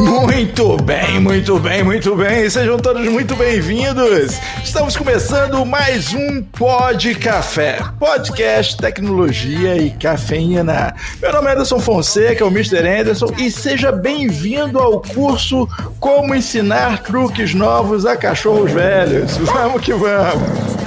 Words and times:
Muito 0.00 0.78
bem, 0.78 1.20
muito 1.20 1.58
bem, 1.58 1.84
muito 1.84 2.16
bem. 2.16 2.48
Sejam 2.48 2.78
todos 2.78 3.06
muito 3.10 3.36
bem-vindos. 3.36 4.38
Estamos 4.64 4.96
começando 4.96 5.66
mais 5.66 6.14
um 6.14 6.42
Pod 6.42 7.14
Café, 7.16 7.78
podcast, 8.00 8.78
tecnologia 8.78 9.76
e 9.76 9.90
cafeína. 9.90 10.94
Meu 11.20 11.30
nome 11.30 11.48
é 11.48 11.52
Anderson 11.52 11.78
Fonseca, 11.78 12.46
o 12.46 12.48
Mr. 12.48 12.88
Anderson, 12.88 13.30
e 13.36 13.50
seja 13.50 13.92
bem-vindo 13.92 14.78
ao 14.78 15.02
curso 15.02 15.68
Como 16.00 16.34
Ensinar 16.34 17.02
Truques 17.02 17.52
Novos 17.52 18.06
a 18.06 18.16
Cachorros 18.16 18.72
Velhos. 18.72 19.36
Vamos 19.36 19.82
que 19.82 19.92
vamos. 19.92 20.77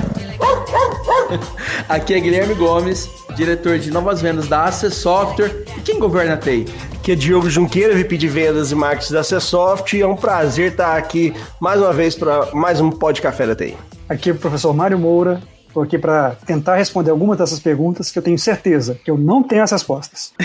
Aqui 1.88 2.14
é 2.14 2.20
Guilherme 2.20 2.54
Gomes, 2.54 3.10
diretor 3.36 3.80
de 3.80 3.92
novas 3.92 4.22
vendas 4.22 4.48
da 4.48 4.66
Access 4.66 4.96
Software. 4.96 5.64
E 5.78 5.82
quem 5.82 6.00
governa 6.00 6.34
a 6.34 6.38
TI? 6.38 6.66
Aqui 6.94 7.14
é 7.14 7.16
Diogo 7.16 7.50
Junqueira, 7.50 7.96
VP 7.96 8.18
de 8.18 8.28
Vendas 8.28 8.72
e 8.72 8.76
Marketing 8.76 9.14
da 9.14 9.20
Acessoft. 9.22 9.96
E 9.98 10.02
é 10.02 10.08
um 10.08 10.16
prazer 10.16 10.72
estar 10.72 10.98
aqui 10.98 11.34
mais 11.60 11.80
uma 11.80 11.94
vez 11.94 12.16
para 12.16 12.48
mais 12.54 12.80
um 12.80 12.90
Pod 12.90 13.22
Café 13.22 13.48
da 13.48 13.56
TI. 13.56 13.76
Aqui 14.08 14.30
é 14.30 14.34
o 14.34 14.36
professor 14.36 14.74
Mário 14.74 15.00
Moura. 15.00 15.42
Estou 15.72 15.84
aqui 15.84 15.98
para 15.98 16.36
tentar 16.46 16.76
responder 16.76 17.12
algumas 17.12 17.38
dessas 17.38 17.58
perguntas 17.58 18.12
que 18.12 18.20
eu 18.20 18.22
tenho 18.22 18.38
certeza 18.38 19.00
que 19.02 19.10
eu 19.10 19.18
não 19.18 19.42
tenho 19.42 19.64
as 19.64 19.72
respostas. 19.72 20.34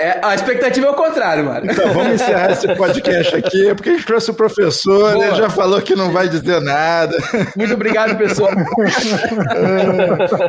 É, 0.00 0.20
a 0.22 0.34
expectativa 0.34 0.86
é 0.86 0.90
o 0.90 0.94
contrário, 0.94 1.44
Mário. 1.44 1.70
Então, 1.70 1.92
vamos 1.92 2.14
encerrar 2.14 2.52
esse 2.52 2.68
podcast 2.76 3.34
aqui, 3.34 3.74
porque 3.74 3.90
a 3.90 3.92
gente 3.92 4.06
trouxe 4.06 4.30
o 4.30 4.34
professor, 4.34 5.16
ele 5.16 5.34
já 5.34 5.50
falou 5.50 5.82
que 5.82 5.96
não 5.96 6.12
vai 6.12 6.28
dizer 6.28 6.60
nada. 6.60 7.16
Muito 7.56 7.74
obrigado, 7.74 8.16
pessoal. 8.16 8.52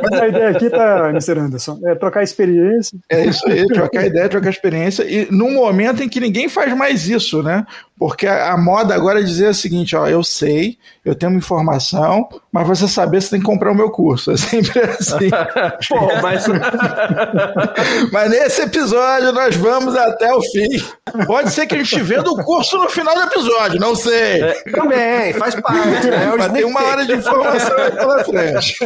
Mas 0.03 0.21
a 0.21 0.27
ideia 0.27 0.49
aqui 0.49 0.69
tá, 0.69 1.09
Mr. 1.09 1.39
Anderson, 1.39 1.79
é 1.85 1.95
trocar 1.95 2.21
experiência. 2.23 2.97
É 3.09 3.25
isso 3.25 3.47
aí, 3.47 3.65
trocar 3.67 4.05
ideia, 4.05 4.29
trocar 4.29 4.49
experiência. 4.49 5.03
E 5.03 5.27
num 5.31 5.53
momento 5.53 6.03
em 6.03 6.09
que 6.09 6.19
ninguém 6.19 6.47
faz 6.47 6.75
mais 6.75 7.07
isso, 7.07 7.41
né? 7.41 7.65
Porque 7.99 8.25
a, 8.25 8.53
a 8.53 8.57
moda 8.57 8.95
agora 8.95 9.19
é 9.19 9.23
dizer 9.23 9.49
o 9.49 9.53
seguinte: 9.53 9.95
ó, 9.95 10.07
eu 10.07 10.23
sei, 10.23 10.77
eu 11.03 11.13
tenho 11.13 11.31
uma 11.31 11.37
informação, 11.37 12.29
mas 12.51 12.65
você 12.65 12.87
saber, 12.87 13.21
você 13.21 13.31
tem 13.31 13.39
que 13.39 13.45
comprar 13.45 13.71
o 13.71 13.75
meu 13.75 13.91
curso. 13.91 14.31
É 14.31 14.37
sempre 14.37 14.79
assim. 14.79 15.29
Pô, 15.89 16.07
mas 16.21 16.45
mas 18.11 18.29
nesse 18.29 18.61
episódio 18.61 19.33
nós 19.33 19.55
vamos 19.57 19.95
até 19.95 20.33
o 20.33 20.41
fim. 20.41 20.81
Pode 21.25 21.51
ser 21.51 21.67
que 21.67 21.75
a 21.75 21.77
gente 21.77 22.01
venda 22.01 22.29
o 22.31 22.43
curso 22.43 22.77
no 22.77 22.89
final 22.89 23.13
do 23.13 23.23
episódio, 23.23 23.79
não 23.79 23.93
sei. 23.95 24.53
também 24.71 25.33
faz 25.33 25.55
parte. 25.55 26.07
Né? 26.07 26.23
É 26.23 26.37
Mas 26.37 26.51
tem 26.51 26.63
uma 26.63 26.83
hora 26.83 27.05
de 27.05 27.13
informação 27.13 27.77
aí 27.77 27.91
pela 27.91 28.23
frente. 28.23 28.77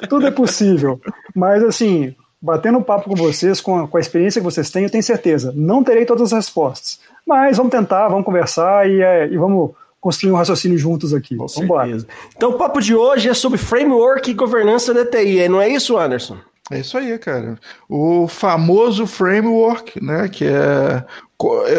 Tudo 0.08 0.26
é 0.26 0.30
possível. 0.30 1.00
Mas, 1.34 1.62
assim, 1.62 2.14
batendo 2.40 2.80
papo 2.82 3.10
com 3.10 3.16
vocês, 3.16 3.60
com 3.60 3.78
a, 3.78 3.88
com 3.88 3.96
a 3.96 4.00
experiência 4.00 4.40
que 4.40 4.44
vocês 4.44 4.70
têm, 4.70 4.84
eu 4.84 4.90
tenho 4.90 5.02
certeza. 5.02 5.52
Não 5.54 5.84
terei 5.84 6.04
todas 6.04 6.32
as 6.32 6.32
respostas. 6.32 6.98
Mas 7.26 7.56
vamos 7.56 7.70
tentar, 7.70 8.08
vamos 8.08 8.24
conversar 8.24 8.88
e, 8.88 9.00
é, 9.02 9.26
e 9.28 9.36
vamos 9.36 9.70
construir 10.00 10.32
um 10.32 10.36
raciocínio 10.36 10.78
juntos 10.78 11.12
aqui. 11.14 11.36
Vamos 11.36 11.56
embora. 11.58 11.96
Então 12.36 12.50
o 12.50 12.58
papo 12.58 12.80
de 12.80 12.94
hoje 12.94 13.28
é 13.28 13.34
sobre 13.34 13.58
framework 13.58 14.30
e 14.30 14.34
governança 14.34 14.92
da 14.94 15.04
TI, 15.04 15.48
não 15.48 15.60
é 15.60 15.68
isso, 15.68 15.96
Anderson? 15.98 16.36
É 16.72 16.78
isso 16.78 16.96
aí, 16.96 17.18
cara. 17.18 17.58
O 17.88 18.28
famoso 18.28 19.04
framework, 19.04 20.02
né? 20.02 20.28
Que 20.28 20.44
é. 20.46 21.04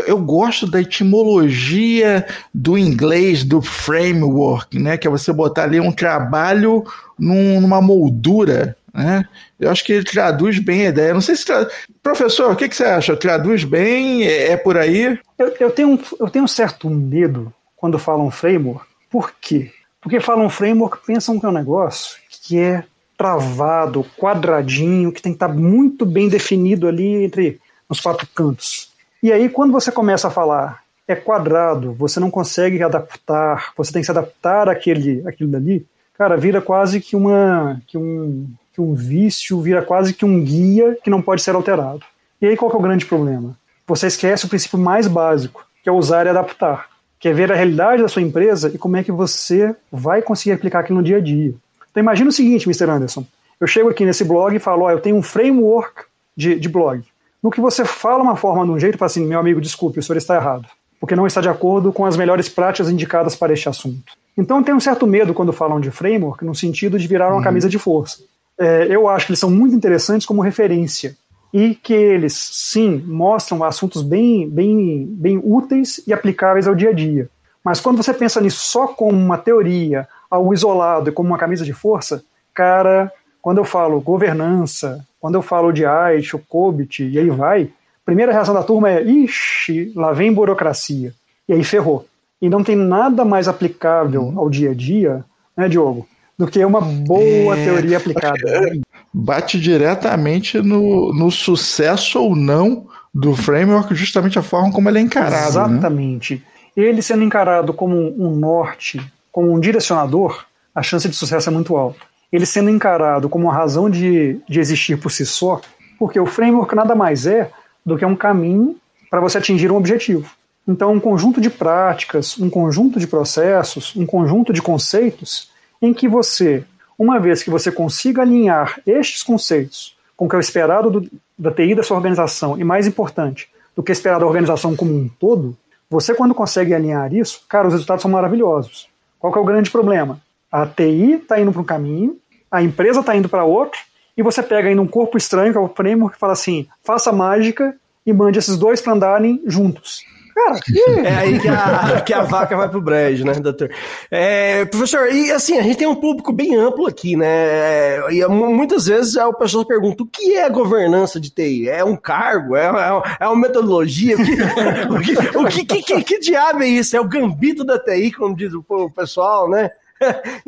Eu 0.06 0.18
gosto 0.18 0.70
da 0.70 0.82
etimologia 0.82 2.26
do 2.54 2.78
inglês 2.78 3.44
do 3.44 3.62
framework, 3.62 4.78
né? 4.80 4.98
Que 4.98 5.08
é 5.08 5.12
você 5.12 5.32
botar 5.32 5.64
ali 5.64 5.80
um 5.80 5.92
trabalho 5.92 6.84
num- 7.18 7.62
numa 7.62 7.82
moldura, 7.82 8.76
né? 8.94 9.26
Eu 9.60 9.70
acho 9.72 9.84
que 9.84 9.94
ele 9.94 10.04
traduz 10.04 10.60
bem 10.60 10.86
a 10.86 10.90
ideia. 10.90 11.14
Não 11.14 11.22
sei 11.22 11.36
se. 11.36 11.46
Tra... 11.46 11.70
Professor, 12.04 12.52
o 12.52 12.56
que, 12.56 12.68
que 12.70 12.76
você 12.76 12.84
acha? 12.84 13.16
Traduz 13.16 13.64
bem? 13.64 14.24
É, 14.26 14.52
é 14.52 14.58
por 14.58 14.78
aí? 14.78 15.18
Eu, 15.38 15.56
eu 15.60 15.72
tenho, 15.72 15.90
um- 15.90 16.00
eu 16.20 16.30
tenho 16.30 16.46
um 16.46 16.48
certo 16.48 16.90
medo 16.90 17.54
quando 17.76 17.98
falam 18.00 18.30
framework. 18.32 18.86
Por 19.10 19.34
quê? 19.40 19.72
Porque 20.02 20.20
falam 20.20 20.50
framework, 20.50 21.06
pensam 21.06 21.40
que 21.40 21.46
é 21.46 21.50
um 21.50 21.54
negócio 21.54 22.18
que 22.30 22.58
é 22.60 22.84
travado, 23.18 24.06
quadradinho, 24.18 25.12
que 25.12 25.22
tem 25.22 25.32
que 25.32 25.36
estar 25.36 25.48
muito 25.50 26.06
bem 26.06 26.28
definido 26.28 26.88
ali 26.88 27.24
entre 27.24 27.60
os 27.88 28.00
quatro 28.00 28.28
cantos. 28.34 28.90
E 29.22 29.32
aí, 29.32 29.48
quando 29.48 29.72
você 29.72 29.92
começa 29.92 30.28
a 30.28 30.32
falar 30.32 30.82
é 31.08 31.16
quadrado, 31.16 31.94
você 31.94 32.20
não 32.20 32.32
consegue 32.32 32.82
adaptar, 32.82 33.74
você 33.78 33.92
tem 33.92 34.02
que 34.02 34.06
se 34.06 34.12
adaptar 34.12 34.70
àquele, 34.70 35.22
àquilo 35.28 35.52
dali, 35.52 35.86
cara, 36.18 36.38
vira 36.38 36.62
quase 36.62 37.00
que, 37.02 37.16
uma, 37.16 37.82
que, 37.86 37.98
um, 37.98 38.48
um 38.82 38.94
vício, 38.94 39.62
vira 39.62 39.82
quase 39.82 40.14
que 40.14 40.26
um 40.26 40.44
guia 40.44 40.98
que 41.04 41.10
não 41.10 41.22
pode 41.22 41.42
ser 41.42 41.56
alterado. 41.56 42.02
E 42.42 42.48
aí, 42.48 42.58
qual 42.58 42.72
é 42.72 42.76
o 42.76 42.82
grande 42.82 43.06
problema? 43.06 43.56
Você 43.88 44.08
esquece 44.08 44.46
o 44.46 44.50
princípio 44.50 44.80
mais 44.80 45.08
básico, 45.08 45.66
que 45.84 45.90
é 45.90 45.92
usar 45.92 46.26
e 46.26 46.30
adaptar, 46.30 46.88
que 47.20 47.28
é 47.28 47.34
ver 47.34 47.52
a 47.52 47.56
realidade 47.56 48.02
da 48.02 48.08
sua 48.08 48.22
empresa 48.22 48.72
e 48.74 48.78
como 48.78 48.98
é 48.98 49.04
que 49.04 49.12
você 49.12 49.76
vai 49.92 50.22
conseguir 50.22 50.54
aplicar 50.54 50.80
aquilo 50.80 51.00
no 51.00 51.06
dia 51.06 51.18
a 51.18 51.22
dia. 51.22 51.54
Então 51.92 52.02
imagina 52.02 52.30
o 52.30 52.34
seguinte, 52.34 52.68
Mr. 52.68 52.90
Anderson, 52.90 53.26
eu 53.60 53.68
chego 53.68 53.90
aqui 53.90 54.06
nesse 54.06 54.24
blog 54.24 54.56
e 54.56 54.60
falo, 54.60 54.86
ó, 54.86 54.92
eu 54.92 55.00
tenho 55.00 55.16
um 55.16 55.22
framework 55.22 56.06
de, 56.36 56.60
de 56.60 56.70
blog. 56.70 57.04
No 57.44 57.52
que 57.52 57.62
você 57.62 57.84
fala 57.86 58.24
uma 58.24 58.36
forma 58.36 58.66
de 58.66 58.72
um 58.72 58.80
jeito, 58.80 58.98
fala 58.98 59.08
assim, 59.08 59.26
meu 59.26 59.40
amigo, 59.40 59.62
desculpe, 59.62 60.00
o 60.00 60.04
senhor 60.04 60.18
está 60.18 60.36
errado, 60.36 60.68
porque 61.00 61.16
não 61.16 61.28
está 61.28 61.42
de 61.42 61.50
acordo 61.50 61.92
com 61.92 62.06
as 62.06 62.16
melhores 62.16 62.48
práticas 62.50 62.90
indicadas 62.90 63.36
para 63.36 63.54
este 63.54 63.68
assunto. 63.68 64.14
Então 64.38 64.64
tenho 64.64 64.78
um 64.78 64.82
certo 64.82 65.06
medo 65.06 65.34
quando 65.34 65.52
falam 65.52 65.80
de 65.80 65.92
framework, 65.92 66.46
no 66.46 66.56
sentido 66.56 66.98
de 66.98 67.08
virar 67.08 67.32
uma 67.34 67.44
camisa 67.44 67.68
de 67.68 67.78
força. 67.78 68.24
É, 68.60 68.88
eu 68.90 69.08
acho 69.08 69.26
que 69.26 69.32
eles 69.32 69.40
são 69.40 69.50
muito 69.50 69.76
interessantes 69.76 70.26
como 70.26 70.42
referência 70.42 71.16
e 71.54 71.76
que 71.76 71.94
eles, 71.94 72.34
sim, 72.34 73.04
mostram 73.06 73.64
assuntos 73.64 74.02
bem, 74.02 74.50
bem, 74.50 75.06
bem 75.06 75.42
úteis 75.44 76.02
e 76.08 76.14
aplicáveis 76.14 76.68
ao 76.68 76.76
dia 76.76 76.90
a 76.90 76.94
dia. 76.94 77.30
Mas 77.64 77.80
quando 77.80 78.02
você 78.02 78.14
pensa 78.14 78.40
nisso 78.40 78.62
só 78.62 78.88
como 78.88 79.18
uma 79.18 79.38
teoria, 79.38 80.08
algo 80.30 80.54
isolado 80.54 81.10
e 81.10 81.14
como 81.14 81.30
uma 81.30 81.38
camisa 81.38 81.66
de 81.66 81.74
força, 81.74 82.24
cara, 82.54 83.12
quando 83.42 83.58
eu 83.58 83.66
falo 83.66 84.00
governança, 84.00 85.06
quando 85.20 85.36
eu 85.36 85.42
falo 85.42 85.72
de 85.72 85.86
AIT, 85.86 86.36
o 86.36 86.40
COBIT 86.40 87.04
e 87.04 87.20
aí 87.20 87.30
vai, 87.30 87.64
a 87.64 88.06
primeira 88.06 88.32
reação 88.32 88.54
da 88.54 88.64
turma 88.64 88.90
é, 88.90 89.04
ixi, 89.04 89.92
lá 89.96 90.14
vem 90.14 90.34
burocracia. 90.34 91.14
E 91.48 91.54
aí 91.54 91.64
ferrou. 91.64 92.06
E 92.42 92.50
não 92.50 92.64
tem 92.64 92.76
nada 92.76 93.24
mais 93.24 93.48
aplicável 93.48 94.34
ao 94.36 94.50
dia 94.50 94.72
a 94.72 94.74
dia, 94.74 95.24
né, 95.56 95.70
Diogo, 95.70 96.08
do 96.42 96.48
que 96.48 96.66
uma 96.66 96.82
boa 96.82 97.56
É, 97.56 97.66
teoria 97.66 97.98
aplicada. 97.98 98.72
Bate 99.14 99.60
diretamente 99.60 100.60
no, 100.60 101.14
no 101.14 101.30
sucesso 101.30 102.20
ou 102.20 102.36
não 102.36 102.88
do 103.14 103.36
framework, 103.36 103.94
justamente 103.94 104.40
a 104.40 104.42
forma 104.42 104.72
como 104.72 104.90
ele 104.90 104.98
é 104.98 105.02
encarado. 105.02 105.36
Né? 105.36 105.48
Exatamente. 105.48 106.44
Ele 106.76 107.02
sendo 107.02 107.24
encarado 107.24 107.74
como 107.74 107.96
um 107.96 108.36
norte, 108.36 109.00
como 109.32 109.52
um 109.52 109.60
direcionador, 109.60 110.46
a 110.74 110.82
chance 110.82 111.08
de 111.08 111.16
sucesso 111.16 111.50
é 111.50 111.52
muito 111.52 111.76
alta. 111.76 112.00
Ele 112.32 112.46
sendo 112.46 112.70
encarado 112.70 113.30
como 113.30 113.46
uma 113.46 113.54
razão 113.54 113.88
de, 113.88 114.40
de 114.50 114.60
existir 114.60 114.98
por 114.98 115.12
si 115.12 115.26
só, 115.26 115.62
porque 116.00 116.20
o 116.20 116.26
framework 116.26 116.74
nada 116.74 116.96
mais 116.96 117.28
é 117.28 117.52
do 117.86 117.98
que 117.98 118.06
um 118.06 118.16
caminho 118.16 118.78
para 119.12 119.20
você 119.20 119.38
atingir 119.38 119.72
um 119.72 119.76
objetivo. 119.76 120.28
Então, 120.68 120.94
um 120.94 121.00
conjunto 121.00 121.40
de 121.40 121.50
práticas, 121.50 122.40
um 122.40 122.50
conjunto 122.50 123.00
de 123.00 123.06
processos, 123.06 123.96
um 123.96 124.06
conjunto 124.06 124.54
de 124.54 124.62
conceitos 124.62 125.51
em 125.82 125.94
que 125.94 126.08
você, 126.08 126.64
uma 126.98 127.20
vez 127.20 127.42
que 127.42 127.50
você 127.50 127.72
consiga 127.72 128.22
alinhar 128.22 128.80
estes 128.86 129.24
conceitos 129.24 129.98
com 130.16 130.26
o 130.26 130.30
que 130.30 130.36
é 130.36 130.38
o 130.38 130.42
esperado 130.42 130.90
do, 130.92 131.10
da 131.38 131.52
TI 131.52 131.74
da 131.74 131.82
sua 131.82 131.98
organização, 131.98 132.60
e 132.60 132.64
mais 132.64 132.86
importante, 132.86 133.50
do 133.76 133.82
que 133.82 133.92
é 133.92 133.94
esperado 133.94 134.22
da 134.22 134.28
organização 134.28 134.76
como 134.76 134.94
um 134.94 135.10
todo, 135.20 135.58
você 135.90 136.14
quando 136.14 136.36
consegue 136.36 136.74
alinhar 136.74 137.14
isso, 137.14 137.44
cara, 137.50 137.68
os 137.68 137.74
resultados 137.74 138.02
são 138.02 138.12
maravilhosos. 138.12 138.88
Qual 139.20 139.34
que 139.34 139.40
é 139.40 139.42
o 139.42 139.46
grande 139.46 139.72
problema? 139.72 140.22
A 140.52 140.66
TI 140.66 141.14
está 141.14 141.40
indo 141.40 141.52
para 141.52 141.62
um 141.62 141.66
caminho, 141.66 142.18
a 142.52 142.62
empresa 142.62 143.00
está 143.00 143.16
indo 143.16 143.28
para 143.28 143.44
outro, 143.44 143.80
e 144.16 144.22
você 144.22 144.44
pega 144.44 144.70
ainda 144.70 144.82
um 144.82 144.88
corpo 144.88 145.18
estranho, 145.18 145.52
que 145.52 145.58
é 145.58 145.62
o 145.62 145.68
framework, 145.68 146.14
que 146.14 146.20
fala 146.20 146.34
assim, 146.34 146.68
faça 146.84 147.12
mágica 147.12 147.76
e 148.06 148.14
mande 148.14 148.38
esses 148.38 148.58
dois 148.58 148.82
para 148.82 148.94
andarem 148.94 149.42
juntos. 149.46 150.04
Cara, 150.34 150.60
É 151.06 151.16
aí 151.16 151.40
que 151.40 151.48
a, 151.48 152.02
que 152.06 152.14
a 152.14 152.22
vaca 152.24 152.56
vai 152.56 152.70
pro 152.70 152.82
brejo, 152.82 153.26
né, 153.26 153.34
doutor? 153.34 153.70
É, 154.10 154.66
professor, 154.66 155.12
e 155.12 155.32
assim, 155.32 155.58
a 155.58 155.62
gente 155.62 155.78
tem 155.78 155.88
um 155.88 155.96
público 155.96 156.32
bem 156.32 156.56
amplo 156.56 156.88
aqui, 156.88 157.16
né? 157.16 158.00
E 158.12 158.26
mu- 158.28 158.54
muitas 158.54 158.86
vezes 158.86 159.16
o 159.16 159.34
pessoal 159.34 159.66
pergunta: 159.66 160.04
o 160.04 160.08
que 160.08 160.38
é 160.38 160.50
governança 160.50 161.20
de 161.20 161.30
TI? 161.30 161.70
É 161.70 161.84
um 161.84 161.96
cargo? 161.96 162.56
É, 162.56 162.66
é, 162.66 163.04
é 163.22 163.28
uma 163.28 163.36
metodologia? 163.36 164.16
O, 164.16 164.24
que, 164.24 164.32
o, 165.38 165.46
que, 165.48 165.62
o 165.62 165.66
que, 165.66 165.82
que, 165.84 166.04
que, 166.04 166.20
diabo 166.20 166.64
é 166.64 166.68
isso? 166.68 166.96
É 166.96 167.02
o 167.02 167.08
gambito 167.08 167.64
da 167.64 167.78
TI, 167.78 168.12
como 168.12 168.36
diz 168.36 168.54
o 168.54 168.90
pessoal, 168.90 169.50
né? 169.50 169.70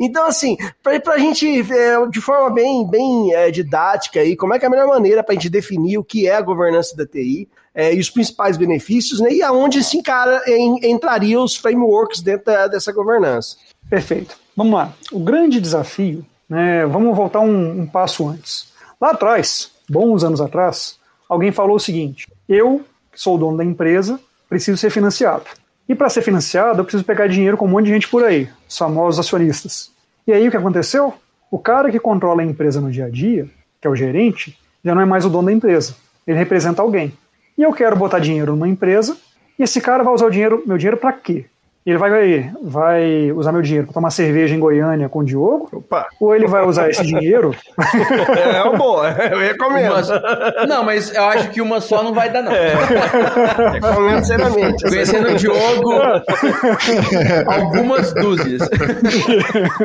Então, 0.00 0.26
assim, 0.26 0.56
pra, 0.82 0.98
pra 0.98 1.16
gente, 1.16 1.46
é, 1.72 2.06
de 2.10 2.20
forma 2.20 2.52
bem, 2.52 2.84
bem 2.90 3.32
é, 3.32 3.52
didática 3.52 4.18
aí, 4.18 4.34
como 4.34 4.52
é 4.52 4.58
que 4.58 4.64
é 4.64 4.68
a 4.68 4.70
melhor 4.70 4.88
maneira 4.88 5.22
pra 5.22 5.32
gente 5.34 5.48
definir 5.48 5.96
o 5.96 6.02
que 6.02 6.26
é 6.26 6.34
a 6.34 6.40
governança 6.40 6.96
da 6.96 7.06
TI 7.06 7.48
é, 7.74 7.94
e 7.94 7.98
os 8.00 8.08
principais 8.10 8.56
benefícios, 8.56 9.20
né? 9.20 9.32
E 9.32 9.42
aonde 9.42 9.82
se 9.82 9.96
encara, 9.96 10.42
em, 10.46 10.90
entraria 10.90 11.40
os 11.40 11.56
frameworks 11.56 12.20
dentro 12.20 12.46
da- 12.46 12.68
dessa 12.68 12.92
governança. 12.92 13.56
Perfeito. 13.90 14.36
Vamos 14.56 14.74
lá. 14.74 14.92
O 15.10 15.18
grande 15.18 15.60
desafio 15.60 16.24
né, 16.48 16.86
vamos 16.86 17.16
voltar 17.16 17.40
um, 17.40 17.80
um 17.82 17.86
passo 17.86 18.28
antes. 18.28 18.68
Lá 19.00 19.10
atrás, 19.10 19.70
bons 19.88 20.22
anos 20.22 20.40
atrás, 20.40 20.96
alguém 21.28 21.50
falou 21.50 21.76
o 21.76 21.80
seguinte: 21.80 22.28
eu, 22.48 22.82
que 23.12 23.20
sou 23.20 23.34
o 23.34 23.38
dono 23.38 23.56
da 23.56 23.64
empresa, 23.64 24.20
preciso 24.48 24.78
ser 24.78 24.90
financiado. 24.90 25.44
E 25.88 25.94
para 25.94 26.08
ser 26.08 26.22
financiado, 26.22 26.80
eu 26.80 26.84
preciso 26.84 27.04
pegar 27.04 27.26
dinheiro 27.26 27.56
com 27.56 27.66
um 27.66 27.68
monte 27.68 27.86
de 27.86 27.90
gente 27.92 28.08
por 28.08 28.24
aí, 28.24 28.48
os 28.68 28.78
famosos 28.78 29.20
acionistas. 29.20 29.90
E 30.26 30.32
aí 30.32 30.46
o 30.48 30.50
que 30.50 30.56
aconteceu? 30.56 31.12
O 31.50 31.58
cara 31.58 31.90
que 31.90 31.98
controla 31.98 32.40
a 32.42 32.44
empresa 32.44 32.80
no 32.80 32.90
dia 32.90 33.04
a 33.06 33.10
dia, 33.10 33.48
que 33.80 33.86
é 33.86 33.90
o 33.90 33.94
gerente, 33.96 34.58
já 34.82 34.94
não 34.94 35.02
é 35.02 35.04
mais 35.04 35.26
o 35.26 35.28
dono 35.30 35.46
da 35.46 35.52
empresa. 35.52 35.94
Ele 36.26 36.38
representa 36.38 36.80
alguém. 36.80 37.12
E 37.56 37.62
eu 37.62 37.72
quero 37.72 37.96
botar 37.96 38.18
dinheiro 38.18 38.52
numa 38.52 38.68
empresa, 38.68 39.16
e 39.58 39.62
esse 39.62 39.80
cara 39.80 40.02
vai 40.02 40.12
usar 40.14 40.26
o 40.26 40.30
dinheiro, 40.30 40.62
meu 40.66 40.76
dinheiro 40.76 40.96
para 40.96 41.12
quê? 41.12 41.44
Ele 41.86 41.98
vai, 41.98 42.50
vai 42.62 43.30
usar 43.32 43.52
meu 43.52 43.60
dinheiro 43.60 43.86
para 43.86 43.92
tomar 43.92 44.08
cerveja 44.10 44.54
em 44.54 44.58
Goiânia 44.58 45.06
com 45.06 45.18
o 45.18 45.24
Diogo? 45.24 45.68
Opa. 45.70 46.08
Ou 46.18 46.34
ele 46.34 46.46
vai 46.46 46.64
usar 46.66 46.88
esse 46.88 47.02
dinheiro? 47.04 47.54
É 48.54 48.62
uma 48.62 48.76
boa, 48.78 49.10
eu 49.10 49.38
recomendo. 49.38 49.92
Uma- 49.92 50.66
Não, 50.66 50.82
mas 50.82 51.14
eu 51.14 51.22
acho 51.24 51.50
que 51.50 51.60
uma 51.60 51.82
só 51.82 52.02
não 52.02 52.14
vai 52.14 52.30
dar, 52.32 52.40
não. 52.42 52.52
Recomendo 53.72 54.24
seriamente. 54.24 54.82
Conhecendo 54.82 55.28
o 55.28 55.36
Diogo, 55.36 55.92
algumas 57.46 58.12
dúzias. 58.14 58.62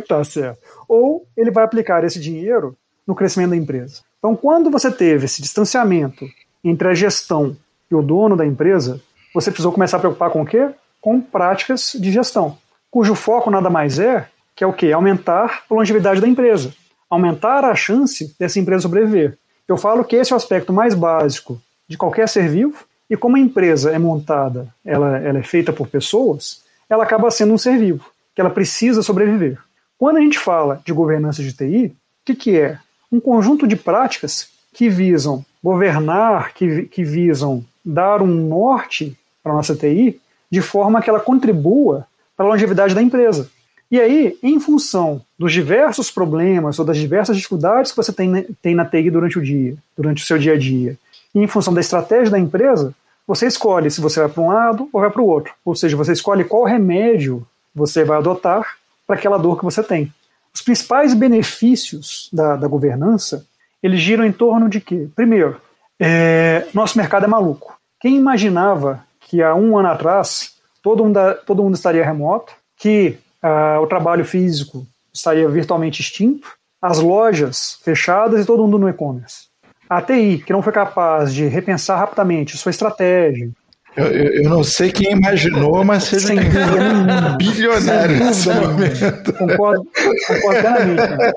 tá 0.08 0.24
certo. 0.24 0.60
Ou 0.88 1.26
ele 1.36 1.52
vai 1.52 1.64
aplicar 1.64 2.04
esse 2.04 2.20
dinheiro 2.20 2.76
no 3.06 3.16
crescimento 3.16 3.50
da 3.52 3.58
empresa. 3.58 4.02
Então, 4.20 4.36
quando 4.36 4.70
você 4.70 4.92
teve 4.92 5.26
esse 5.26 5.42
distanciamento 5.42 6.26
entre 6.64 6.88
a 6.88 6.94
gestão 6.94 7.56
e 7.90 7.96
o 7.96 8.02
dono 8.02 8.36
da 8.36 8.46
empresa, 8.46 9.02
você 9.34 9.52
precisou 9.52 9.72
começar 9.72 9.98
a 9.98 10.00
preocupar 10.00 10.30
com 10.30 10.42
o 10.42 10.46
quê? 10.46 10.70
Com 11.02 11.22
práticas 11.22 11.94
de 11.96 12.12
gestão, 12.12 12.58
cujo 12.92 13.16
foco 13.16 13.50
nada 13.50 13.70
mais 13.70 14.00
é 14.00 14.28
que 14.56 14.64
é 14.64 14.68
o 14.68 14.74
quê? 14.74 14.92
Aumentar 14.92 15.64
a 15.70 15.74
longevidade 15.74 16.20
da 16.20 16.28
empresa, 16.28 16.74
aumentar 17.10 17.64
a 17.64 17.74
chance 17.74 18.36
dessa 18.38 18.60
empresa 18.60 18.82
sobreviver. 18.82 19.38
Eu 19.66 19.78
falo 19.78 20.04
que 20.04 20.18
esse 20.18 20.34
é 20.34 20.36
o 20.36 20.38
aspecto 20.38 20.74
mais 20.74 20.94
básico 20.94 21.62
de 21.88 21.98
qualquer 21.98 22.28
ser 22.28 22.50
vivo, 22.50 22.84
e 23.10 23.16
como 23.16 23.38
a 23.38 23.40
empresa 23.40 23.92
é 23.92 23.98
montada, 23.98 24.68
ela, 24.86 25.18
ela 25.18 25.40
é 25.40 25.44
feita 25.44 25.72
por 25.72 25.88
pessoas, 25.88 26.62
ela 26.90 27.04
acaba 27.04 27.32
sendo 27.32 27.54
um 27.54 27.58
ser 27.58 27.78
vivo, 27.78 28.06
que 28.36 28.42
ela 28.42 28.50
precisa 28.50 29.02
sobreviver. 29.02 29.58
Quando 29.98 30.18
a 30.18 30.22
gente 30.22 30.38
fala 30.38 30.82
de 30.86 30.92
governança 30.92 31.42
de 31.42 31.54
TI, 31.54 31.88
o 31.88 31.96
que, 32.26 32.36
que 32.36 32.60
é? 32.60 32.78
Um 33.12 33.20
conjunto 33.20 33.66
de 33.66 33.76
práticas 33.76 34.50
que 34.74 34.90
visam 34.90 35.44
governar, 35.64 36.54
que, 36.54 36.84
que 36.84 37.04
visam 37.04 37.64
dar 37.84 38.22
um 38.22 38.28
norte 38.28 39.18
para 39.44 39.52
a 39.52 39.56
nossa 39.56 39.76
TI, 39.76 40.20
de 40.50 40.62
forma 40.62 41.02
que 41.02 41.10
ela 41.10 41.20
contribua 41.20 42.06
para 42.36 42.46
a 42.46 42.50
longevidade 42.50 42.96
da 42.96 43.02
empresa. 43.02 43.50
E 43.92 44.00
aí, 44.00 44.38
em 44.44 44.60
função 44.60 45.22
dos 45.38 45.52
diversos 45.52 46.12
problemas 46.12 46.78
ou 46.78 46.86
das 46.86 46.98
diversas 46.98 47.36
dificuldades 47.36 47.92
que 47.92 47.98
você 47.98 48.14
tem, 48.14 48.30
na- 48.30 48.44
tem 48.62 48.76
na 48.76 48.86
TI 48.86 49.10
durante 49.10 49.40
o 49.40 49.42
dia, 49.44 49.76
durante 49.98 50.24
o 50.24 50.26
seu 50.26 50.38
dia 50.38 50.54
a 50.54 50.58
dia, 50.58 50.98
e 51.34 51.40
em 51.40 51.48
função 51.48 51.74
da 51.74 51.82
estratégia 51.82 52.30
da 52.32 52.40
empresa, 52.40 52.94
você 53.28 53.48
escolhe 53.48 53.92
se 53.92 54.02
você 54.02 54.20
vai 54.20 54.30
para 54.30 54.44
um 54.44 54.48
lado 54.48 54.90
ou 54.92 55.02
vai 55.02 55.10
para 55.10 55.22
o 55.22 55.26
outro. 55.28 55.54
Ou 55.66 55.76
seja, 55.76 55.96
você 55.98 56.14
escolhe 56.14 56.44
qual 56.44 56.64
remédio 56.64 57.46
você 57.74 58.04
vai 58.04 58.18
adotar 58.18 58.78
para 59.06 59.16
aquela 59.16 59.38
dor 59.38 59.58
que 59.58 59.64
você 59.66 59.84
tem. 59.84 60.12
Os 60.54 60.62
principais 60.62 61.14
benefícios 61.14 62.28
da, 62.34 62.56
da 62.56 62.68
governança, 62.68 63.46
eles 63.82 64.00
giram 64.02 64.26
em 64.26 64.32
torno 64.32 64.70
de 64.70 64.80
quê? 64.82 65.08
Primeiro, 65.16 65.60
é, 66.00 66.66
nosso 66.74 66.98
mercado 66.98 67.26
é 67.26 67.28
maluco. 67.28 67.78
Quem 68.00 68.16
imaginava 68.16 69.04
que 69.20 69.42
há 69.44 69.54
um 69.56 69.78
ano 69.78 69.90
atrás 69.90 70.52
todo 70.82 71.04
mundo, 71.04 71.20
todo 71.46 71.64
mundo 71.64 71.76
estaria 71.76 72.04
remoto, 72.06 72.54
que 72.78 73.18
ah, 73.42 73.80
o 73.82 73.88
trabalho 73.88 74.24
físico 74.26 74.86
estaria 75.14 75.48
virtualmente 75.50 76.02
extinto, 76.02 76.48
as 76.82 77.00
lojas 77.00 77.78
fechadas 77.84 78.42
e 78.42 78.46
todo 78.46 78.64
mundo 78.64 78.80
no 78.80 78.88
e-commerce. 78.90 79.50
A 79.90 80.02
TI, 80.02 80.42
que 80.46 80.54
não 80.54 80.62
foi 80.62 80.72
capaz 80.72 81.34
de 81.34 81.46
repensar 81.48 81.98
rapidamente 82.00 82.58
sua 82.58 82.70
estratégia, 82.70 83.50
Eu, 83.98 84.06
eu- 84.06 84.44
eu 84.44 84.50
não 84.50 84.64
sei 84.64 84.92
quem 84.92 85.12
imaginou, 85.12 85.84
mas 85.84 86.04
seja 86.04 86.32
nenhuma, 86.34 87.36
bilionário 87.38 88.18
nesse 88.24 88.48
momento. 88.48 89.34
Concordo, 89.34 89.88
concordo 90.28 90.62
plenamente. 90.62 91.34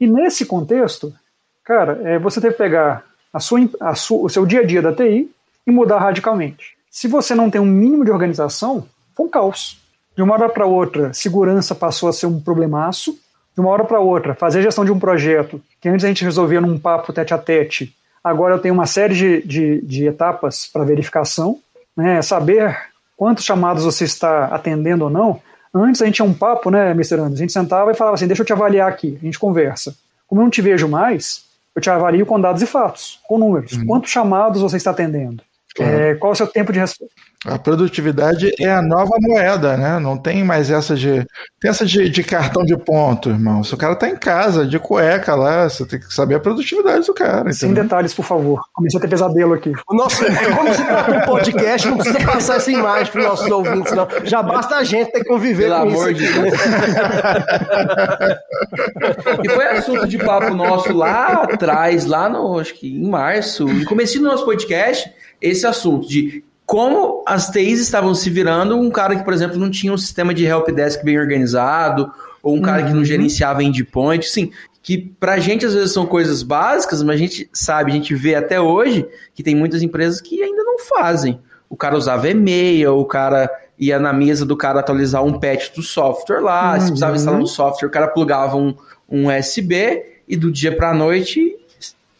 E 0.00 0.06
nesse 0.06 0.46
contexto, 0.46 1.12
cara, 1.70 2.00
é, 2.02 2.18
você 2.18 2.40
que 2.40 2.50
pegar 2.50 3.04
a 3.32 3.38
sua, 3.38 3.60
a 3.80 3.94
sua- 3.94 4.24
o 4.24 4.28
seu 4.28 4.44
dia 4.44 4.60
a 4.62 4.66
dia 4.66 4.82
da 4.82 4.92
TI 4.92 5.30
e 5.64 5.70
mudar 5.70 6.00
radicalmente. 6.00 6.76
Se 6.90 7.06
você 7.06 7.32
não 7.32 7.48
tem 7.48 7.60
um 7.60 7.64
mínimo 7.64 8.04
de 8.04 8.10
organização, 8.10 8.88
foi 9.14 9.26
um 9.26 9.28
caos. 9.28 9.78
De 10.16 10.20
uma 10.20 10.34
hora 10.34 10.48
para 10.48 10.66
outra, 10.66 11.12
segurança 11.12 11.72
passou 11.72 12.08
a 12.08 12.12
ser 12.12 12.26
um 12.26 12.40
problemaço. 12.40 13.16
De 13.54 13.60
uma 13.60 13.70
hora 13.70 13.84
para 13.84 14.00
outra, 14.00 14.34
fazer 14.34 14.62
gestão 14.62 14.84
de 14.84 14.90
um 14.90 14.98
projeto 14.98 15.62
que 15.80 15.88
antes 15.88 16.04
a 16.04 16.08
gente 16.08 16.24
resolvia 16.24 16.60
num 16.60 16.76
papo 16.76 17.12
tete 17.12 17.32
a 17.32 17.38
tete, 17.38 17.94
agora 18.22 18.56
eu 18.56 18.58
tenho 18.58 18.74
uma 18.74 18.86
série 18.86 19.14
de, 19.14 19.42
de, 19.42 19.80
de 19.82 20.06
etapas 20.06 20.66
para 20.72 20.82
verificação. 20.84 21.58
Né? 21.96 22.20
Saber 22.20 22.76
quantos 23.16 23.44
chamados 23.44 23.84
você 23.84 24.04
está 24.04 24.46
atendendo 24.46 25.04
ou 25.04 25.10
não. 25.10 25.40
Antes 25.72 26.02
a 26.02 26.04
gente 26.06 26.16
tinha 26.16 26.26
um 26.26 26.34
papo, 26.34 26.68
né, 26.68 26.90
Mr. 26.90 27.14
Anderson? 27.14 27.34
A 27.34 27.36
gente 27.36 27.52
sentava 27.52 27.92
e 27.92 27.94
falava 27.94 28.16
assim: 28.16 28.26
deixa 28.26 28.42
eu 28.42 28.46
te 28.46 28.52
avaliar 28.52 28.88
aqui, 28.88 29.16
a 29.20 29.24
gente 29.24 29.38
conversa. 29.38 29.94
Como 30.26 30.40
eu 30.40 30.44
não 30.44 30.50
te 30.50 30.62
vejo 30.62 30.88
mais, 30.88 31.44
eu 31.80 31.82
te 31.82 31.90
avalio 31.90 32.26
com 32.26 32.40
dados 32.40 32.62
e 32.62 32.66
fatos, 32.66 33.18
com 33.26 33.38
números. 33.38 33.76
Quantos 33.84 34.10
chamados 34.10 34.60
você 34.60 34.76
está 34.76 34.90
atendendo? 34.90 35.42
Claro. 35.74 35.92
É, 35.92 36.14
qual 36.14 36.32
é 36.32 36.34
o 36.34 36.36
seu 36.36 36.46
tempo 36.46 36.72
de 36.72 36.78
resposta? 36.78 37.14
A 37.46 37.58
produtividade 37.58 38.52
é 38.60 38.70
a 38.70 38.82
nova 38.82 39.16
moeda, 39.18 39.74
né? 39.74 39.98
Não 39.98 40.14
tem 40.14 40.44
mais 40.44 40.70
essa 40.70 40.94
de. 40.94 41.26
Tem 41.58 41.70
essa 41.70 41.86
de, 41.86 42.10
de 42.10 42.22
cartão 42.22 42.62
de 42.62 42.76
ponto, 42.76 43.30
irmão. 43.30 43.64
Se 43.64 43.72
o 43.72 43.78
cara 43.78 43.96
tá 43.96 44.06
em 44.06 44.16
casa, 44.16 44.66
de 44.66 44.78
cueca 44.78 45.34
lá, 45.34 45.66
você 45.66 45.86
tem 45.86 45.98
que 45.98 46.12
saber 46.12 46.34
a 46.34 46.40
produtividade 46.40 47.06
do 47.06 47.14
cara. 47.14 47.50
Sem 47.50 47.70
entendeu? 47.70 47.84
detalhes, 47.84 48.12
por 48.12 48.26
favor. 48.26 48.60
Comecei 48.74 48.98
a 48.98 49.00
ter 49.00 49.08
pesadelo 49.08 49.54
aqui. 49.54 49.72
O 49.88 49.94
nosso, 49.94 50.22
é 50.22 50.54
como 50.54 50.74
se 50.74 50.84
trata 50.84 51.16
um 51.16 51.20
podcast, 51.22 51.88
não 51.88 51.96
precisa 51.96 52.20
passar 52.26 52.56
essa 52.56 52.70
imagem 52.70 53.10
para 53.10 53.20
os 53.22 53.26
nossos 53.26 53.50
ouvintes, 53.50 53.92
não. 53.94 54.06
Já 54.24 54.42
basta 54.42 54.76
a 54.76 54.84
gente 54.84 55.10
ter 55.10 55.20
que 55.20 55.28
conviver 55.28 55.70
Pelo 55.70 55.80
com 55.80 55.86
isso. 55.86 55.96
amor 55.96 56.12
de 56.12 56.26
aqui, 56.26 56.40
Deus. 56.40 56.54
E 59.42 59.48
foi 59.48 59.66
assunto 59.66 60.06
de 60.06 60.18
papo 60.18 60.54
nosso 60.54 60.92
lá 60.92 61.44
atrás, 61.44 62.04
lá 62.04 62.28
no, 62.28 62.58
acho 62.58 62.74
que 62.74 62.86
em 62.86 63.08
março, 63.08 63.64
no 63.64 63.86
começo 63.86 64.18
do 64.18 64.24
nosso 64.24 64.44
podcast, 64.44 65.10
esse 65.40 65.66
assunto 65.66 66.06
de 66.06 66.44
como 66.70 67.24
as 67.26 67.50
TIs 67.50 67.80
estavam 67.80 68.14
se 68.14 68.30
virando, 68.30 68.78
um 68.78 68.92
cara 68.92 69.16
que, 69.16 69.24
por 69.24 69.34
exemplo, 69.34 69.58
não 69.58 69.68
tinha 69.68 69.92
um 69.92 69.98
sistema 69.98 70.32
de 70.32 70.44
helpdesk 70.44 71.04
bem 71.04 71.18
organizado, 71.18 72.12
ou 72.40 72.54
um 72.54 72.62
cara 72.62 72.84
que 72.84 72.92
não 72.92 73.04
gerenciava 73.04 73.64
endpoint, 73.64 74.24
sim, 74.28 74.52
que 74.80 74.96
pra 74.96 75.40
gente 75.40 75.66
às 75.66 75.74
vezes 75.74 75.90
são 75.90 76.06
coisas 76.06 76.44
básicas, 76.44 77.02
mas 77.02 77.16
a 77.16 77.18
gente 77.18 77.50
sabe, 77.52 77.90
a 77.90 77.94
gente 77.96 78.14
vê 78.14 78.36
até 78.36 78.60
hoje 78.60 79.04
que 79.34 79.42
tem 79.42 79.56
muitas 79.56 79.82
empresas 79.82 80.20
que 80.20 80.40
ainda 80.44 80.62
não 80.62 80.78
fazem. 80.78 81.40
O 81.68 81.76
cara 81.76 81.96
usava 81.96 82.28
e-mail, 82.28 82.98
o 82.98 83.04
cara 83.04 83.50
ia 83.76 83.98
na 83.98 84.12
mesa 84.12 84.46
do 84.46 84.56
cara 84.56 84.78
atualizar 84.78 85.24
um 85.24 85.40
patch 85.40 85.74
do 85.74 85.82
software 85.82 86.38
lá, 86.38 86.78
se 86.78 86.86
precisava 86.86 87.16
instalar 87.16 87.40
um 87.40 87.46
software, 87.46 87.88
o 87.88 87.90
cara 87.90 88.06
plugava 88.06 88.56
um, 88.56 88.76
um 89.10 89.26
USB 89.26 90.04
e 90.28 90.36
do 90.36 90.52
dia 90.52 90.76
pra 90.76 90.94
noite 90.94 91.56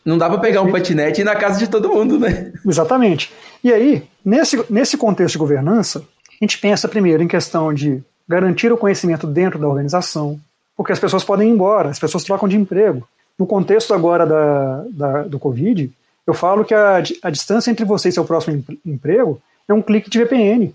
não 0.05 0.17
dá 0.17 0.29
pra 0.29 0.39
pegar 0.39 0.63
um 0.63 0.73
patinete 0.73 1.21
e 1.21 1.23
ir 1.23 1.25
na 1.25 1.37
casa 1.37 1.59
de 1.59 1.69
todo 1.69 1.89
mundo, 1.89 2.19
né? 2.19 2.53
Exatamente. 2.67 3.31
E 3.63 3.73
aí, 3.73 4.03
nesse, 4.25 4.65
nesse 4.71 4.97
contexto 4.97 5.33
de 5.33 5.39
governança, 5.39 6.01
a 6.01 6.45
gente 6.45 6.59
pensa 6.59 6.89
primeiro 6.89 7.23
em 7.23 7.29
questão 7.29 7.73
de 7.73 8.03
garantir 8.29 8.73
o 8.73 8.77
conhecimento 8.79 9.27
dentro 9.27 9.59
da 9.59 9.69
organização, 9.69 10.39
porque 10.77 10.93
as 10.93 10.99
pessoas 10.99 11.25
podem 11.25 11.49
ir 11.49 11.53
embora, 11.53 11.91
as 11.91 11.99
pessoas 11.99 12.25
trocam 12.25 12.49
de 12.49 12.57
emprego. 12.57 13.07
No 13.39 13.47
contexto 13.47 13.93
agora 13.93 14.25
da, 14.27 14.85
da- 14.91 15.23
do 15.25 15.39
Covid, 15.39 15.91
eu 16.27 16.33
falo 16.35 16.65
que 16.65 16.73
a, 16.75 17.03
a 17.23 17.31
distância 17.31 17.71
entre 17.71 17.85
você 17.85 18.09
e 18.09 18.13
seu 18.13 18.25
próximo 18.25 18.63
em- 18.69 18.93
emprego 18.93 19.41
é 19.69 19.75
um 19.75 19.83
clique 19.83 20.09
de 20.09 20.19
VPN. 20.19 20.73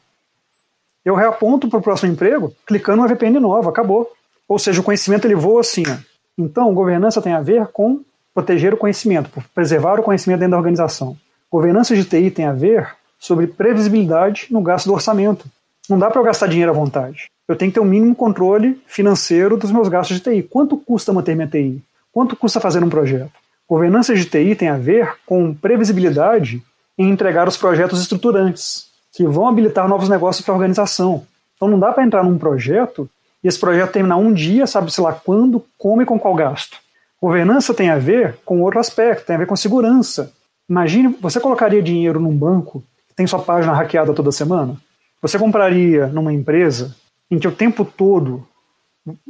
Eu 1.04 1.16
reaponto 1.16 1.68
para 1.70 1.80
o 1.80 1.82
próximo 1.82 2.12
emprego 2.12 2.54
clicando 2.66 3.02
uma 3.02 3.08
VPN 3.08 3.40
nova, 3.40 3.70
acabou. 3.70 4.12
Ou 4.48 4.60
seja, 4.60 4.82
o 4.82 4.84
conhecimento 4.84 5.26
ele 5.26 5.36
voa 5.36 5.62
assim. 5.62 5.84
ó. 5.88 5.96
Então, 6.38 6.74
governança 6.74 7.22
tem 7.22 7.34
a 7.34 7.42
ver 7.42 7.68
com 7.68 8.02
proteger 8.34 8.74
o 8.74 8.78
conhecimento, 8.78 9.30
preservar 9.54 10.00
o 10.00 10.04
conhecimento 10.04 10.40
dentro 10.40 10.52
da 10.52 10.58
organização. 10.58 11.16
Governança 11.56 11.96
de 11.96 12.04
TI 12.04 12.32
tem 12.32 12.44
a 12.44 12.52
ver 12.52 12.86
sobre 13.18 13.48
previsibilidade 13.48 14.48
no 14.52 14.60
gasto 14.60 14.88
do 14.88 14.94
orçamento. 14.94 15.46
Não 15.90 15.98
dá 15.98 16.12
para 16.12 16.20
eu 16.20 16.26
gastar 16.26 16.48
dinheiro 16.48 16.70
à 16.70 16.76
vontade. 16.76 17.28
Eu 17.48 17.56
tenho 17.56 17.72
que 17.72 17.76
ter 17.76 17.80
um 17.80 17.90
mínimo 17.90 18.14
controle 18.14 18.78
financeiro 18.86 19.56
dos 19.56 19.72
meus 19.72 19.88
gastos 19.88 20.18
de 20.18 20.24
TI. 20.24 20.44
Quanto 20.44 20.76
custa 20.76 21.14
manter 21.14 21.34
minha 21.34 21.48
TI? 21.48 21.82
Quanto 22.12 22.36
custa 22.36 22.60
fazer 22.60 22.84
um 22.84 22.90
projeto? 22.90 23.32
Governança 23.70 24.14
de 24.14 24.26
TI 24.26 24.54
tem 24.54 24.68
a 24.68 24.76
ver 24.76 25.14
com 25.26 25.54
previsibilidade 25.54 26.62
em 26.98 27.10
entregar 27.10 27.48
os 27.48 27.56
projetos 27.56 28.02
estruturantes, 28.02 28.88
que 29.14 29.26
vão 29.26 29.48
habilitar 29.48 29.88
novos 29.88 30.10
negócios 30.10 30.44
para 30.44 30.54
a 30.54 30.58
organização. 30.58 31.26
Então 31.56 31.70
não 31.70 31.80
dá 31.80 31.94
para 31.94 32.04
entrar 32.04 32.22
num 32.22 32.38
projeto 32.38 33.10
e 33.42 33.48
esse 33.48 33.58
projeto 33.58 33.94
terminar 33.94 34.18
um 34.18 34.34
dia, 34.34 34.68
sabe-se 34.68 35.00
lá 35.00 35.14
quando, 35.14 35.64
como 35.78 36.02
e 36.02 36.06
com 36.06 36.20
qual 36.20 36.36
gasto. 36.36 36.80
Governança 37.22 37.74
tem 37.74 37.92
a 37.92 37.98
ver 37.98 38.36
com 38.44 38.62
outro 38.62 38.78
aspecto, 38.78 39.26
tem 39.26 39.38
a 39.38 39.40
ver 39.40 39.48
com 39.48 39.56
segurança. 39.56 40.34
Imagine, 40.70 41.16
você 41.22 41.40
colocaria 41.40 41.82
dinheiro 41.82 42.20
num 42.20 42.36
banco 42.36 42.84
que 43.08 43.16
tem 43.16 43.28
sua 43.28 43.40
página 43.40 43.74
hackeada 43.74 44.14
toda 44.14 44.32
semana? 44.32 44.76
Você 45.22 45.38
compraria 45.38 46.08
numa 46.08 46.34
empresa 46.34 46.96
em 47.30 47.40
que 47.40 47.48
o 47.48 47.52
tempo 47.52 47.86
todo 47.86 48.48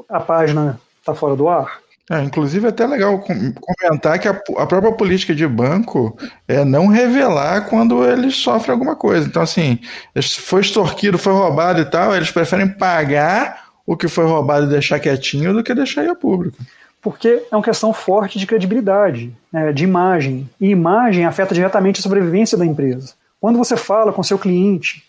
a 0.10 0.20
página 0.20 0.80
está 1.00 1.14
fora 1.14 1.36
do 1.36 1.48
ar? 1.48 1.80
É, 2.10 2.22
inclusive, 2.22 2.68
é 2.68 2.70
até 2.70 2.86
legal 2.86 3.20
com- 3.20 3.54
comentar 3.54 4.20
que 4.20 4.28
a, 4.28 4.32
a 4.58 4.66
própria 4.68 4.92
política 4.92 5.34
de 5.34 5.48
banco 5.48 6.16
é 6.48 6.64
não 6.64 6.86
revelar 6.88 7.68
quando 7.68 8.06
eles 8.06 8.36
sofrem 8.36 8.74
alguma 8.74 8.96
coisa. 8.96 9.28
Então, 9.28 9.42
assim, 9.42 9.80
foi 10.22 10.62
extorquido, 10.62 11.18
foi 11.18 11.34
roubado 11.34 11.82
e 11.82 11.86
tal, 11.86 12.16
eles 12.16 12.30
preferem 12.30 12.68
pagar 12.68 13.66
o 13.88 13.98
que 13.98 14.08
foi 14.08 14.26
roubado 14.26 14.68
e 14.68 14.70
deixar 14.70 15.00
quietinho 15.00 15.52
do 15.54 15.64
que 15.64 15.74
deixar 15.74 16.04
ir 16.04 16.10
a 16.10 16.16
público. 16.16 16.58
Porque 17.06 17.44
é 17.52 17.56
uma 17.56 17.62
questão 17.62 17.94
forte 17.94 18.40
de 18.40 18.48
credibilidade, 18.48 19.32
né, 19.54 19.72
de 19.72 19.84
imagem. 19.84 20.50
E 20.60 20.72
imagem 20.72 21.24
afeta 21.24 21.54
diretamente 21.54 22.00
a 22.00 22.02
sobrevivência 22.02 22.58
da 22.58 22.66
empresa. 22.66 23.14
Quando 23.40 23.60
você 23.60 23.78
fala 23.78 24.12
com 24.12 24.24
seu 24.24 24.40
cliente, 24.40 25.04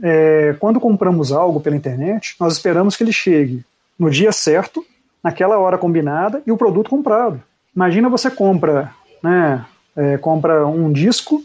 é, 0.00 0.54
quando 0.60 0.78
compramos 0.78 1.32
algo 1.32 1.58
pela 1.58 1.74
internet, 1.74 2.36
nós 2.38 2.52
esperamos 2.52 2.96
que 2.96 3.02
ele 3.02 3.12
chegue 3.12 3.64
no 3.98 4.08
dia 4.08 4.30
certo, 4.30 4.86
naquela 5.20 5.58
hora 5.58 5.76
combinada 5.76 6.40
e 6.46 6.52
o 6.52 6.56
produto 6.56 6.88
comprado. 6.88 7.42
Imagina 7.74 8.08
você 8.08 8.30
compra, 8.30 8.92
né, 9.20 9.64
é, 9.96 10.16
compra 10.18 10.64
um 10.64 10.92
disco. 10.92 11.42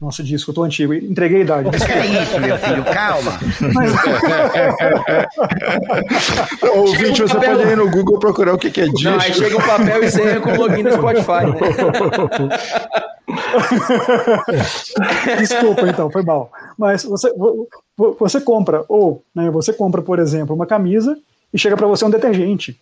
Nossa, 0.00 0.22
disco, 0.22 0.50
eu 0.50 0.54
tô 0.54 0.62
antigo, 0.64 0.92
entreguei 0.94 1.38
a 1.38 1.42
idade. 1.44 1.70
Que 1.70 1.92
é 1.92 2.06
isso, 2.22 2.40
meu 2.40 2.56
filho? 2.58 2.84
Calma. 2.84 3.32
Mas, 3.74 3.92
Ouvinte, 6.74 7.22
você 7.22 7.34
papel- 7.34 7.56
pode 7.58 7.70
ir 7.70 7.76
no 7.76 7.90
Google 7.90 8.18
procurar 8.18 8.54
o 8.54 8.58
que 8.58 8.70
que 8.70 8.80
é 8.82 8.84
disco. 8.84 9.04
Não, 9.04 9.18
aí 9.20 9.32
chega 9.34 9.56
um 9.56 9.60
papel 9.60 10.02
e 10.04 10.10
senha 10.10 10.40
com 10.40 10.54
login 10.54 10.82
no 10.82 10.92
Spotify. 10.92 11.46
Né? 11.46 11.58
Desculpa, 15.38 15.86
então, 15.88 16.10
foi 16.10 16.22
mal. 16.22 16.50
Mas 16.76 17.04
você, 17.04 17.32
vo- 17.34 17.68
vo- 17.96 18.16
você 18.18 18.40
compra, 18.40 18.84
ou 18.88 19.22
né, 19.34 19.50
você 19.50 19.72
compra, 19.72 20.02
por 20.02 20.18
exemplo, 20.18 20.54
uma 20.54 20.66
camisa 20.66 21.16
e 21.52 21.58
chega 21.58 21.76
para 21.76 21.86
você 21.86 22.04
um 22.04 22.10
detergente. 22.10 22.78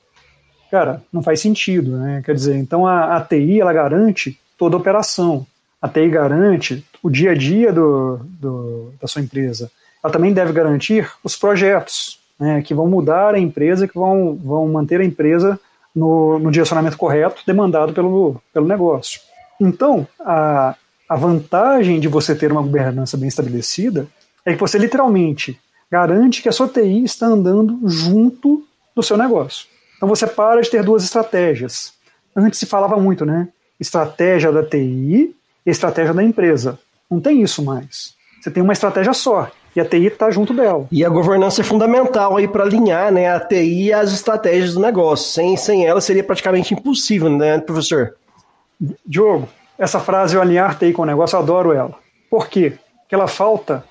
Cara, 0.70 1.02
não 1.12 1.22
faz 1.22 1.40
sentido, 1.40 1.96
né? 1.96 2.22
Quer 2.25 2.34
dizer, 2.34 2.56
então 2.56 2.86
a, 2.86 3.16
a 3.16 3.20
TI 3.20 3.60
ela 3.60 3.72
garante 3.72 4.38
toda 4.58 4.76
a 4.76 4.80
operação. 4.80 5.46
A 5.80 5.88
TI 5.88 6.08
garante 6.08 6.84
o 7.06 7.10
dia 7.10 7.30
a 7.32 7.34
dia 7.34 7.72
do, 7.72 8.18
do- 8.40 8.92
da 9.00 9.06
sua 9.06 9.22
empresa. 9.22 9.70
Ela 10.02 10.12
também 10.12 10.32
deve 10.32 10.52
garantir 10.52 11.10
os 11.25 11.36
projetos, 11.36 12.18
né, 12.38 12.62
que 12.62 12.75
vão 12.75 12.86
mudar 12.86 13.34
a 13.34 13.38
empresa, 13.38 13.88
que 13.88 13.94
vão, 13.98 14.34
vão 14.34 14.68
manter 14.68 15.00
a 15.00 15.04
empresa 15.04 15.58
no, 15.94 16.38
no 16.38 16.50
direcionamento 16.50 16.96
correto 16.96 17.42
demandado 17.46 17.92
pelo, 17.92 18.40
pelo 18.52 18.66
negócio. 18.66 19.20
Então, 19.60 20.06
a, 20.20 20.75
a 21.08 21.16
vantagem 21.16 21.98
de 21.98 22.08
você 22.08 22.34
ter 22.34 22.52
uma 22.52 22.60
governança 22.62 23.16
bem 23.16 23.28
estabelecida 23.28 24.06
é 24.44 24.52
que 24.52 24.60
você 24.60 24.78
literalmente 24.78 25.58
garante 25.90 26.42
que 26.42 26.48
a 26.48 26.52
sua 26.52 26.68
TI 26.68 27.04
está 27.04 27.26
andando 27.26 27.78
junto 27.88 28.64
do 28.94 29.02
seu 29.02 29.16
negócio. 29.16 29.66
Então 29.96 30.08
você 30.08 30.26
para 30.26 30.60
de 30.60 30.70
ter 30.70 30.82
duas 30.82 31.02
estratégias. 31.04 31.92
Antes 32.34 32.58
se 32.58 32.66
falava 32.66 32.96
muito, 32.98 33.25
né? 33.25 33.48
Estratégia 33.80 34.52
da 34.52 34.62
TI 34.62 35.34
e 35.64 35.70
estratégia 35.70 36.12
da 36.12 36.22
empresa. 36.22 36.78
Não 37.10 37.20
tem 37.20 37.42
isso 37.42 37.64
mais. 37.64 38.14
Você 38.40 38.50
tem 38.50 38.62
uma 38.62 38.72
estratégia 38.72 39.12
só 39.12 39.50
e 39.76 39.80
a 39.80 39.84
TI 39.84 40.06
está 40.06 40.30
junto 40.30 40.54
dela. 40.54 40.86
E 40.90 41.04
a 41.04 41.08
governança 41.08 41.60
é 41.60 41.64
fundamental 41.64 42.36
aí 42.36 42.48
para 42.48 42.64
alinhar 42.64 43.12
né, 43.12 43.28
a 43.28 43.38
TI 43.38 43.92
às 43.92 44.10
estratégias 44.10 44.72
do 44.72 44.80
negócio. 44.80 45.30
Sem, 45.30 45.54
sem 45.56 45.86
ela 45.86 46.00
seria 46.00 46.25
praticamente 46.25 46.72
impossível, 46.72 47.28
né, 47.28 47.58
professor? 47.58 48.14
Diogo, 49.04 49.48
essa 49.78 50.00
frase, 50.00 50.36
o 50.36 50.40
alinhar 50.40 50.78
TI 50.78 50.94
com 50.94 51.02
o 51.02 51.06
negócio, 51.06 51.36
eu 51.36 51.40
adoro 51.40 51.72
ela. 51.72 51.94
Por 52.30 52.48
quê? 52.48 52.78
Porque 53.00 53.14
ela 53.14 53.28
falta 53.28 53.84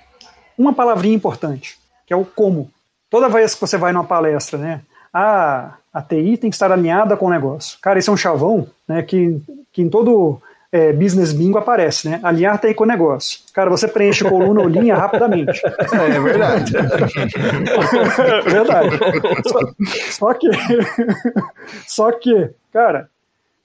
uma 0.57 0.73
palavrinha 0.73 1.15
importante, 1.15 1.77
que 2.07 2.13
é 2.13 2.17
o 2.17 2.25
como. 2.25 2.71
Toda 3.07 3.29
vez 3.29 3.53
que 3.53 3.61
você 3.61 3.77
vai 3.77 3.93
numa 3.93 4.03
palestra, 4.03 4.57
né? 4.57 4.81
Ah, 5.13 5.75
a 5.93 6.01
TI 6.01 6.37
tem 6.37 6.49
que 6.49 6.55
estar 6.55 6.71
alinhada 6.71 7.15
com 7.15 7.27
o 7.27 7.29
negócio. 7.29 7.77
Cara, 7.79 7.99
esse 7.99 8.09
é 8.09 8.11
um 8.11 8.17
chavão 8.17 8.67
né, 8.87 9.03
que, 9.03 9.39
que 9.71 9.83
em 9.83 9.89
todo 9.89 10.41
é, 10.75 10.91
business 10.91 11.31
bingo 11.31 11.57
aparece, 11.57 12.09
né? 12.09 12.19
Alinhar 12.21 12.59
TI 12.59 12.73
com 12.73 12.83
o 12.83 12.87
negócio. 12.87 13.39
Cara, 13.53 13.69
você 13.69 13.87
preenche 13.87 14.25
coluna 14.25 14.59
ou 14.59 14.67
linha 14.67 14.93
rapidamente. 14.93 15.61
É 15.65 16.19
verdade. 16.19 16.73
Verdade. 18.43 18.99
Só, 19.47 19.59
só 20.11 20.33
que, 20.33 20.49
só 21.87 22.11
que, 22.11 22.49
cara, 22.73 23.09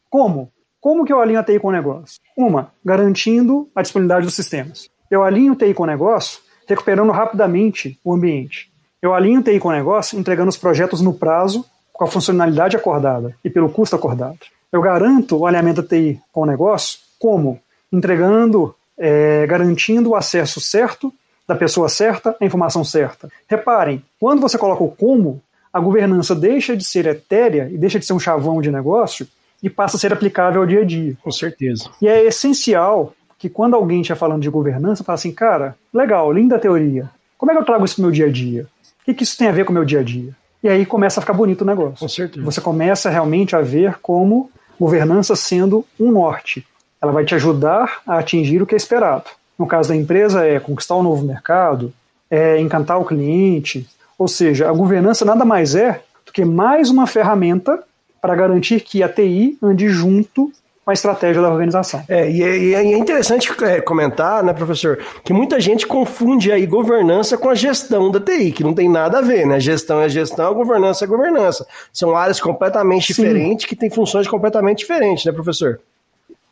como? 0.08 0.52
Como 0.80 1.04
que 1.04 1.12
eu 1.12 1.20
alinho 1.20 1.40
a 1.40 1.42
TI 1.42 1.58
com 1.58 1.68
o 1.68 1.72
negócio? 1.72 2.20
Uma, 2.36 2.70
garantindo 2.84 3.68
a 3.74 3.82
disponibilidade 3.82 4.26
dos 4.26 4.36
sistemas. 4.36 4.88
Eu 5.10 5.24
alinho 5.24 5.56
TI 5.56 5.74
com 5.74 5.82
o 5.82 5.86
negócio, 5.86 6.38
recuperando 6.68 7.10
rapidamente 7.10 7.98
o 8.04 8.14
ambiente. 8.14 8.70
Eu 9.02 9.12
alinho 9.12 9.42
TI 9.42 9.58
com 9.58 9.68
o 9.68 9.72
negócio, 9.72 10.16
entregando 10.16 10.48
os 10.48 10.56
projetos 10.56 11.00
no 11.00 11.12
prazo, 11.12 11.66
com 11.92 12.04
a 12.04 12.08
funcionalidade 12.08 12.76
acordada 12.76 13.34
e 13.44 13.50
pelo 13.50 13.68
custo 13.68 13.96
acordado. 13.96 14.38
Eu 14.72 14.80
garanto 14.80 15.36
o 15.36 15.46
alinhamento 15.46 15.82
da 15.82 15.88
TI 15.88 16.20
com 16.32 16.42
o 16.42 16.46
negócio, 16.46 17.00
como? 17.18 17.60
Entregando, 17.92 18.74
é, 18.96 19.44
garantindo 19.46 20.10
o 20.10 20.16
acesso 20.16 20.60
certo 20.60 21.12
da 21.46 21.56
pessoa 21.56 21.88
certa 21.88 22.36
à 22.40 22.44
informação 22.44 22.84
certa. 22.84 23.28
Reparem, 23.48 24.04
quando 24.20 24.40
você 24.40 24.56
coloca 24.56 24.84
o 24.84 24.90
como, 24.90 25.42
a 25.72 25.80
governança 25.80 26.34
deixa 26.34 26.76
de 26.76 26.84
ser 26.84 27.06
etérea 27.06 27.68
e 27.72 27.76
deixa 27.76 27.98
de 27.98 28.06
ser 28.06 28.12
um 28.12 28.20
chavão 28.20 28.60
de 28.60 28.70
negócio 28.70 29.26
e 29.60 29.68
passa 29.68 29.96
a 29.96 30.00
ser 30.00 30.12
aplicável 30.12 30.60
ao 30.60 30.66
dia 30.66 30.82
a 30.82 30.84
dia. 30.84 31.16
Com 31.22 31.32
certeza. 31.32 31.90
E 32.00 32.06
é 32.06 32.24
essencial 32.24 33.12
que 33.38 33.48
quando 33.48 33.74
alguém 33.74 34.00
estiver 34.00 34.18
falando 34.18 34.42
de 34.42 34.50
governança, 34.50 35.02
fala 35.02 35.14
assim, 35.14 35.32
cara, 35.32 35.76
legal, 35.92 36.32
linda 36.32 36.58
teoria. 36.58 37.10
Como 37.36 37.50
é 37.50 37.54
que 37.54 37.60
eu 37.60 37.64
trago 37.64 37.84
isso 37.84 37.96
para 37.96 38.02
o 38.02 38.04
meu 38.04 38.12
dia 38.12 38.26
a 38.26 38.30
dia? 38.30 38.68
O 39.02 39.04
que, 39.04 39.14
que 39.14 39.22
isso 39.24 39.36
tem 39.36 39.48
a 39.48 39.52
ver 39.52 39.64
com 39.64 39.72
o 39.72 39.74
meu 39.74 39.84
dia 39.84 40.00
a 40.00 40.02
dia? 40.02 40.36
E 40.62 40.68
aí 40.68 40.84
começa 40.84 41.18
a 41.18 41.22
ficar 41.22 41.32
bonito 41.32 41.62
o 41.62 41.64
negócio. 41.64 41.98
Com 41.98 42.08
certeza. 42.08 42.44
Você 42.44 42.60
começa 42.60 43.08
realmente 43.08 43.56
a 43.56 43.62
ver 43.62 43.98
como 44.02 44.50
governança 44.80 45.36
sendo 45.36 45.84
um 45.98 46.10
norte. 46.10 46.66
Ela 47.02 47.12
vai 47.12 47.22
te 47.22 47.34
ajudar 47.34 48.00
a 48.06 48.18
atingir 48.18 48.62
o 48.62 48.66
que 48.66 48.74
é 48.74 48.78
esperado. 48.78 49.24
No 49.58 49.66
caso 49.66 49.90
da 49.90 49.96
empresa, 49.96 50.46
é 50.46 50.58
conquistar 50.58 50.96
um 50.96 51.02
novo 51.02 51.22
mercado, 51.22 51.92
é 52.30 52.58
encantar 52.58 52.98
o 52.98 53.04
cliente. 53.04 53.86
Ou 54.18 54.26
seja, 54.26 54.70
a 54.70 54.72
governança 54.72 55.22
nada 55.22 55.44
mais 55.44 55.74
é 55.74 56.02
do 56.24 56.32
que 56.32 56.46
mais 56.46 56.88
uma 56.88 57.06
ferramenta 57.06 57.82
para 58.22 58.34
garantir 58.34 58.80
que 58.80 59.02
a 59.02 59.08
TI 59.08 59.58
ande 59.62 59.88
junto 59.90 60.50
com 60.84 60.90
a 60.90 60.94
estratégia 60.94 61.42
da 61.42 61.50
organização. 61.50 62.02
É, 62.08 62.30
e, 62.30 62.42
é, 62.42 62.58
e 62.58 62.74
é 62.74 62.98
interessante 62.98 63.50
é, 63.62 63.80
comentar, 63.80 64.42
né, 64.42 64.52
professor, 64.52 64.98
que 65.24 65.32
muita 65.32 65.60
gente 65.60 65.86
confunde 65.86 66.50
aí 66.50 66.66
governança 66.66 67.36
com 67.36 67.48
a 67.48 67.54
gestão 67.54 68.10
da 68.10 68.20
TI, 68.20 68.52
que 68.52 68.64
não 68.64 68.74
tem 68.74 68.88
nada 68.88 69.18
a 69.18 69.22
ver, 69.22 69.46
né? 69.46 69.60
Gestão 69.60 70.00
é 70.00 70.08
gestão, 70.08 70.54
governança 70.54 71.04
é 71.04 71.08
governança. 71.08 71.66
São 71.92 72.16
áreas 72.16 72.40
completamente 72.40 73.12
Sim. 73.12 73.22
diferentes 73.22 73.66
que 73.66 73.76
têm 73.76 73.90
funções 73.90 74.26
completamente 74.26 74.78
diferentes, 74.78 75.24
né, 75.24 75.32
professor? 75.32 75.80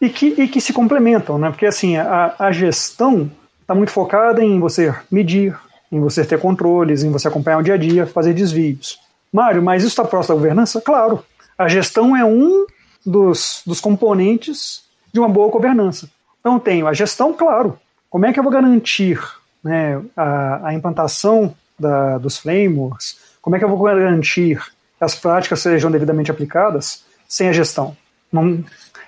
e 0.01 0.09
que, 0.09 0.27
e 0.27 0.49
que 0.49 0.61
se 0.61 0.73
complementam, 0.73 1.39
né? 1.39 1.51
Porque 1.51 1.67
assim, 1.67 1.97
a, 1.97 2.35
a 2.39 2.53
gestão 2.53 3.31
está 3.61 3.75
muito 3.75 3.91
focada 3.91 4.43
em 4.43 4.59
você 4.61 4.95
medir, 5.11 5.57
em 5.91 6.01
você 6.01 6.25
ter 6.25 6.39
controles, 6.39 7.03
em 7.03 7.11
você 7.11 7.29
acompanhar 7.29 7.59
o 7.59 7.63
dia 7.63 7.75
a 7.75 7.79
dia, 7.79 8.07
fazer 8.07 8.33
desvios. 8.33 8.99
Mário, 9.33 9.63
mas 9.63 9.83
isso 9.83 9.93
está 9.93 10.05
próximo 10.05 10.37
da 10.37 10.41
governança? 10.41 10.81
Claro. 10.81 11.25
A 11.57 11.69
gestão 11.69 12.17
é 12.17 12.25
um 12.25 12.65
dos, 13.09 13.63
dos 13.67 13.81
componentes 13.81 14.83
de 15.13 15.19
uma 15.19 15.29
boa 15.29 15.51
governança. 15.51 16.09
Então 16.41 16.59
tenho 16.59 16.87
a 16.87 16.93
gestão, 16.93 17.33
claro. 17.33 17.79
Como 18.11 18.27
é 18.27 18.33
que 18.33 18.39
eu 18.39 18.43
vou 18.45 18.53
garantir 18.53 19.21
né, 19.63 20.01
a, 20.17 20.69
a 20.69 20.75
implantação 20.75 21.55
da, 21.79 22.19
dos 22.19 22.39
frameworks? 22.39 23.19
Como 23.41 23.57
é 23.57 23.59
que 23.59 23.65
eu 23.65 23.69
vou 23.69 23.79
garantir 23.79 24.63
que 24.99 25.05
as 25.05 25.15
práticas 25.15 25.61
sejam 25.61 25.91
devidamente 25.91 26.31
aplicadas 26.31 27.05
sem 27.27 27.49
a 27.49 27.53
gestão? 27.53 27.97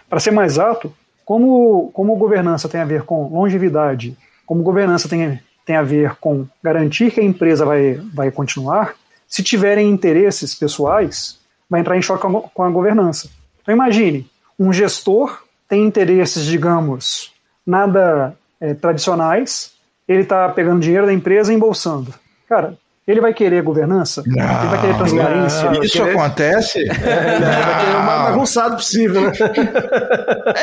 Para 0.09 0.21
ser 0.21 0.31
mais 0.31 0.59
alto, 0.59 0.93
como, 1.25 1.91
como 1.93 2.17
governança 2.17 2.69
tem 2.69 2.81
a 2.81 2.85
ver 2.87 3.03
com 3.03 3.29
longevidade, 3.29 4.17
como 4.47 4.63
governança 4.63 5.09
tem, 5.09 5.41
tem 5.65 5.77
a 5.77 5.83
ver 5.83 6.17
com 6.17 6.47
garantir 6.63 7.13
que 7.13 7.21
a 7.21 7.25
empresa 7.25 7.65
vai, 7.65 8.01
vai 8.15 8.31
continuar, 8.31 8.95
se 9.29 9.43
tiverem 9.43 9.89
interesses 9.89 10.55
pessoais, 10.55 11.39
vai 11.69 11.81
entrar 11.81 11.97
em 11.97 12.03
choque 12.03 12.23
com 12.23 12.39
a, 12.39 12.43
com 12.43 12.63
a 12.65 12.71
governança. 12.71 13.31
Então 13.63 13.75
imagine, 13.75 14.29
um 14.59 14.73
gestor 14.73 15.43
tem 15.69 15.85
interesses, 15.85 16.45
digamos, 16.45 17.33
nada 17.67 18.35
é, 18.61 18.75
tradicionais, 18.75 19.73
ele 20.09 20.23
está 20.23 20.49
pegando 20.49 20.81
dinheiro 20.81 21.07
da 21.07 21.13
empresa 21.13 21.53
e 21.53 21.57
embolsando. 21.57 22.13
Cara, 22.49 22.77
ele 23.07 23.21
vai 23.21 23.33
querer 23.33 23.63
governança? 23.63 24.23
ele 24.27 24.37
vai 24.37 24.81
querer 24.81 24.97
transparência? 24.97 25.71
não. 25.71 25.83
Isso 25.83 25.99
querer- 25.99 26.17
acontece? 26.17 26.85
Vai 26.87 26.97
ter 26.99 27.97
o 27.97 28.03
mais 28.05 28.23
bagunçado 28.31 28.77
possível, 28.77 29.23
né? 29.23 29.33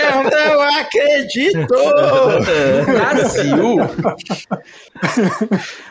Eu 0.03 0.57
não 0.57 0.79
acredito! 0.79 1.67
Brasil! 2.85 3.77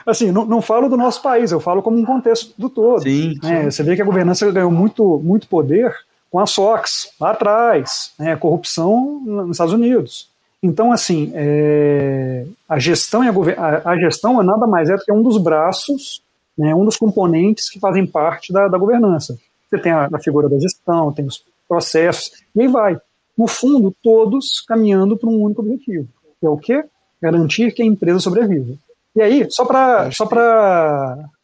Assim, 0.06 0.30
não, 0.30 0.44
não 0.44 0.62
falo 0.62 0.88
do 0.88 0.96
nosso 0.96 1.22
país, 1.22 1.52
eu 1.52 1.60
falo 1.60 1.82
como 1.82 1.98
um 1.98 2.04
contexto 2.04 2.52
do 2.56 2.68
todo. 2.70 3.02
Sim, 3.02 3.34
né? 3.42 3.70
Você 3.70 3.82
vê 3.82 3.96
que 3.96 4.02
a 4.02 4.06
governança 4.06 4.50
ganhou 4.50 4.70
muito, 4.70 5.18
muito 5.22 5.48
poder 5.48 5.94
com 6.30 6.38
a 6.38 6.46
SOX, 6.46 7.10
lá 7.20 7.30
atrás, 7.30 8.12
né? 8.18 8.36
corrupção 8.36 9.20
nos 9.24 9.52
Estados 9.52 9.72
Unidos. 9.72 10.28
Então, 10.62 10.90
assim, 10.90 11.30
é, 11.34 12.46
a, 12.68 12.78
gestão 12.78 13.22
e 13.22 13.28
a, 13.28 13.90
a, 13.90 13.98
gestão 13.98 14.40
é 14.40 14.44
nada 14.44 14.66
mais 14.66 14.90
é 14.90 14.96
do 14.96 15.04
que 15.04 15.12
um 15.12 15.22
dos 15.22 15.38
braços, 15.38 16.22
né? 16.56 16.74
um 16.74 16.84
dos 16.84 16.96
componentes 16.96 17.70
que 17.70 17.78
fazem 17.78 18.06
parte 18.06 18.52
da, 18.52 18.68
da 18.68 18.78
governança. 18.78 19.38
Você 19.68 19.78
tem 19.78 19.92
a, 19.92 20.08
a 20.12 20.18
figura 20.20 20.48
da 20.48 20.58
gestão, 20.58 21.12
tem 21.12 21.26
os, 21.26 21.44
processos, 21.68 22.30
e 22.54 22.62
aí 22.62 22.68
vai. 22.68 22.98
No 23.36 23.46
fundo, 23.46 23.94
todos 24.02 24.64
caminhando 24.66 25.16
para 25.16 25.28
um 25.28 25.42
único 25.42 25.60
objetivo, 25.60 26.08
que 26.40 26.46
é 26.46 26.48
o 26.48 26.56
quê? 26.56 26.84
Garantir 27.20 27.72
que 27.72 27.82
a 27.82 27.86
empresa 27.86 28.18
sobreviva. 28.18 28.74
E 29.14 29.20
aí, 29.20 29.46
só 29.50 29.64
para 29.64 30.10
só 30.10 30.26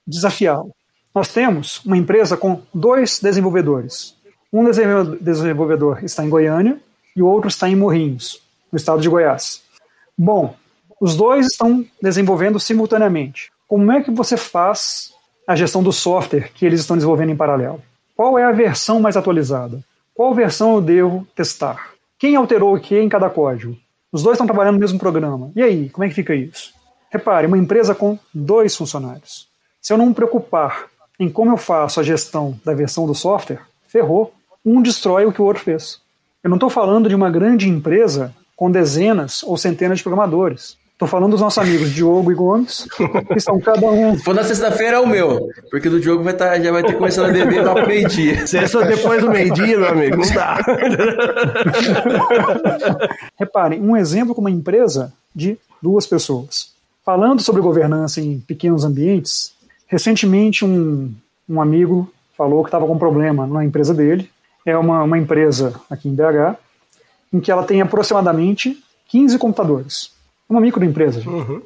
desafiá-lo, 0.07 0.71
nós 1.15 1.29
temos 1.29 1.85
uma 1.85 1.97
empresa 1.97 2.37
com 2.37 2.61
dois 2.73 3.21
desenvolvedores. 3.21 4.15
Um 4.53 4.65
desenvolvedor 5.21 6.05
está 6.05 6.25
em 6.25 6.29
Goiânia 6.29 6.79
e 7.17 7.23
o 7.23 7.27
outro 7.27 7.49
está 7.49 7.69
em 7.69 7.77
Morrinhos, 7.77 8.43
no 8.71 8.77
estado 8.77 9.01
de 9.01 9.09
Goiás. 9.09 9.63
Bom, 10.17 10.55
os 11.01 11.17
dois 11.17 11.47
estão 11.47 11.85
desenvolvendo 12.03 12.61
simultaneamente. 12.61 13.51
Como 13.67 13.91
é 13.91 14.03
que 14.03 14.11
você 14.11 14.37
faz 14.37 15.13
a 15.47 15.57
gestão 15.57 15.83
do 15.83 15.93
software 15.93 16.51
que 16.55 16.67
eles 16.67 16.81
estão 16.81 16.97
desenvolvendo 16.97 17.31
em 17.31 17.37
paralelo? 17.37 17.83
Qual 18.15 18.39
é 18.39 18.45
a 18.45 18.53
versão 18.53 19.01
mais 19.01 19.17
atualizada? 19.17 19.83
Qual 20.15 20.35
versão 20.35 20.75
eu 20.75 20.83
devo 20.83 21.27
testar? 21.35 21.91
Quem 22.19 22.37
alterou 22.37 22.77
o 22.77 22.81
que 22.81 22.99
em 22.99 23.09
cada 23.09 23.31
código? 23.31 23.77
Os 24.13 24.23
dois 24.23 24.35
estão 24.35 24.47
trabalhando 24.47 24.75
no 24.75 24.81
mesmo 24.81 24.99
programa. 24.99 25.51
E 25.57 25.63
aí, 25.63 25.89
como 25.89 26.05
é 26.05 26.09
que 26.09 26.15
fica 26.15 26.35
isso? 26.35 26.75
Repare, 27.11 27.47
uma 27.47 27.59
empresa 27.59 27.95
com 27.95 28.19
dois 28.33 28.77
funcionários. 28.77 29.49
Se 29.81 29.93
eu 29.93 29.99
não 29.99 30.07
me 30.07 30.15
preocupar 30.15 30.87
em 31.19 31.31
como 31.31 31.53
eu 31.53 31.57
faço 31.57 31.99
a 31.99 32.03
gestão 32.03 32.61
da 32.65 32.75
versão 32.75 33.07
do 33.07 33.15
software, 33.15 33.63
ferrou. 33.89 34.33
Um 34.65 34.81
destrói 34.81 35.27
o 35.27 35.33
que 35.33 35.43
o 35.43 35.45
outro 35.45 35.63
fez. 35.63 36.01
Eu 36.43 36.51
não 36.51 36.57
estou 36.57 36.71
falando 36.71 37.09
de 37.09 37.15
uma 37.15 37.31
grande 37.31 37.69
empresa 37.69 38.35
com 38.57 38.71
dezenas 38.71 39.43
ou 39.43 39.57
centenas 39.57 39.99
de 39.99 40.05
programadores. 40.05 40.77
Estou 40.93 41.09
falando 41.09 41.33
dos 41.33 41.41
nossos 41.41 41.59
amigos 41.59 41.91
Diogo 41.91 42.31
e 42.31 42.35
Gomes, 42.35 42.87
que 43.33 43.41
são 43.41 43.59
cada 43.59 43.89
um. 43.89 44.17
Se 44.17 44.23
for 44.23 44.37
na 44.37 44.45
sexta-feira 44.45 44.99
é 44.99 45.01
o 45.01 45.07
meu, 45.07 45.49
porque 45.69 45.89
do 45.89 45.99
Diogo 45.99 46.23
vai 46.23 46.33
tá, 46.33 46.57
já 46.61 46.71
vai 46.71 46.85
ter 46.85 46.97
começado 46.97 47.29
a 47.29 47.33
beber 47.33 47.65
lá 47.65 47.75
pro 47.75 47.89
meio-dia. 47.89 48.43
Sexta 48.47 48.85
depois 48.85 49.21
do 49.21 49.29
meio-dia, 49.29 49.79
meu 49.79 49.89
amigo, 49.89 50.19
não 50.19 50.33
dá. 50.33 50.61
Reparem, 53.37 53.81
um 53.81 53.97
exemplo 53.97 54.33
com 54.33 54.41
uma 54.41 54.51
empresa 54.51 55.13
de 55.35 55.59
duas 55.83 56.07
pessoas. 56.07 56.71
Falando 57.05 57.43
sobre 57.43 57.61
governança 57.61 58.21
em 58.21 58.39
pequenos 58.39 58.85
ambientes, 58.85 59.53
recentemente 59.89 60.65
um, 60.65 61.13
um 61.49 61.61
amigo 61.61 62.09
falou 62.39 62.63
que 62.63 62.69
estava 62.69 62.87
com 62.87 62.93
um 62.93 62.99
problema 62.99 63.45
na 63.45 63.65
empresa 63.65 63.93
dele. 63.93 64.31
É 64.65 64.77
uma, 64.77 65.03
uma 65.03 65.19
empresa 65.19 65.75
aqui 65.91 66.09
em 66.09 66.15
BH, 66.15 66.57
em 67.33 67.41
que 67.41 67.51
ela 67.51 67.65
tem 67.65 67.81
aproximadamente 67.81 68.83
15 69.09 69.39
computadores 69.39 70.13
uma 70.53 70.61
microempresa. 70.61 71.29
Uhum. 71.29 71.63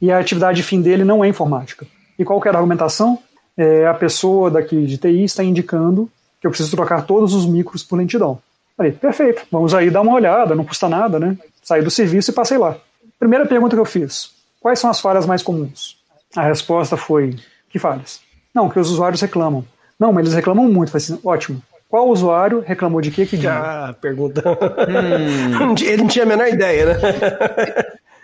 E 0.00 0.10
a 0.10 0.18
atividade 0.18 0.62
fim 0.62 0.82
dele 0.82 1.04
não 1.04 1.24
é 1.24 1.28
informática. 1.28 1.86
E 2.18 2.24
qual 2.24 2.40
que 2.40 2.48
era 2.48 2.58
a 2.58 2.60
argumentação? 2.60 3.18
É, 3.56 3.86
a 3.86 3.94
pessoa 3.94 4.50
daqui 4.50 4.84
de 4.84 4.98
TI 4.98 5.24
está 5.24 5.42
indicando 5.42 6.10
que 6.40 6.46
eu 6.46 6.50
preciso 6.50 6.76
trocar 6.76 7.06
todos 7.06 7.32
os 7.32 7.46
micros 7.46 7.82
por 7.82 7.96
lentidão. 7.96 8.38
Falei, 8.76 8.92
perfeito, 8.92 9.46
vamos 9.50 9.72
aí 9.72 9.90
dar 9.90 10.02
uma 10.02 10.12
olhada, 10.12 10.54
não 10.54 10.64
custa 10.64 10.88
nada, 10.88 11.18
né? 11.18 11.38
Saí 11.62 11.80
do 11.82 11.90
serviço 11.90 12.30
e 12.30 12.34
passei 12.34 12.58
lá. 12.58 12.76
Primeira 13.18 13.46
pergunta 13.46 13.74
que 13.74 13.80
eu 13.80 13.86
fiz: 13.86 14.32
quais 14.60 14.78
são 14.78 14.90
as 14.90 15.00
falhas 15.00 15.24
mais 15.24 15.42
comuns? 15.42 15.96
A 16.36 16.42
resposta 16.42 16.96
foi: 16.96 17.36
que 17.70 17.78
falhas? 17.78 18.20
Não, 18.54 18.68
que 18.68 18.78
os 18.78 18.90
usuários 18.90 19.22
reclamam. 19.22 19.64
Não, 19.98 20.12
mas 20.12 20.24
eles 20.24 20.34
reclamam 20.34 20.68
muito. 20.68 20.90
Falei 20.90 21.04
assim, 21.04 21.18
ótimo. 21.24 21.62
Qual 21.88 22.08
usuário 22.08 22.64
reclamou 22.66 23.00
de 23.00 23.10
quê 23.10 23.24
que 23.24 23.36
dia? 23.36 23.52
Ah, 23.54 23.94
pergunta. 24.00 24.42
Hum. 24.48 25.74
Ele 25.80 25.96
não 25.98 26.06
tinha 26.08 26.24
a 26.24 26.28
menor 26.28 26.48
ideia, 26.48 26.86
né? 26.86 26.94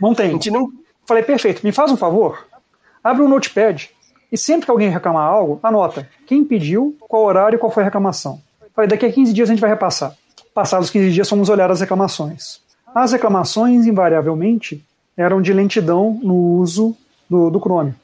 Não 0.00 0.14
tem. 0.14 0.31
A 0.31 0.33
gente 0.33 0.50
não... 0.50 0.71
Falei, 1.07 1.23
perfeito, 1.23 1.64
me 1.64 1.73
faz 1.73 1.90
um 1.90 1.97
favor, 1.97 2.47
abre 3.02 3.23
um 3.23 3.28
notepad 3.28 3.90
e 4.31 4.38
sempre 4.38 4.64
que 4.64 4.71
alguém 4.71 4.88
reclamar 4.88 5.26
algo, 5.26 5.61
anota 5.62 6.09
quem 6.26 6.45
pediu, 6.45 6.97
qual 7.00 7.25
horário 7.25 7.57
e 7.57 7.59
qual 7.59 7.70
foi 7.70 7.83
a 7.83 7.87
reclamação. 7.87 8.40
Falei, 8.75 8.88
daqui 8.88 9.05
a 9.05 9.12
15 9.12 9.33
dias 9.33 9.48
a 9.48 9.53
gente 9.53 9.61
vai 9.61 9.70
repassar. 9.70 10.14
Passados 10.55 10.90
15 10.90 11.12
dias, 11.12 11.29
fomos 11.29 11.48
olhar 11.48 11.70
as 11.70 11.81
reclamações. 11.81 12.61
As 12.94 13.12
reclamações, 13.12 13.87
invariavelmente, 13.87 14.85
eram 15.16 15.42
de 15.42 15.53
lentidão 15.53 16.18
no 16.22 16.35
uso 16.35 16.96
do, 17.29 17.51
do 17.51 17.61
Chrome. 17.61 17.94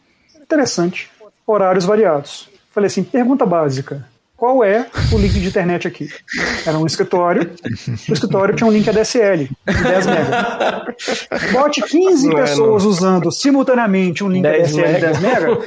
Interessante. 0.40 1.10
Horários 1.46 1.84
variados. 1.84 2.48
Falei 2.70 2.88
assim, 2.88 3.02
pergunta 3.02 3.46
básica 3.46 4.06
qual 4.38 4.62
é 4.62 4.86
o 5.12 5.18
link 5.18 5.32
de 5.32 5.48
internet 5.48 5.88
aqui? 5.88 6.08
Era 6.64 6.78
um 6.78 6.86
escritório, 6.86 7.50
o 8.08 8.12
escritório 8.12 8.54
tinha 8.54 8.68
um 8.68 8.70
link 8.70 8.88
ADSL 8.88 9.48
de 9.48 9.82
10 9.82 10.06
MB. 10.06 11.52
Bote 11.52 11.82
15 11.82 12.28
Não 12.28 12.36
pessoas 12.36 12.84
é, 12.84 12.86
usando 12.86 13.32
simultaneamente 13.32 14.22
um 14.22 14.28
link 14.28 14.46
ADSL 14.46 14.94
de 14.94 15.00
10 15.00 15.18
MB, 15.18 15.66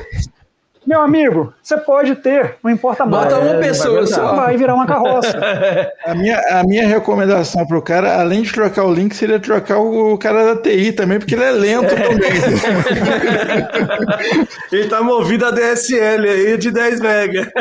meu 0.85 0.99
amigo, 0.99 1.53
você 1.61 1.77
pode 1.77 2.15
ter, 2.15 2.55
não 2.63 2.71
importa 2.71 3.05
mais. 3.05 3.31
Bota 3.31 3.39
uma 3.39 3.59
pessoa 3.59 4.07
só. 4.07 4.35
Vai 4.35 4.57
virar 4.57 4.73
uma 4.73 4.87
carroça. 4.87 5.37
A 6.03 6.15
minha, 6.15 6.39
a 6.49 6.63
minha 6.63 6.87
recomendação 6.87 7.65
pro 7.67 7.81
cara, 7.81 8.19
além 8.19 8.41
de 8.41 8.51
trocar 8.51 8.85
o 8.85 8.93
link, 8.93 9.15
seria 9.15 9.39
trocar 9.39 9.77
o, 9.77 10.13
o 10.13 10.17
cara 10.17 10.55
da 10.55 10.61
TI 10.61 10.91
também, 10.91 11.19
porque 11.19 11.35
ele 11.35 11.43
é 11.43 11.51
lento 11.51 11.93
é. 11.93 11.95
também. 11.95 12.31
ele 14.71 14.87
tá 14.87 15.03
movido 15.03 15.45
a 15.45 15.51
DSL 15.51 16.27
aí 16.27 16.57
de 16.57 16.71
10 16.71 16.99
mega. 16.99 17.51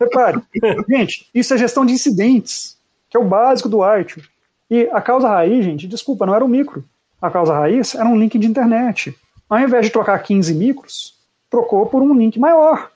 Repare, 0.00 0.40
gente, 0.88 1.26
isso 1.34 1.52
é 1.52 1.58
gestão 1.58 1.84
de 1.84 1.92
incidentes, 1.92 2.76
que 3.10 3.16
é 3.16 3.20
o 3.20 3.24
básico 3.24 3.68
do 3.68 3.80
ITIL. 3.98 4.22
E 4.70 4.88
a 4.92 5.00
causa 5.00 5.28
raiz, 5.28 5.64
gente, 5.64 5.88
desculpa, 5.88 6.24
não 6.24 6.34
era 6.34 6.44
o 6.44 6.48
micro. 6.48 6.84
A 7.20 7.28
causa 7.28 7.52
raiz 7.52 7.96
era 7.96 8.08
um 8.08 8.16
link 8.16 8.38
de 8.38 8.46
internet. 8.46 9.12
Ao 9.48 9.58
invés 9.58 9.86
de 9.86 9.92
trocar 9.92 10.16
15 10.20 10.54
micros, 10.54 11.19
trocou 11.50 11.86
por 11.86 12.00
um 12.00 12.14
link 12.14 12.38
maior. 12.38 12.90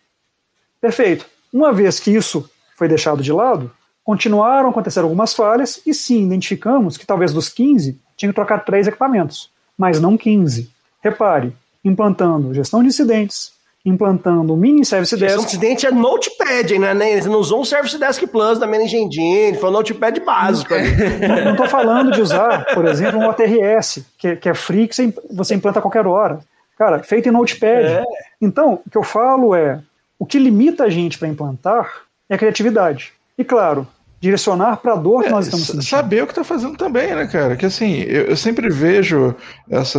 Perfeito. 0.81 1.27
Uma 1.53 1.73
vez 1.73 1.99
que 1.99 2.11
isso 2.11 2.49
foi 2.77 2.89
deixado 2.89 3.23
de 3.23 3.33
lado, 3.33 3.71
continuaram 4.05 4.69
a 4.69 4.71
acontecer 4.71 5.01
algumas 5.01 5.35
falhas 5.35 5.81
e 5.87 5.95
sim, 5.95 6.27
identificamos 6.27 6.97
que 6.97 7.07
talvez 7.07 7.33
dos 7.33 7.49
15 7.49 7.99
tinha 8.17 8.29
que 8.29 8.35
trocar 8.35 8.65
três 8.65 8.87
equipamentos, 8.87 9.51
mas 9.77 10.01
não 10.01 10.17
15. 10.17 10.71
Repare, 11.03 11.55
implantando 11.85 12.55
gestão 12.55 12.83
de 12.83 12.89
incidentes, 12.89 13.53
implantando 13.85 14.55
o 14.55 14.57
mini 14.57 14.85
Service 14.85 15.15
Desk. 15.17 15.27
Gestão 15.27 15.45
de 15.45 15.51
incidente 15.51 15.87
é 15.87 15.91
Notepad, 15.91 16.79
né? 16.79 17.13
Ele 17.13 17.29
não 17.29 17.39
usou 17.39 17.61
um 17.61 17.65
Service 17.65 17.99
Desk 17.99 18.27
Plus 18.27 18.59
da 18.59 18.67
Manage 18.67 18.97
Engine, 18.97 19.59
foi 19.59 19.69
um 19.69 19.73
Notepad 19.73 20.19
básico. 20.21 20.75
não 20.75 21.53
estou 21.53 21.69
falando 21.69 22.13
de 22.13 22.21
usar, 22.21 22.65
por 22.75 22.87
exemplo, 22.87 23.19
um 23.19 23.29
OTRS, 23.29 24.05
que, 24.19 24.37
que 24.37 24.49
é 24.49 24.55
free, 24.55 24.89
que 24.89 25.15
você 25.31 25.55
implanta 25.55 25.79
a 25.79 25.83
qualquer 25.83 26.07
hora. 26.07 26.41
Cara, 26.79 27.03
feito 27.03 27.29
em 27.29 27.33
Notepad. 27.33 27.87
É. 27.87 28.05
Então, 28.41 28.81
o 28.87 28.91
que 28.91 28.99
eu 28.99 29.03
falo 29.03 29.55
é: 29.55 29.81
o 30.19 30.27
que 30.27 30.39
limita 30.39 30.85
a 30.85 30.91
gente 30.91 31.19
para 31.19 31.29
implantar 31.29 32.03
é 32.29 32.35
a 32.35 32.39
criatividade. 32.39 33.13
E 33.37 33.45
claro, 33.45 33.87
direcionar 34.21 34.77
para 34.79 34.93
a 34.93 34.97
dor 34.97 35.23
que 35.23 35.29
é, 35.29 35.31
nós 35.31 35.47
estamos 35.47 35.67
sentindo. 35.67 35.85
Saber 35.85 36.23
o 36.23 36.27
que 36.27 36.33
está 36.33 36.45
fazendo 36.45 36.77
também, 36.77 37.15
né, 37.15 37.27
cara? 37.27 37.57
Que 37.57 37.67
assim, 37.67 38.01
eu, 38.03 38.27
eu 38.27 38.37
sempre 38.37 38.69
vejo 38.71 39.35
essa, 39.71 39.99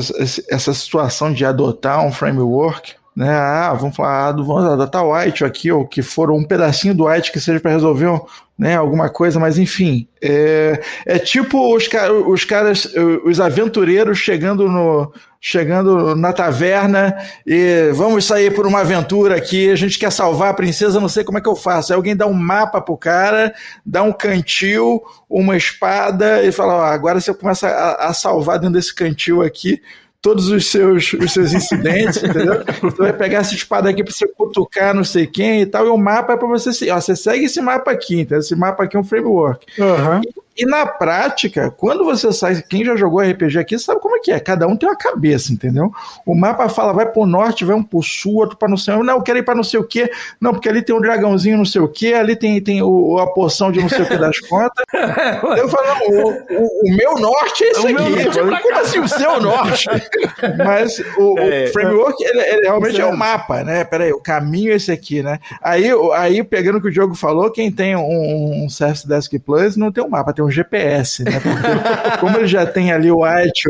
essa 0.50 0.74
situação 0.74 1.32
de 1.32 1.46
adotar 1.46 2.06
um 2.06 2.12
framework 2.12 2.96
né? 3.16 3.34
Ah, 3.34 3.74
vamos 3.74 3.96
falar 3.96 4.34
do 4.34 4.44
vamos 4.44 4.66
adotar 4.66 5.04
o 5.06 5.16
White 5.16 5.46
aqui, 5.46 5.72
ou 5.72 5.88
que 5.88 6.02
for 6.02 6.30
um 6.30 6.44
pedacinho 6.44 6.94
do 6.94 7.06
White 7.06 7.32
que 7.32 7.40
seja 7.40 7.60
para 7.60 7.72
resolver 7.72 8.20
né, 8.58 8.76
alguma 8.76 9.10
coisa, 9.10 9.40
mas 9.40 9.58
enfim, 9.58 10.08
é, 10.22 10.82
é 11.06 11.20
tipo 11.20 11.76
os, 11.76 11.90
os 12.28 12.46
caras, 12.46 12.88
os 13.26 13.40
aventureiros 13.40 14.18
chegando 14.18 14.70
no 14.70 15.12
chegando 15.48 16.16
na 16.16 16.34
taverna 16.34 17.16
e 17.46 17.92
vamos 17.94 18.26
sair 18.26 18.52
por 18.56 18.66
uma 18.66 18.80
aventura 18.80 19.36
aqui, 19.36 19.70
a 19.70 19.76
gente 19.76 20.00
quer 20.00 20.12
salvar 20.12 20.50
a 20.50 20.56
princesa, 20.56 21.00
não 21.00 21.08
sei 21.08 21.24
como 21.24 21.38
é 21.38 21.42
que 21.42 21.48
eu 21.48 21.56
faço. 21.56 21.94
Aí 21.94 21.96
alguém 21.96 22.16
dá 22.16 22.26
um 22.26 22.34
mapa 22.34 22.82
pro 22.82 22.98
cara, 22.98 23.54
dá 23.86 24.02
um 24.02 24.12
cantil, 24.12 25.04
uma 25.30 25.56
espada 25.56 26.44
e 26.44 26.52
fala, 26.52 26.78
ó, 26.78 26.84
agora 26.86 27.22
você 27.22 27.32
começa 27.32 27.68
a, 27.68 28.08
a 28.08 28.14
salvar 28.16 28.58
dentro 28.58 28.74
desse 28.74 28.96
cantil 28.96 29.44
aqui 29.44 29.80
todos 30.26 30.48
os 30.48 30.66
seus, 30.72 31.14
os 31.14 31.32
seus 31.32 31.54
incidentes, 31.54 32.24
entendeu? 32.24 32.64
Você 32.82 32.98
vai 32.98 33.14
pegar 33.14 33.38
essa 33.42 33.54
espada 33.54 33.92
aqui 33.92 34.04
para 34.04 34.12
você 34.12 34.28
cutucar 34.28 34.92
não 34.92 35.04
sei 35.04 35.28
quem 35.28 35.62
e 35.62 35.66
tal, 35.68 35.86
e 35.86 35.90
o 35.90 35.98
mapa 36.00 36.34
é 36.34 36.36
para 36.36 36.48
você. 36.48 36.90
Ó, 36.90 37.00
você 37.00 37.16
segue 37.16 37.46
esse 37.46 37.62
mapa 37.62 37.92
aqui, 37.92 38.22
entendeu? 38.22 38.40
Esse 38.40 38.56
mapa 38.56 38.86
aqui 38.86 38.98
é 38.98 39.00
um 39.00 39.04
framework. 39.04 39.68
Uhum. 39.80 40.22
E 40.24 40.45
na 40.64 40.86
prática, 40.86 41.70
quando 41.70 42.06
você 42.06 42.32
sai, 42.32 42.62
quem 42.62 42.86
já 42.86 42.96
jogou 42.96 43.20
RPG 43.20 43.60
aqui 43.60 43.78
sabe 43.78 44.00
como 44.00 44.16
é 44.16 44.20
que 44.20 44.32
é. 44.32 44.40
Cada 44.40 44.68
um 44.68 44.78
tem 44.78 44.88
uma 44.88 44.96
cabeça, 44.96 45.52
entendeu? 45.52 45.92
O 46.26 46.34
mapa 46.34 46.70
fala, 46.70 46.94
vai 46.94 47.06
pro 47.06 47.26
norte, 47.26 47.66
vai 47.66 47.76
um 47.76 47.84
pro 47.84 48.02
sul, 48.02 48.36
outro 48.36 48.56
para 48.56 48.70
não 48.70 48.78
sei 48.78 48.96
Não, 48.96 49.16
eu 49.16 49.22
quero 49.22 49.40
ir 49.40 49.44
para 49.44 49.56
não 49.56 49.64
sei 49.64 49.80
o 49.80 49.84
quê. 49.84 50.10
Não, 50.40 50.52
porque 50.52 50.70
ali 50.70 50.82
tem 50.82 50.96
um 50.96 51.02
dragãozinho 51.02 51.58
não 51.58 51.66
sei 51.66 51.82
o 51.82 51.90
quê, 51.90 52.14
ali 52.14 52.38
tem, 52.38 52.62
tem 52.62 52.82
o, 52.82 53.18
a 53.18 53.28
poção 53.34 53.70
de 53.70 53.82
não 53.82 53.90
sei 53.90 54.04
o 54.04 54.08
que 54.08 54.18
das 54.18 54.40
contas. 54.40 54.86
eu 55.58 55.68
falo, 55.68 55.88
não, 55.88 56.08
o, 56.08 56.30
o, 56.30 56.90
o, 56.90 56.96
meu 56.96 57.16
norte 57.20 57.64
é 57.66 57.72
esse 57.72 57.88
aqui. 57.88 58.32
Falo, 58.32 58.62
como 58.62 58.80
assim 58.80 59.00
o 59.00 59.08
seu 59.10 59.42
norte? 59.42 59.90
Mas 60.58 61.00
o, 61.18 61.38
é, 61.38 61.66
o 61.66 61.74
framework, 61.74 62.24
ele, 62.24 62.40
ele 62.40 62.62
realmente 62.62 63.02
é 63.02 63.06
o 63.06 63.18
mapa, 63.18 63.62
né? 63.64 63.84
Peraí, 63.84 64.14
o 64.14 64.22
caminho 64.22 64.72
é 64.72 64.76
esse 64.76 64.92
aqui, 64.92 65.22
né? 65.22 65.40
Aí, 65.62 65.90
aí 66.14 66.42
pegando 66.44 66.78
o 66.78 66.82
que 66.82 66.88
o 66.88 66.92
Diogo 66.92 67.16
falou, 67.16 67.52
quem 67.52 67.70
tem 67.70 67.96
um, 67.96 68.64
um 68.64 68.70
Service 68.70 69.08
Desk 69.08 69.38
Plus 69.40 69.76
não 69.76 69.92
tem 69.92 70.04
um 70.04 70.10
mapa, 70.10 70.34
tem 70.34 70.45
um 70.46 70.52
GPS, 70.52 71.24
né? 71.24 71.40
Porque 71.40 72.18
como 72.20 72.38
ele 72.38 72.48
já 72.48 72.66
tem 72.66 72.92
ali 72.92 73.12
o 73.12 73.24
White, 73.24 73.70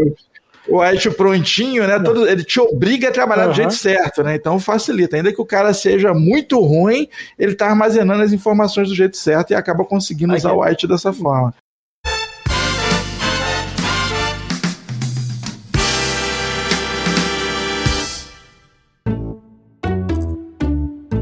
o 0.67 0.81
White 0.81 1.11
prontinho, 1.11 1.87
né? 1.87 1.99
Todo, 1.99 2.27
ele 2.27 2.43
te 2.43 2.59
obriga 2.59 3.09
a 3.09 3.11
trabalhar 3.11 3.43
do 3.43 3.49
Aham. 3.49 3.55
jeito 3.55 3.73
certo, 3.73 4.23
né? 4.23 4.35
Então 4.35 4.59
facilita. 4.59 5.15
Ainda 5.15 5.31
que 5.31 5.41
o 5.41 5.45
cara 5.45 5.73
seja 5.73 6.13
muito 6.13 6.59
ruim, 6.61 7.07
ele 7.37 7.55
tá 7.55 7.67
armazenando 7.67 8.23
as 8.23 8.33
informações 8.33 8.89
do 8.89 8.95
jeito 8.95 9.17
certo 9.17 9.51
e 9.51 9.55
acaba 9.55 9.85
conseguindo 9.85 10.35
usar 10.35 10.53
o 10.53 10.63
White 10.63 10.87
dessa 10.87 11.13
forma. 11.13 11.53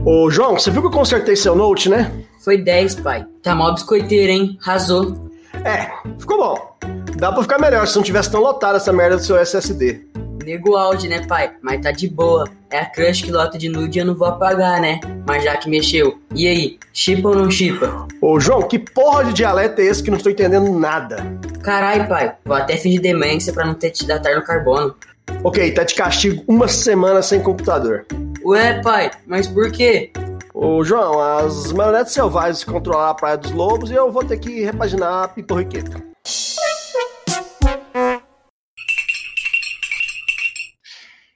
Ô, 0.05 0.29
João, 0.29 0.59
você 0.59 0.69
viu 0.69 0.81
que 0.81 0.87
eu 0.87 0.91
consertei 0.91 1.35
seu 1.35 1.55
note, 1.55 1.87
né? 1.89 2.11
Foi 2.43 2.57
10, 2.57 2.95
pai. 2.95 3.25
Tá 3.41 3.55
mó 3.55 3.71
biscoiteiro, 3.71 4.31
hein? 4.31 4.57
Arrasou. 4.61 5.31
É, 5.63 5.89
ficou 6.19 6.37
bom. 6.37 6.75
Dá 7.15 7.31
pra 7.31 7.41
ficar 7.41 7.59
melhor 7.59 7.87
se 7.87 7.95
não 7.95 8.03
tivesse 8.03 8.29
tão 8.31 8.41
lotado 8.41 8.75
essa 8.75 8.91
merda 8.91 9.17
do 9.17 9.23
seu 9.23 9.37
SSD. 9.37 10.05
Nego 10.43 10.75
áudio, 10.75 11.09
né, 11.09 11.25
pai? 11.25 11.53
Mas 11.61 11.81
tá 11.81 11.91
de 11.91 12.07
boa. 12.09 12.45
É 12.69 12.79
a 12.79 12.85
crush 12.85 13.21
que 13.21 13.31
lota 13.31 13.57
de 13.57 13.69
nude 13.69 13.97
e 13.97 14.01
eu 14.01 14.05
não 14.05 14.13
vou 14.13 14.27
apagar, 14.27 14.81
né? 14.81 14.99
Mas 15.25 15.43
já 15.43 15.55
que 15.55 15.69
mexeu. 15.69 16.19
E 16.35 16.47
aí, 16.47 16.77
chipa 16.91 17.29
ou 17.29 17.35
não 17.35 17.49
chipa? 17.49 18.05
Ô, 18.19 18.39
João, 18.41 18.63
que 18.63 18.77
porra 18.77 19.23
de 19.23 19.33
dialeto 19.33 19.79
é 19.79 19.85
esse 19.85 20.03
que 20.03 20.11
não 20.11 20.17
estou 20.17 20.31
entendendo 20.31 20.77
nada? 20.77 21.23
Carai, 21.61 22.05
pai. 22.07 22.35
Vou 22.43 22.57
até 22.57 22.75
fingir 22.75 22.99
demência 22.99 23.53
pra 23.53 23.65
não 23.65 23.73
ter 23.73 23.91
te 23.91 24.05
datar 24.05 24.35
no 24.35 24.43
carbono. 24.43 24.93
Ok, 25.43 25.71
tá 25.71 25.83
de 25.83 25.95
castigo 25.95 26.43
uma 26.45 26.67
semana 26.67 27.21
sem 27.21 27.39
computador. 27.39 28.05
Ué, 28.43 28.81
pai, 28.81 29.11
mas 29.25 29.47
por 29.47 29.71
quê? 29.71 30.11
Ô, 30.53 30.83
João, 30.83 31.19
as 31.19 31.71
marionetes 31.71 32.13
selvagens 32.13 32.63
controlaram 32.63 33.09
a 33.09 33.15
Praia 33.15 33.37
dos 33.37 33.51
Lobos 33.51 33.89
e 33.89 33.95
eu 33.95 34.11
vou 34.11 34.23
ter 34.23 34.37
que 34.37 34.63
repaginar 34.63 35.23
a 35.23 35.27
Piporriqueta. 35.27 36.12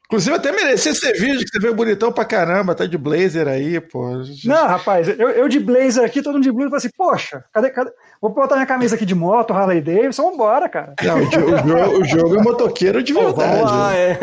Inclusive, 0.09 0.37
até 0.37 0.53
merecia 0.53 0.93
esse 0.93 1.11
vídeo, 1.13 1.39
que 1.39 1.49
você 1.51 1.59
veio 1.59 1.75
bonitão 1.75 2.13
pra 2.13 2.23
caramba, 2.23 2.73
tá 2.73 2.85
de 2.85 2.97
blazer 2.97 3.45
aí, 3.45 3.77
pô. 3.81 4.09
Não, 4.45 4.65
rapaz, 4.65 5.07
eu, 5.19 5.29
eu 5.31 5.49
de 5.49 5.59
blazer 5.59 6.01
aqui, 6.05 6.21
todo 6.21 6.35
mundo 6.35 6.43
de 6.43 6.51
blazer, 6.51 6.67
eu 6.67 6.69
falei 6.69 6.77
assim, 6.77 6.89
poxa, 6.97 7.43
cadê, 7.53 7.69
cadê? 7.71 7.91
Vou 8.21 8.33
botar 8.33 8.55
minha 8.55 8.65
camisa 8.65 8.95
aqui 8.95 9.05
de 9.05 9.13
moto, 9.13 9.53
Harley 9.53 9.81
Davidson, 9.81 10.31
vambora, 10.31 10.69
cara. 10.69 10.93
Não, 11.03 11.17
o, 11.19 11.29
jo- 11.29 11.45
o 11.45 11.61
jo- 11.61 11.99
o 11.99 12.05
jogo 12.05 12.35
é 12.39 12.41
motoqueiro 12.41 13.03
de 13.03 13.11
verdade. 13.13 13.61
Lá, 13.61 13.95
é. 13.97 14.17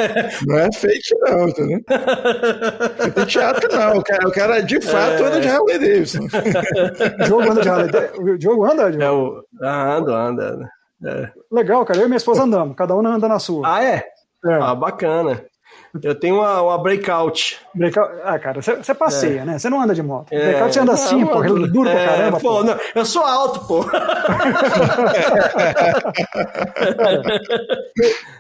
Não 0.47 0.59
é 0.59 0.73
fake, 0.73 1.15
não, 1.21 1.49
entendeu? 1.51 1.81
Não 2.99 3.11
tem 3.11 3.27
teatro, 3.27 3.69
não. 3.77 3.99
O 3.99 4.03
cara, 4.03 4.29
o 4.29 4.33
cara 4.33 4.61
de 4.63 4.81
fato 4.81 5.23
anda 5.23 5.39
de 5.41 5.49
Harley 5.49 5.79
Davidson. 5.79 6.27
O 7.21 7.25
jogo 7.27 7.51
anda 7.51 7.61
de 7.61 7.69
Harley 7.69 7.91
Davidson. 7.91 8.23
O 8.23 8.41
jogo 8.41 8.65
anda, 8.65 8.83
É 8.85 8.91
Diogo? 8.91 9.45
o... 9.61 9.65
Ah, 9.65 9.97
anda, 9.97 10.13
anda. 10.17 10.71
anda. 11.03 11.33
Legal, 11.53 11.85
cara. 11.85 11.99
Eu 12.01 12.05
e 12.05 12.09
minha 12.09 12.17
esposa 12.17 12.43
andamos, 12.45 12.75
cada 12.75 12.97
um 12.97 13.07
anda 13.07 13.29
na 13.29 13.39
sua. 13.39 13.69
Ah, 13.77 13.85
é? 13.85 13.97
É. 14.47 14.55
Ah, 14.61 14.75
bacana. 14.75 15.45
Eu 16.03 16.15
tenho 16.15 16.37
uma, 16.37 16.61
uma 16.63 16.79
breakout. 16.79 17.59
Breakout- 17.75 18.11
Ah, 18.25 18.39
cara, 18.39 18.61
você 18.61 18.95
passeia, 18.95 19.45
né? 19.45 19.59
Você 19.59 19.71
não 19.71 19.81
anda 19.81 19.95
de 19.95 20.03
moto. 20.03 20.33
É, 20.33 20.51
Breakout 20.51 20.75
você 20.75 20.81
anda 20.81 20.93
assim, 20.93 21.21
não, 21.21 21.29
pô, 21.29 21.43
não, 21.45 21.69
duro 21.69 21.89
pra 21.91 22.01
é, 22.01 22.07
caramba, 22.07 22.41
pô. 22.41 22.49
pô. 22.57 22.65
não, 22.65 22.77
eu 22.95 23.05
sou 23.07 23.23
alto, 23.23 23.61
pô. 23.67 23.85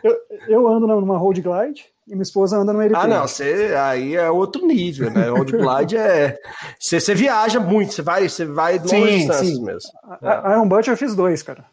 Eu, 0.03 0.17
eu 0.49 0.69
ando 0.69 0.87
numa 0.87 1.17
road 1.17 1.41
glide 1.41 1.85
e 2.07 2.11
minha 2.13 2.23
esposa 2.23 2.57
anda 2.59 2.73
no 2.73 2.81
LT. 2.83 2.95
Ah, 2.97 3.07
não, 3.07 3.27
você 3.27 3.75
aí 3.79 4.15
é 4.15 4.31
outro 4.31 4.67
nível, 4.67 5.11
né? 5.11 5.31
O 5.31 5.37
Road 5.37 5.53
Glide 5.53 5.97
é. 5.97 6.37
Você, 6.79 7.01
você 7.01 7.15
viaja 7.15 7.59
muito, 7.61 7.95
você 7.95 8.03
vai, 8.03 8.29
você 8.29 8.45
vai 8.45 8.75
longas 8.75 8.91
Sim, 8.91 9.17
distâncias 9.19 9.49
sim. 9.57 9.65
mesmo. 9.65 9.91
A, 10.23 10.49
a 10.51 10.53
Iron 10.53 10.69
Butt 10.69 10.91
eu 10.91 10.97
fiz 10.97 11.15
dois, 11.15 11.43
cara. 11.43 11.65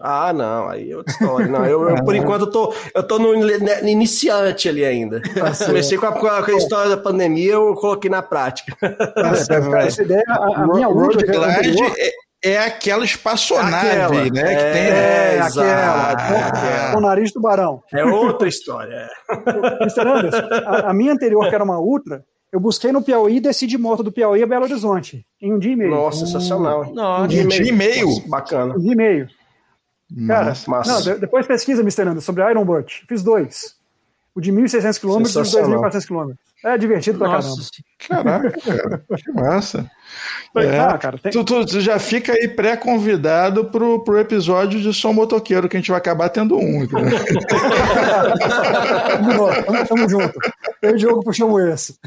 Ah, 0.00 0.32
não, 0.32 0.68
aí 0.68 0.90
é 0.90 0.96
outra 0.96 1.12
história. 1.12 1.46
Não, 1.46 1.66
eu, 1.66 1.88
eu, 1.90 2.04
por 2.04 2.14
enquanto 2.16 2.42
eu 2.42 2.50
tô, 2.50 2.74
eu 2.94 3.02
tô 3.02 3.18
no 3.18 3.34
iniciante 3.88 4.68
ali 4.68 4.84
ainda. 4.84 5.20
Comecei 5.66 5.98
com 5.98 6.06
a, 6.06 6.12
com 6.12 6.26
a- 6.26 6.42
com 6.42 6.50
a 6.50 6.56
história 6.56 6.90
da 6.90 6.96
pandemia, 6.96 7.52
eu 7.52 7.74
coloquei 7.74 8.10
na 8.10 8.22
prática. 8.22 8.74
Cara, 8.80 9.84
essa 9.86 10.02
ideia, 10.02 10.24
a, 10.28 10.62
a 10.62 10.66
minha 10.66 10.88
que 10.88 11.36
anterior, 11.36 11.92
é, 11.98 12.10
é 12.52 12.58
aquela 12.58 13.04
espaçonave, 13.04 13.86
Aquela. 13.88 14.24
né? 14.24 14.30
Que 14.30 14.38
É, 14.40 14.72
tem. 14.72 14.82
é, 14.82 15.38
exato, 15.46 16.16
aquela, 16.24 16.92
com 16.92 16.98
o 16.98 17.00
nariz 17.02 17.28
de 17.28 17.34
tubarão. 17.34 17.82
É 17.92 18.04
outra 18.04 18.48
história. 18.48 18.94
é. 18.94 19.82
Mr. 19.82 20.00
Anderson, 20.00 20.48
a, 20.66 20.90
a 20.90 20.94
minha 20.94 21.12
anterior, 21.12 21.48
que 21.48 21.54
era 21.54 21.62
uma 21.64 21.78
Ultra, 21.78 22.24
eu 22.52 22.58
busquei 22.58 22.90
no 22.90 23.02
Piauí 23.02 23.36
e 23.36 23.40
desci 23.40 23.66
de 23.66 23.78
moto 23.78 24.02
do 24.02 24.10
Piauí 24.10 24.42
a 24.42 24.46
Belo 24.46 24.64
Horizonte, 24.64 25.24
em 25.40 25.52
um 25.52 25.58
dia 25.58 25.72
e 25.72 25.76
meio. 25.76 25.90
Nossa, 25.90 26.24
sensacional. 26.26 26.92
Nossa. 26.94 27.24
Um 27.24 27.26
dia 27.28 27.42
e 27.68 27.72
meio? 27.72 28.06
Nossa, 28.08 28.28
Bacana. 28.28 28.74
Um 28.74 28.80
dia 28.80 28.92
e 28.92 28.96
meio. 28.96 29.28
Cara, 30.26 30.54
massa. 30.66 30.92
não, 30.92 31.00
de- 31.02 31.14
depois 31.20 31.46
pesquisa, 31.46 31.82
Mr. 31.82 32.02
Anderson, 32.02 32.20
sobre 32.20 32.48
Iron 32.50 32.64
Butt. 32.64 33.04
Fiz 33.08 33.22
dois. 33.22 33.78
O 34.34 34.40
de 34.40 34.52
1.600 34.52 34.98
km 35.00 35.10
e 35.10 35.16
o 35.16 35.22
de 35.22 35.28
Sensacional. 35.28 35.80
2.400 35.82 36.06
km. 36.06 36.32
É 36.64 36.78
divertido 36.78 37.18
pra 37.18 37.28
Nossa. 37.28 37.68
caramba. 38.08 38.40
Caraca, 38.40 38.60
cara, 38.60 39.02
que 39.16 39.32
massa. 39.32 39.90
É. 40.56 40.78
Ah, 40.78 40.96
cara, 40.98 41.18
tem... 41.18 41.32
Tu, 41.32 41.42
tu- 41.44 41.66
tu 41.66 41.80
já 41.80 41.98
fica 41.98 42.32
aí 42.32 42.46
pré-convidado 42.48 43.64
pro, 43.66 44.02
pro 44.04 44.18
episódio 44.18 44.80
de 44.80 44.92
Som 44.94 45.12
Motoqueiro, 45.14 45.68
que 45.68 45.76
a 45.76 45.80
gente 45.80 45.90
vai 45.90 45.98
acabar 45.98 46.28
tendo 46.28 46.56
um. 46.56 46.86
tamo, 46.86 47.10
tamo 49.88 50.08
junto. 50.08 50.38
Eu 50.82 50.90
e 50.90 50.94
o 50.94 50.96
Diogo 50.96 51.22
puxamos 51.24 51.60
esse. 51.64 51.98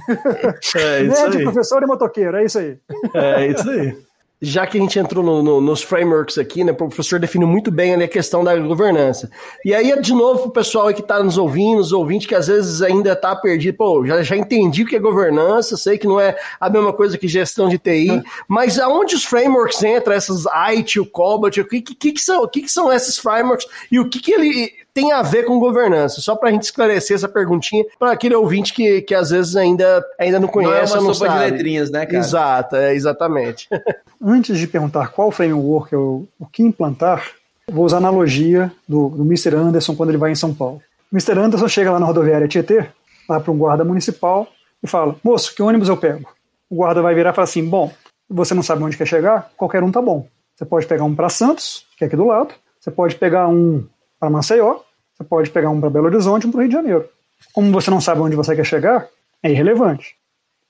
É 0.75 1.03
isso 1.03 1.21
Nerd, 1.21 1.37
aí. 1.37 1.43
professor 1.43 1.83
e 1.83 1.85
motoqueiro, 1.85 2.37
é 2.37 2.45
isso 2.45 2.59
aí. 2.59 2.77
É 3.13 3.47
isso 3.47 3.69
aí. 3.69 3.97
Já 4.45 4.67
que 4.67 4.77
a 4.77 4.81
gente 4.81 4.99
entrou 4.99 5.23
no- 5.23 5.41
no- 5.41 5.61
nos 5.61 5.81
frameworks 5.81 6.37
aqui, 6.37 6.65
né, 6.65 6.73
o 6.73 6.75
professor 6.75 7.17
definiu 7.17 7.47
muito 7.47 7.71
bem 7.71 7.93
ali 7.93 8.03
a 8.03 8.07
questão 8.09 8.43
da 8.43 8.53
governança. 8.57 9.31
E 9.63 9.73
aí, 9.73 9.97
de 10.01 10.11
novo, 10.13 10.41
pro 10.43 10.51
pessoal 10.51 10.87
aí 10.87 10.93
que 10.93 10.99
está 10.99 11.23
nos 11.23 11.37
ouvindo, 11.37 11.79
os 11.79 11.93
ouvintes 11.93 12.27
que 12.27 12.35
às 12.35 12.47
vezes 12.47 12.81
ainda 12.81 13.15
tá 13.15 13.33
perdido, 13.33 13.77
pô, 13.77 14.05
já, 14.05 14.21
já 14.21 14.35
entendi 14.35 14.83
o 14.83 14.85
que 14.85 14.97
é 14.97 14.99
governança, 14.99 15.77
sei 15.77 15.97
que 15.97 16.05
não 16.05 16.19
é 16.19 16.35
a 16.59 16.69
mesma 16.69 16.91
coisa 16.91 17.17
que 17.17 17.25
gestão 17.27 17.69
de 17.69 17.77
TI, 17.77 18.21
mas 18.45 18.77
aonde 18.79 19.15
os 19.15 19.23
frameworks 19.23 19.81
entram, 19.81 20.13
essas 20.13 20.45
IT, 20.47 20.99
o 20.99 21.05
Cobalt, 21.05 21.55
o 21.57 21.65
que, 21.65 21.81
que, 21.81 22.11
que 22.11 22.21
são, 22.21 22.43
o 22.43 22.47
que, 22.47 22.63
que 22.63 22.69
são 22.71 22.91
esses 22.91 23.17
frameworks 23.17 23.65
e 23.89 23.97
o 23.97 24.09
que, 24.09 24.19
que 24.19 24.33
ele 24.33 24.82
tem 24.93 25.11
a 25.11 25.21
ver 25.21 25.45
com 25.45 25.59
governança? 25.59 26.21
Só 26.21 26.35
para 26.35 26.49
a 26.49 26.51
gente 26.51 26.63
esclarecer 26.63 27.15
essa 27.15 27.27
perguntinha 27.27 27.83
para 27.97 28.11
aquele 28.11 28.35
ouvinte 28.35 28.73
que, 28.73 29.01
que 29.01 29.15
às 29.15 29.31
vezes 29.31 29.55
ainda, 29.55 30.05
ainda 30.19 30.39
não 30.39 30.47
Não 30.47 30.61
é 30.61 30.65
conhece 30.65 30.93
uma 30.93 31.01
não 31.01 31.13
sopa 31.13 31.31
de 31.31 31.39
sabe. 31.39 31.51
letrinhas, 31.51 31.89
né, 31.89 32.05
cara? 32.05 32.17
Exato, 32.17 32.75
é, 32.75 32.93
exatamente. 32.93 33.67
Antes 34.23 34.57
de 34.57 34.67
perguntar 34.67 35.07
qual 35.09 35.31
framework 35.31 35.91
eu 35.93 36.27
o 36.39 36.45
que 36.45 36.61
implantar, 36.61 37.25
eu 37.67 37.73
vou 37.73 37.85
usar 37.85 37.97
a 37.97 37.99
analogia 37.99 38.71
do, 38.87 39.09
do 39.09 39.23
Mr. 39.23 39.55
Anderson 39.55 39.95
quando 39.95 40.09
ele 40.09 40.17
vai 40.17 40.31
em 40.31 40.35
São 40.35 40.53
Paulo. 40.53 40.81
O 41.11 41.15
Mr. 41.15 41.39
Anderson 41.39 41.67
chega 41.67 41.91
lá 41.91 41.99
na 41.99 42.05
rodoviária 42.05 42.47
Tietê, 42.47 42.87
lá 43.27 43.39
para 43.39 43.51
um 43.51 43.57
guarda 43.57 43.83
municipal, 43.83 44.47
e 44.81 44.87
fala: 44.87 45.15
Moço, 45.23 45.55
que 45.55 45.61
ônibus 45.61 45.89
eu 45.89 45.97
pego? 45.97 46.29
O 46.69 46.75
guarda 46.75 47.01
vai 47.01 47.15
virar 47.15 47.31
e 47.31 47.33
falar 47.33 47.45
assim: 47.45 47.65
Bom, 47.67 47.91
você 48.29 48.53
não 48.53 48.63
sabe 48.63 48.83
onde 48.83 48.97
quer 48.97 49.07
chegar? 49.07 49.49
Qualquer 49.57 49.83
um 49.83 49.91
tá 49.91 50.01
bom. 50.01 50.27
Você 50.55 50.65
pode 50.65 50.85
pegar 50.85 51.03
um 51.03 51.15
para 51.15 51.29
Santos, 51.29 51.85
que 51.97 52.03
é 52.03 52.07
aqui 52.07 52.15
do 52.15 52.27
lado, 52.27 52.53
você 52.79 52.91
pode 52.91 53.15
pegar 53.15 53.47
um 53.47 53.85
para 54.23 54.29
Maceió, 54.29 54.79
você 55.13 55.23
pode 55.25 55.49
pegar 55.49 55.69
um 55.69 55.81
para 55.81 55.89
Belo 55.89 56.05
Horizonte, 56.05 56.47
um 56.47 56.51
para 56.51 56.59
o 56.59 56.61
Rio 56.61 56.69
de 56.69 56.75
Janeiro. 56.75 57.09
Como 57.51 57.73
você 57.73 57.91
não 57.91 57.99
sabe 57.99 58.21
onde 58.21 58.37
você 58.37 58.55
quer 58.55 58.63
chegar, 58.63 59.09
é 59.41 59.51
irrelevante. 59.51 60.15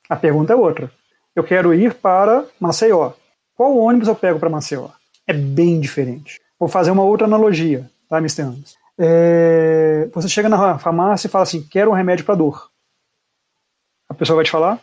A 0.10 0.16
pergunta 0.16 0.54
é 0.54 0.56
outra. 0.56 0.92
Eu 1.36 1.44
quero 1.44 1.72
ir 1.72 1.94
para 1.94 2.46
Maceió. 2.60 3.12
Qual 3.56 3.78
ônibus 3.78 4.08
eu 4.08 4.16
pego 4.16 4.40
para 4.40 4.50
Maceió? 4.50 4.88
É 5.28 5.34
bem 5.34 5.80
diferente. 5.80 6.42
Vou 6.60 6.68
fazer 6.68 6.90
uma 6.90 7.04
outra 7.04 7.28
analogia, 7.28 7.88
tá, 8.10 8.18
Mr. 8.18 8.42
Anderson? 8.42 8.76
É, 8.98 10.10
Você 10.12 10.28
chega 10.28 10.50
na 10.50 10.80
farmácia 10.80 11.28
e 11.28 11.30
fala 11.30 11.44
assim: 11.44 11.62
quero 11.62 11.92
um 11.92 11.94
remédio 11.94 12.26
para 12.26 12.34
dor. 12.34 12.70
A 14.10 14.16
pessoa 14.16 14.38
vai 14.38 14.46
te 14.46 14.52
falar 14.52 14.80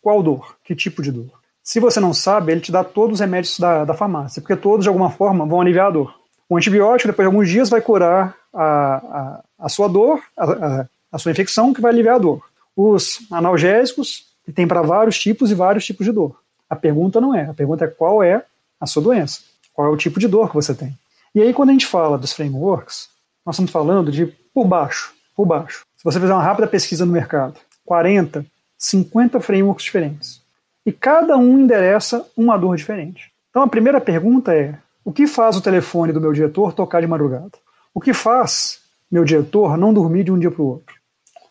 qual 0.00 0.22
dor, 0.22 0.56
que 0.64 0.74
tipo 0.74 1.02
de 1.02 1.12
dor. 1.12 1.30
Se 1.62 1.78
você 1.78 2.00
não 2.00 2.14
sabe, 2.14 2.52
ele 2.52 2.62
te 2.62 2.72
dá 2.72 2.82
todos 2.82 3.14
os 3.14 3.20
remédios 3.20 3.58
da, 3.58 3.84
da 3.84 3.92
farmácia, 3.92 4.40
porque 4.40 4.56
todos, 4.56 4.84
de 4.84 4.88
alguma 4.88 5.10
forma, 5.10 5.44
vão 5.44 5.60
aliviar 5.60 5.88
a 5.88 5.90
dor. 5.90 6.23
O 6.48 6.56
antibiótico, 6.56 7.08
depois 7.08 7.28
de 7.28 7.34
alguns 7.34 7.48
dias, 7.48 7.70
vai 7.70 7.80
curar 7.80 8.34
a, 8.52 8.64
a, 8.64 9.44
a 9.60 9.68
sua 9.68 9.88
dor, 9.88 10.20
a, 10.36 10.86
a 11.12 11.18
sua 11.18 11.32
infecção, 11.32 11.72
que 11.72 11.80
vai 11.80 11.92
aliviar 11.92 12.16
a 12.16 12.18
dor. 12.18 12.42
Os 12.76 13.20
analgésicos, 13.30 14.26
que 14.44 14.52
tem 14.52 14.66
para 14.66 14.82
vários 14.82 15.18
tipos 15.18 15.50
e 15.50 15.54
vários 15.54 15.84
tipos 15.84 16.04
de 16.04 16.12
dor. 16.12 16.38
A 16.68 16.76
pergunta 16.76 17.20
não 17.20 17.34
é, 17.34 17.44
a 17.44 17.54
pergunta 17.54 17.84
é 17.84 17.88
qual 17.88 18.22
é 18.22 18.44
a 18.80 18.86
sua 18.86 19.02
doença, 19.02 19.40
qual 19.72 19.88
é 19.88 19.90
o 19.90 19.96
tipo 19.96 20.20
de 20.20 20.28
dor 20.28 20.48
que 20.48 20.54
você 20.54 20.74
tem. 20.74 20.96
E 21.34 21.40
aí, 21.40 21.52
quando 21.52 21.70
a 21.70 21.72
gente 21.72 21.86
fala 21.86 22.18
dos 22.18 22.32
frameworks, 22.32 23.08
nós 23.44 23.56
estamos 23.56 23.70
falando 23.70 24.12
de 24.12 24.26
por 24.52 24.66
baixo, 24.66 25.12
por 25.34 25.46
baixo. 25.46 25.84
Se 25.96 26.04
você 26.04 26.20
fizer 26.20 26.32
uma 26.32 26.42
rápida 26.42 26.66
pesquisa 26.66 27.04
no 27.04 27.12
mercado, 27.12 27.58
40, 27.84 28.44
50 28.78 29.40
frameworks 29.40 29.84
diferentes. 29.84 30.40
E 30.86 30.92
cada 30.92 31.36
um 31.36 31.58
endereça 31.58 32.26
uma 32.36 32.56
dor 32.56 32.76
diferente. 32.76 33.32
Então 33.50 33.62
a 33.62 33.68
primeira 33.68 34.00
pergunta 34.00 34.54
é: 34.54 34.78
o 35.04 35.12
que 35.12 35.26
faz 35.26 35.56
o 35.56 35.60
telefone 35.60 36.12
do 36.12 36.20
meu 36.20 36.32
diretor 36.32 36.72
tocar 36.72 37.00
de 37.00 37.06
madrugada? 37.06 37.52
O 37.92 38.00
que 38.00 38.12
faz 38.12 38.80
meu 39.10 39.24
diretor 39.24 39.76
não 39.76 39.92
dormir 39.92 40.24
de 40.24 40.32
um 40.32 40.38
dia 40.38 40.50
para 40.50 40.62
o 40.62 40.66
outro? 40.66 40.96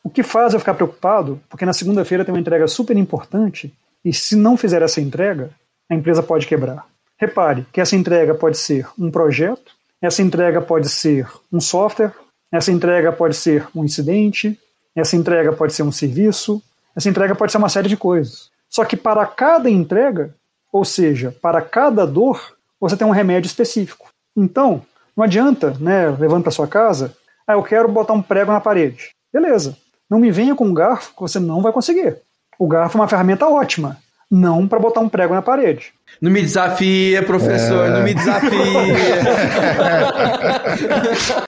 O 0.04 0.10
que 0.10 0.24
faz 0.24 0.54
eu 0.54 0.60
ficar 0.60 0.74
preocupado 0.74 1.40
porque 1.50 1.66
na 1.66 1.74
segunda-feira 1.74 2.26
tem 2.26 2.34
uma 2.34 2.42
entrega 2.42 2.68
super 2.68 2.98
importante 2.98 3.74
e 4.04 4.14
se 4.14 4.36
não 4.36 4.58
fizer 4.58 4.82
essa 4.82 5.00
entrega, 5.00 5.52
a 5.90 5.96
empresa 5.96 6.22
pode 6.22 6.48
quebrar? 6.48 6.86
Repare 7.18 7.66
que 7.72 7.80
essa 7.80 7.96
entrega 7.96 8.34
pode 8.34 8.58
ser 8.58 8.88
um 9.00 9.10
projeto, 9.10 9.72
essa 10.02 10.22
entrega 10.22 10.60
pode 10.60 10.90
ser 10.90 11.30
um 11.52 11.62
software, 11.62 12.12
Essa 12.54 12.72
entrega 12.72 13.12
pode 13.12 13.36
ser 13.36 13.68
um 13.74 13.84
incidente, 13.84 14.60
essa 14.96 15.16
entrega 15.16 15.52
pode 15.52 15.74
ser 15.74 15.82
um 15.82 15.92
serviço, 15.92 16.62
essa 16.96 17.10
entrega 17.10 17.34
pode 17.34 17.52
ser 17.52 17.58
uma 17.58 17.68
série 17.68 17.90
de 17.90 17.98
coisas. 17.98 18.52
Só 18.70 18.86
que 18.86 18.96
para 18.96 19.26
cada 19.26 19.72
entrega, 19.72 20.36
ou 20.72 20.86
seja, 20.86 21.36
para 21.42 21.64
cada 21.64 22.06
dor, 22.06 22.56
você 22.84 22.98
tem 22.98 23.08
um 23.08 23.12
remédio 23.12 23.48
específico. 23.48 24.10
Então, 24.36 24.82
não 25.16 25.24
adianta, 25.24 25.74
né, 25.80 26.10
levando 26.10 26.44
para 26.44 26.52
sua 26.52 26.68
casa, 26.68 27.16
ah, 27.48 27.54
eu 27.54 27.64
quero 27.64 27.88
botar 27.88 28.12
um 28.12 28.22
prego 28.22 28.52
na 28.52 28.60
parede. 28.60 29.12
Beleza. 29.32 29.78
Não 30.10 30.20
me 30.20 30.30
venha 30.32 30.54
com 30.54 30.66
um 30.66 30.74
garfo 30.74 31.14
que 31.16 31.22
você 31.22 31.40
não 31.40 31.62
vai 31.62 31.72
conseguir. 31.72 32.18
O 32.60 32.68
garfo 32.68 32.98
é 32.98 33.02
uma 33.02 33.08
ferramenta 33.08 33.48
ótima, 33.48 33.98
não 34.30 34.68
para 34.68 34.80
botar 34.80 35.00
um 35.00 35.08
prego 35.08 35.34
na 35.34 35.42
parede. 35.42 35.94
Não 36.24 36.32
me 36.32 36.42
desafia, 36.42 37.22
professor, 37.22 37.90
não 37.90 38.02
me 38.02 38.14
desafia. 38.14 38.50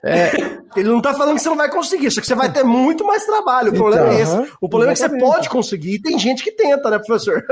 É, 0.04 0.32
ele 0.76 0.88
não 0.88 1.00
tá 1.00 1.14
falando 1.14 1.36
que 1.36 1.42
você 1.42 1.48
não 1.48 1.56
vai 1.56 1.70
conseguir, 1.70 2.10
só 2.10 2.20
que 2.20 2.26
você 2.26 2.34
vai 2.34 2.52
ter 2.52 2.62
muito 2.62 3.04
mais 3.06 3.24
trabalho. 3.24 3.72
O 3.72 3.74
problema 3.74 4.12
é 4.12 4.20
Então, 4.20 4.42
esse. 4.42 4.52
O 4.60 4.68
problema 4.68 4.92
é 4.92 4.94
que 4.94 4.98
você 4.98 5.06
exatamente. 5.06 5.32
pode 5.32 5.48
conseguir 5.48 5.94
e 5.94 6.02
tem 6.02 6.18
gente 6.18 6.44
que 6.44 6.52
tenta, 6.52 6.90
né, 6.90 6.98
professor? 6.98 7.42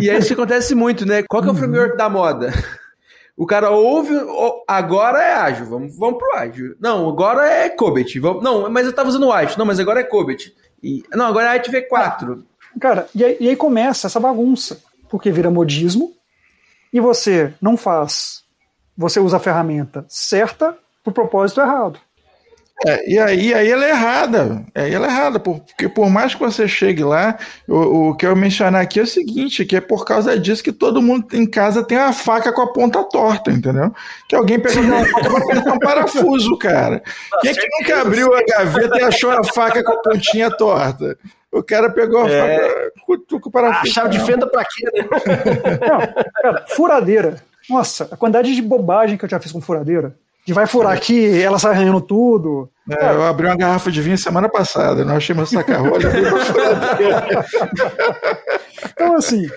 E 0.00 0.08
aí 0.08 0.18
isso 0.18 0.32
acontece 0.32 0.74
muito, 0.74 1.04
né? 1.04 1.24
Qual 1.28 1.42
que 1.42 1.48
é 1.48 1.52
o 1.52 1.54
framework 1.54 1.96
da 1.96 2.08
moda? 2.08 2.52
O 3.36 3.44
cara 3.44 3.70
ouve, 3.70 4.14
agora 4.68 5.20
é 5.20 5.32
ágil, 5.34 5.66
vamos, 5.66 5.96
vamos 5.98 6.18
pro 6.18 6.36
ágil. 6.36 6.76
Não, 6.80 7.08
agora 7.08 7.46
é 7.48 7.68
Cobit. 7.68 8.20
Vamos, 8.20 8.42
não, 8.42 8.70
mas 8.70 8.86
eu 8.86 8.92
tava 8.92 9.08
usando 9.08 9.24
o 9.24 9.34
White. 9.36 9.58
Não, 9.58 9.66
mas 9.66 9.80
agora 9.80 9.98
é 10.00 10.04
Cobit. 10.04 10.54
E, 10.82 11.02
não, 11.12 11.26
agora 11.26 11.48
é 11.48 11.54
White 11.54 11.70
V4. 11.72 12.38
Cara, 12.80 13.06
e 13.14 13.24
aí, 13.24 13.36
e 13.40 13.48
aí 13.48 13.56
começa 13.56 14.06
essa 14.06 14.20
bagunça, 14.20 14.78
porque 15.12 15.30
vira 15.30 15.50
modismo 15.50 16.14
e 16.90 16.98
você 16.98 17.52
não 17.60 17.76
faz, 17.76 18.44
você 18.96 19.20
usa 19.20 19.36
a 19.36 19.40
ferramenta 19.40 20.06
certa 20.08 20.74
pro 21.04 21.12
propósito 21.12 21.60
errado. 21.60 22.00
É, 22.86 23.08
e 23.10 23.18
aí, 23.18 23.54
aí 23.54 23.70
ela 23.70 23.84
é 23.84 23.90
errada. 23.90 24.64
Aí 24.74 24.92
ela 24.92 25.06
é 25.06 25.10
errada, 25.10 25.38
por- 25.38 25.60
porque 25.60 25.88
por 25.88 26.10
mais 26.10 26.34
que 26.34 26.40
você 26.40 26.66
chegue 26.66 27.04
lá, 27.04 27.36
o, 27.68 28.08
o 28.10 28.16
que 28.16 28.26
eu 28.26 28.34
mencionar 28.34 28.82
aqui 28.82 28.98
é 28.98 29.02
o 29.04 29.06
seguinte, 29.06 29.64
que 29.64 29.76
é 29.76 29.80
por 29.80 30.04
causa 30.04 30.38
disso 30.38 30.62
que 30.64 30.72
todo 30.72 31.00
mundo 31.02 31.26
em 31.32 31.46
casa 31.46 31.84
tem 31.84 31.96
a 31.98 32.12
faca 32.12 32.52
com 32.52 32.60
a 32.62 32.72
ponta 32.72 33.02
torta, 33.04 33.50
entendeu? 33.50 33.92
Que 34.28 34.34
alguém 34.34 34.58
pegou 34.58 34.82
uma 34.82 35.04
faca 35.04 35.30
pra 35.30 35.38
apertar 35.38 35.72
um 35.74 35.78
parafuso, 35.78 36.58
cara. 36.58 37.02
Quem 37.40 37.50
é 37.50 37.54
que 37.54 37.68
nunca 37.80 38.00
abriu 38.02 38.34
a 38.34 38.42
gaveta 38.42 38.98
e 38.98 39.02
achou 39.04 39.30
a 39.30 39.44
faca 39.44 39.82
com 39.84 39.92
a 39.92 40.02
pontinha 40.02 40.50
torta? 40.50 41.16
O 41.52 41.62
cara 41.62 41.90
pegou 41.90 42.20
a 42.20 42.28
faca 42.28 42.92
com, 43.06 43.16
com 43.40 43.48
o 43.48 43.48
A 43.48 43.52
parafuso. 43.52 43.92
chave 43.92 44.08
de 44.10 44.20
fenda 44.24 44.46
pra 44.46 44.64
quê, 44.64 44.90
né? 44.94 45.08
Não, 45.86 46.24
cara, 46.42 46.64
furadeira. 46.68 47.36
Nossa, 47.68 48.08
a 48.10 48.16
quantidade 48.16 48.54
de 48.54 48.62
bobagem 48.62 49.16
que 49.16 49.24
eu 49.24 49.28
já 49.28 49.38
fiz 49.38 49.52
com 49.52 49.60
furadeira. 49.60 50.16
De 50.44 50.52
vai 50.52 50.66
furar 50.66 50.92
aqui, 50.92 51.40
ela 51.40 51.58
sai 51.58 51.72
arranhando 51.72 52.00
tudo. 52.00 52.68
É, 52.90 53.14
eu 53.14 53.22
abri 53.24 53.46
uma 53.46 53.56
garrafa 53.56 53.90
de 53.92 54.00
vinho 54.00 54.18
semana 54.18 54.48
passada, 54.48 55.04
nós 55.04 55.18
achei 55.18 55.34
meu 55.34 55.46
furadeira. 55.46 56.32
Então, 58.92 59.16
assim, 59.16 59.48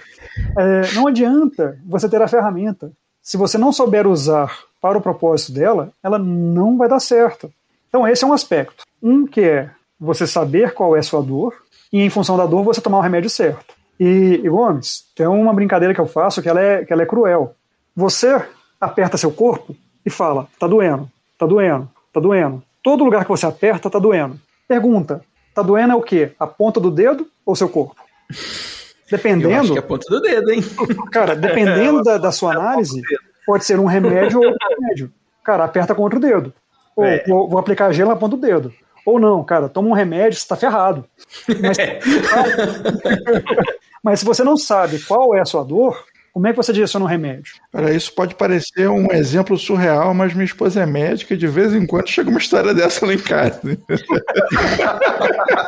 é, 0.57 0.93
não 0.93 1.07
adianta 1.07 1.79
você 1.85 2.07
ter 2.07 2.21
a 2.21 2.27
ferramenta. 2.27 2.91
Se 3.21 3.37
você 3.37 3.57
não 3.57 3.71
souber 3.71 4.07
usar 4.07 4.55
para 4.79 4.97
o 4.97 5.01
propósito 5.01 5.51
dela, 5.51 5.91
ela 6.03 6.19
não 6.19 6.77
vai 6.77 6.87
dar 6.87 6.99
certo. 6.99 7.51
Então, 7.89 8.07
esse 8.07 8.23
é 8.23 8.27
um 8.27 8.33
aspecto. 8.33 8.83
Um 9.01 9.25
que 9.25 9.41
é 9.41 9.69
você 9.99 10.27
saber 10.27 10.73
qual 10.73 10.95
é 10.95 10.99
a 10.99 11.03
sua 11.03 11.21
dor 11.21 11.53
e, 11.91 12.01
em 12.01 12.09
função 12.09 12.37
da 12.37 12.45
dor, 12.45 12.63
você 12.63 12.81
tomar 12.81 12.99
o 12.99 13.01
remédio 13.01 13.29
certo. 13.29 13.73
E, 13.99 14.41
e 14.43 14.49
Gomes, 14.49 15.05
tem 15.15 15.25
uma 15.27 15.53
brincadeira 15.53 15.93
que 15.93 16.01
eu 16.01 16.05
faço 16.05 16.41
que 16.41 16.49
ela 16.49 16.61
é, 16.61 16.85
que 16.85 16.91
ela 16.91 17.03
é 17.03 17.05
cruel. 17.05 17.55
Você 17.95 18.43
aperta 18.79 19.17
seu 19.17 19.31
corpo 19.31 19.75
e 20.05 20.09
fala: 20.09 20.47
tá 20.59 20.67
doendo, 20.67 21.09
tá 21.37 21.45
doendo, 21.45 21.89
tá 22.11 22.19
doendo. 22.19 22.61
Todo 22.85 23.03
lugar 23.03 23.23
que 23.23 23.31
você 23.31 23.47
aperta 23.47 23.89
tá 23.89 23.97
doendo. 23.97 24.39
Pergunta: 24.67 25.21
tá 25.55 25.63
doendo 25.63 25.93
é 25.93 25.95
o 25.95 26.03
quê? 26.03 26.33
A 26.39 26.45
ponta 26.45 26.79
do 26.79 26.91
dedo 26.91 27.27
ou 27.43 27.55
seu 27.55 27.67
corpo? 27.67 27.95
Eu 28.29 28.35
acho 28.35 28.85
Dependendo, 29.09 29.71
que 29.71 29.77
é 29.77 29.79
a 29.79 29.83
ponta 29.83 30.05
do 30.07 30.21
dedo, 30.21 30.51
hein? 30.51 30.63
Cara, 31.11 31.35
dependendo 31.35 32.03
da, 32.03 32.19
da 32.19 32.31
sua 32.31 32.53
análise, 32.53 33.01
pode 33.43 33.65
ser 33.65 33.79
um 33.79 33.85
remédio 33.85 34.39
ou 34.39 34.45
outro 34.45 34.67
remédio. 34.69 35.11
Cara, 35.43 35.63
aperta 35.63 35.95
com 35.95 36.03
outro 36.03 36.19
dedo. 36.19 36.53
Ou 36.95 37.03
É. 37.03 37.23
vou, 37.27 37.49
vou 37.49 37.59
aplicar 37.59 37.91
gelo 37.91 38.11
na 38.11 38.15
ponta 38.15 38.35
do 38.35 38.41
dedo. 38.41 38.71
Ou 39.03 39.19
não, 39.19 39.43
cara, 39.43 39.67
toma 39.67 39.89
um 39.89 39.93
remédio, 39.93 40.39
você 40.39 40.47
tá 40.47 40.55
ferrado. 40.55 41.05
Mas, 41.47 41.77
mas 44.03 44.19
se 44.19 44.25
você 44.25 44.43
não 44.43 44.57
sabe 44.57 44.99
qual 44.99 45.35
é 45.35 45.41
a 45.41 45.45
sua 45.45 45.63
dor, 45.63 46.03
como 46.35 46.47
é 46.47 46.51
que 46.51 46.57
você 46.57 46.73
direciona 46.73 47.05
um 47.05 47.07
remédio? 47.07 47.53
Olha, 47.73 47.93
isso 47.93 48.13
pode 48.13 48.35
parecer 48.35 48.89
um 48.89 49.09
exemplo 49.09 49.57
surreal, 49.57 50.13
mas 50.13 50.33
minha 50.33 50.43
esposa 50.43 50.81
é 50.81 50.85
médica 50.85 51.33
e 51.33 51.37
de 51.37 51.47
vez 51.47 51.73
em 51.73 51.85
quando 51.85 52.09
chega 52.09 52.29
uma 52.29 52.39
história 52.39 52.73
dessa 52.75 53.05
lá 53.05 53.13
em 53.13 53.19
casa. 53.19 53.61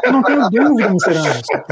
Eu 0.03 0.11
não 0.11 0.21
tenho 0.21 0.49
dúvida, 0.49 0.89
Mr. 0.89 1.17
Anderson. 1.17 1.63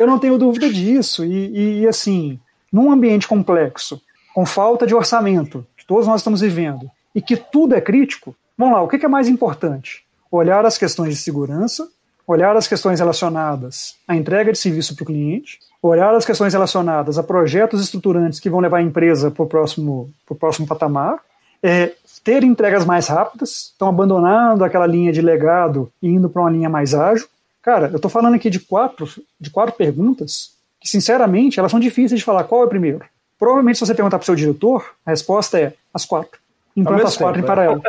Eu 0.00 0.06
não 0.08 0.18
tenho 0.18 0.36
dúvida 0.36 0.68
disso. 0.68 1.24
E, 1.24 1.82
e, 1.82 1.86
assim, 1.86 2.40
num 2.72 2.90
ambiente 2.90 3.28
complexo, 3.28 4.02
com 4.34 4.44
falta 4.44 4.84
de 4.84 4.92
orçamento, 4.92 5.64
que 5.76 5.86
todos 5.86 6.08
nós 6.08 6.20
estamos 6.20 6.40
vivendo, 6.40 6.90
e 7.14 7.22
que 7.22 7.36
tudo 7.36 7.76
é 7.76 7.80
crítico, 7.80 8.34
vamos 8.58 8.74
lá, 8.74 8.82
o 8.82 8.88
que 8.88 8.98
que 8.98 9.06
é 9.06 9.08
mais 9.08 9.28
importante? 9.28 10.04
Olhar 10.32 10.66
as 10.66 10.76
questões 10.76 11.14
de 11.14 11.20
segurança, 11.20 11.88
olhar 12.26 12.56
as 12.56 12.66
questões 12.66 12.98
relacionadas 12.98 13.94
à 14.08 14.16
entrega 14.16 14.50
de 14.50 14.58
serviço 14.58 14.96
para 14.96 15.04
o 15.04 15.06
cliente, 15.06 15.60
olhar 15.82 16.14
as 16.14 16.24
questões 16.24 16.52
relacionadas 16.52 17.18
a 17.18 17.22
projetos 17.22 17.82
estruturantes 17.82 18.38
que 18.38 18.48
vão 18.48 18.60
levar 18.60 18.78
a 18.78 18.82
empresa 18.82 19.30
para 19.30 19.42
o 19.42 19.46
próximo, 19.46 20.10
pro 20.24 20.36
próximo 20.36 20.66
patamar, 20.66 21.18
é, 21.62 21.92
ter 22.22 22.44
entregas 22.44 22.84
mais 22.84 23.08
rápidas, 23.08 23.72
estão 23.72 23.88
abandonando 23.88 24.64
aquela 24.64 24.86
linha 24.86 25.12
de 25.12 25.20
legado 25.20 25.92
e 26.00 26.08
indo 26.08 26.28
para 26.28 26.42
uma 26.42 26.50
linha 26.50 26.68
mais 26.68 26.94
ágil. 26.94 27.26
Cara, 27.60 27.88
eu 27.88 27.96
estou 27.96 28.10
falando 28.10 28.34
aqui 28.34 28.48
de 28.48 28.60
quatro, 28.60 29.08
de 29.40 29.50
quatro 29.50 29.74
perguntas 29.74 30.52
que, 30.80 30.88
sinceramente, 30.88 31.58
elas 31.58 31.70
são 31.70 31.80
difíceis 31.80 32.20
de 32.20 32.24
falar 32.24 32.44
qual 32.44 32.62
é 32.62 32.66
o 32.66 32.68
primeiro. 32.68 33.04
Provavelmente, 33.38 33.78
se 33.78 33.86
você 33.86 33.94
perguntar 33.94 34.18
para 34.18 34.22
o 34.22 34.26
seu 34.26 34.36
diretor, 34.36 34.94
a 35.04 35.10
resposta 35.10 35.58
é 35.58 35.74
as 35.92 36.04
quatro. 36.04 36.40
Mesmo 36.74 36.94
as 36.94 37.16
quatro 37.16 37.34
tempo, 37.34 37.44
em 37.44 37.46
paralelo. 37.46 37.82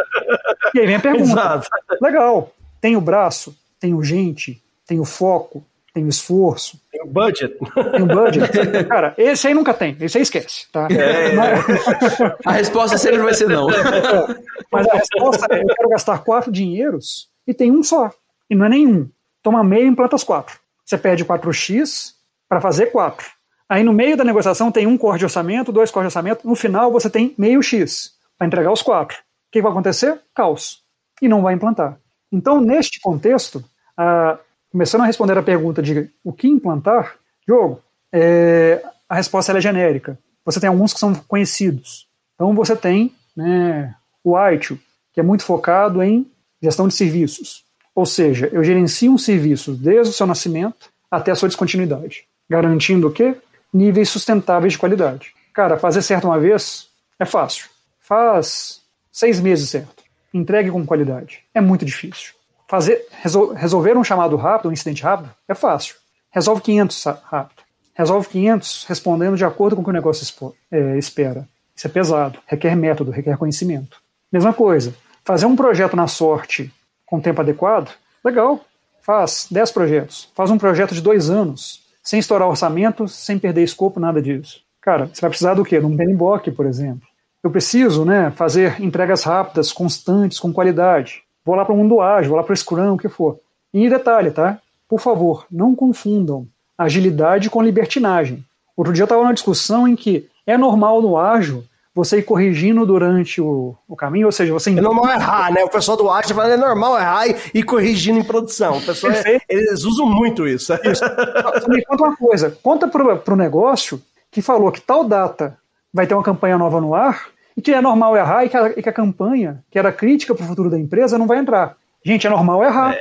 E 0.73 0.79
aí 0.79 0.86
vem 0.86 0.95
a 0.95 0.99
pergunta. 1.01 1.32
Exato. 1.32 1.69
Legal. 2.01 2.51
Tem 2.82 2.97
o 2.97 3.01
braço, 3.01 3.56
tem 3.79 3.93
o 3.93 4.03
gente, 4.03 4.62
tem 4.86 4.99
o 4.99 5.06
foco, 5.06 5.63
tem 5.93 6.03
o 6.06 6.10
esforço, 6.10 6.79
Tem 6.91 7.01
o 7.03 7.06
budget. 7.06 7.56
tem 7.91 8.01
o 8.01 8.06
budget. 8.08 8.51
Cara, 8.89 9.13
esse 9.17 9.47
aí 9.47 9.53
nunca 9.53 9.73
tem. 9.73 9.95
Esse 9.99 10.17
aí 10.17 10.23
esquece. 10.23 10.65
Tá? 10.71 10.88
Mas- 11.36 12.36
A 12.45 12.51
resposta 12.51 12.97
sempre 12.97 13.19
vai 13.19 13.34
ser 13.34 13.47
não. 13.47 13.67
Mas 14.71 14.88
a 14.88 14.93
resposta 14.95 15.47
é: 15.51 15.62
eu 15.62 15.67
quero 15.67 15.89
gastar 15.89 16.19
quatro 16.23 16.51
dinheiros 16.51 17.29
e 17.45 17.53
tem 17.53 17.71
um 17.71 17.84
só. 17.84 18.12
E 18.49 18.56
não 18.56 18.65
é 18.65 18.69
nenhum. 18.69 19.08
Toma 19.43 19.63
meio 19.63 19.86
e 19.86 19.89
implanta 19.89 20.15
os 20.15 20.23
quatro. 20.23 20.58
Você 20.86 20.97
pede 20.97 21.23
4x 21.23 22.13
para 22.49 22.60
fazer 22.60 22.88
quatro. 22.88 23.27
Aí 23.69 23.84
no 23.84 23.93
meio 23.93 24.17
da 24.17 24.23
negociação 24.23 24.71
tem 24.71 24.86
um 24.88 24.97
corte 24.97 25.19
de 25.19 25.25
orçamento, 25.25 25.71
dois 25.71 25.91
cortes 25.91 26.12
de 26.12 26.17
orçamento. 26.17 26.47
No 26.47 26.56
final 26.56 26.91
você 26.91 27.10
tem 27.10 27.34
meio 27.38 27.62
x 27.62 28.13
para 28.38 28.47
entregar 28.47 28.71
os 28.71 28.82
quatro. 28.82 29.17
O 29.17 29.51
que 29.51 29.62
vai 29.62 29.71
acontecer? 29.71 30.19
Caos. 30.36 30.82
E 31.21 31.27
não 31.27 31.41
vai 31.41 31.53
implantar. 31.53 31.97
Então, 32.32 32.60
neste 32.60 32.99
contexto, 32.99 33.63
ah, 33.97 34.38
começando 34.74 35.02
a 35.02 35.06
responder 35.06 35.38
a 35.38 35.44
pergunta 35.44 35.84
de 35.84 36.10
o 36.24 36.34
que 36.34 36.48
implantar, 36.48 37.16
Diogo, 37.48 37.80
é, 38.12 38.84
a 39.08 39.16
resposta 39.16 39.56
é 39.56 39.62
genérica. 39.62 40.18
Você 40.44 40.60
tem 40.60 40.68
alguns 40.68 40.92
que 40.92 41.00
são 41.00 41.14
conhecidos. 41.14 42.08
Então 42.34 42.56
você 42.56 42.76
tem 42.76 43.14
né, 43.38 43.94
o 44.24 44.36
ITIL, 44.36 44.80
que 45.14 45.20
é 45.20 45.24
muito 45.24 45.44
focado 45.44 46.02
em 46.02 46.26
gestão 46.60 46.88
de 46.88 46.96
serviços. 46.96 47.64
Ou 47.94 48.08
seja, 48.08 48.50
eu 48.52 48.64
gerencio 48.64 49.14
um 49.14 49.18
serviço 49.18 49.74
desde 49.74 50.10
o 50.10 50.14
seu 50.14 50.26
nascimento 50.26 50.90
até 51.10 51.32
a 51.32 51.36
sua 51.36 51.48
descontinuidade, 51.48 52.26
garantindo 52.50 53.08
o 53.08 53.12
quê? 53.12 53.36
Níveis 53.72 54.10
sustentáveis 54.10 54.74
de 54.74 54.80
qualidade. 54.80 55.34
Cara, 55.54 55.78
fazer 55.78 56.02
certo 56.02 56.26
uma 56.26 56.40
vez 56.40 56.88
é 57.20 57.26
fácil. 57.26 57.68
Faz 58.02 58.82
seis 59.12 59.40
meses 59.40 59.70
certo. 59.70 60.04
Entregue 60.34 60.72
com 60.72 60.84
qualidade. 60.84 61.44
É 61.54 61.62
muito 61.62 61.86
difícil. 61.86 62.34
Fazer, 62.74 63.06
resol- 63.22 63.54
resolver 63.54 63.96
um 63.96 64.04
chamado 64.04 64.36
rápido, 64.36 64.70
um 64.70 64.72
incidente 64.72 65.04
rápido, 65.04 65.30
é 65.48 65.54
fácil. 65.54 65.94
Resolve 66.32 66.60
500 66.64 66.98
sa- 67.00 67.20
rápido. 67.24 67.62
Resolve 67.94 68.28
500 68.30 68.86
respondendo 68.90 69.38
de 69.38 69.46
acordo 69.46 69.76
com 69.76 69.84
o 69.84 69.86
que 69.86 69.92
o 69.92 69.94
negócio 69.94 70.24
expo- 70.24 70.56
é, 70.72 70.98
espera. 70.98 71.48
Isso 71.76 71.86
é 71.86 71.90
pesado. 71.92 72.40
Requer 72.48 72.76
método, 72.76 73.12
requer 73.12 73.38
conhecimento. 73.38 73.98
Mesma 74.32 74.52
coisa. 74.54 74.96
Fazer 75.24 75.46
um 75.46 75.56
projeto 75.56 75.96
na 75.96 76.08
sorte 76.08 76.74
com 77.06 77.22
tempo 77.22 77.42
adequado, 77.42 77.92
legal. 78.26 78.60
Faz 79.04 79.46
10 79.52 79.70
projetos. 79.72 80.30
Faz 80.36 80.50
um 80.50 80.58
projeto 80.58 80.96
de 80.96 81.02
dois 81.02 81.30
anos, 81.30 81.84
sem 82.02 82.20
estourar 82.20 82.48
orçamento, 82.50 83.08
sem 83.08 83.38
perder 83.38 83.62
escopo, 83.64 84.00
nada 84.00 84.20
disso. 84.20 84.62
Cara, 84.82 85.06
você 85.14 85.22
vai 85.22 85.30
precisar 85.30 85.54
do 85.54 85.64
quê? 85.64 85.80
De 85.80 85.86
um 85.86 85.96
PMBOK, 85.96 86.50
por 86.50 86.66
exemplo. 86.66 87.08
Eu 87.44 87.52
preciso 87.52 88.04
né, 88.04 88.32
fazer 88.36 88.82
entregas 88.82 89.22
rápidas, 89.22 89.72
constantes, 89.72 90.40
com 90.40 90.52
qualidade. 90.52 91.22
Vou 91.45 91.56
lá 91.56 91.65
para 91.65 91.73
o 91.73 91.77
mundo 91.77 92.01
ágil, 92.01 92.29
vou 92.29 92.38
lá 92.38 92.43
para 92.43 92.53
o 92.53 92.58
Scrum, 92.58 92.93
o 92.93 92.97
que 92.97 93.10
for. 93.10 93.38
E 93.73 93.89
detalhe, 93.89 94.32
tá? 94.32 94.60
Por 94.88 94.99
favor, 94.99 95.45
não 95.51 95.75
confundam 95.75 96.47
agilidade 96.77 97.49
com 97.49 97.62
libertinagem. 97.62 98.43
Outro 98.75 98.93
dia 98.93 99.03
eu 99.03 99.06
estava 99.06 99.21
numa 99.21 99.34
discussão 99.34 99.88
em 99.88 99.95
que 99.95 100.27
é 100.45 100.58
normal 100.58 101.01
no 101.01 101.17
ágil 101.17 101.63
você 101.95 102.17
ir 102.19 102.23
corrigindo 102.23 102.86
durante 102.88 103.39
o, 103.39 103.75
o 103.88 103.95
caminho, 103.95 104.25
ou 104.25 104.32
seja, 104.32 104.51
você 104.51 104.71
É 104.71 104.73
normal 104.82 105.10
errar, 105.12 105.53
né? 105.53 105.63
O 105.63 105.69
pessoal 105.69 105.95
do 105.95 106.10
arte 106.10 106.34
fala, 106.34 106.51
é 106.51 106.58
normal 106.58 106.97
errar 106.97 107.27
e 107.27 107.36
ir 107.53 107.63
corrigindo 107.63 108.17
em 108.19 108.23
produção. 108.23 108.77
O 108.79 108.82
pessoal, 108.82 109.13
é- 109.13 109.39
eles 109.47 109.84
usam 109.84 110.08
muito 110.08 110.47
isso. 110.47 110.73
Só 110.95 111.67
me 111.67 111.84
conta 111.86 112.03
uma 112.03 112.15
coisa, 112.17 112.58
conta 112.63 112.88
pro, 112.88 113.17
pro 113.17 113.36
negócio 113.36 114.01
que 114.32 114.41
falou 114.41 114.71
que 114.71 114.82
tal 114.82 115.03
data 115.03 115.56
vai 115.93 116.08
ter 116.08 116.15
uma 116.15 116.23
campanha 116.23 116.58
nova 116.58 116.82
no 116.82 116.95
ar 116.95 117.27
e 117.56 117.62
que 117.62 117.74
é 117.74 117.82
normal 117.82 118.16
errar 118.18 118.46
e 118.46 118.50
que 118.50 118.58
a, 118.58 118.70
e 118.70 118.82
que 118.82 118.89
a 118.89 118.94
campanha, 118.94 119.63
que 119.70 119.80
era 119.80 119.92
crítica 119.92 120.34
para 120.34 120.44
o 120.44 120.48
futuro 120.48 120.70
da 120.70 120.80
empresa, 120.80 121.18
não 121.18 121.28
vai 121.28 121.39
entrar. 121.39 121.76
Gente, 122.04 122.28
é 122.28 122.30
normal 122.30 122.63
errar. 122.63 122.98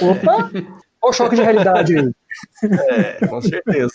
Opa! 0.00 0.50
Olha 1.02 1.10
o 1.10 1.12
choque 1.12 1.36
de 1.36 1.42
realidade 1.42 1.96
aí. 1.96 2.12
É, 2.62 3.26
com 3.26 3.40
certeza. 3.40 3.92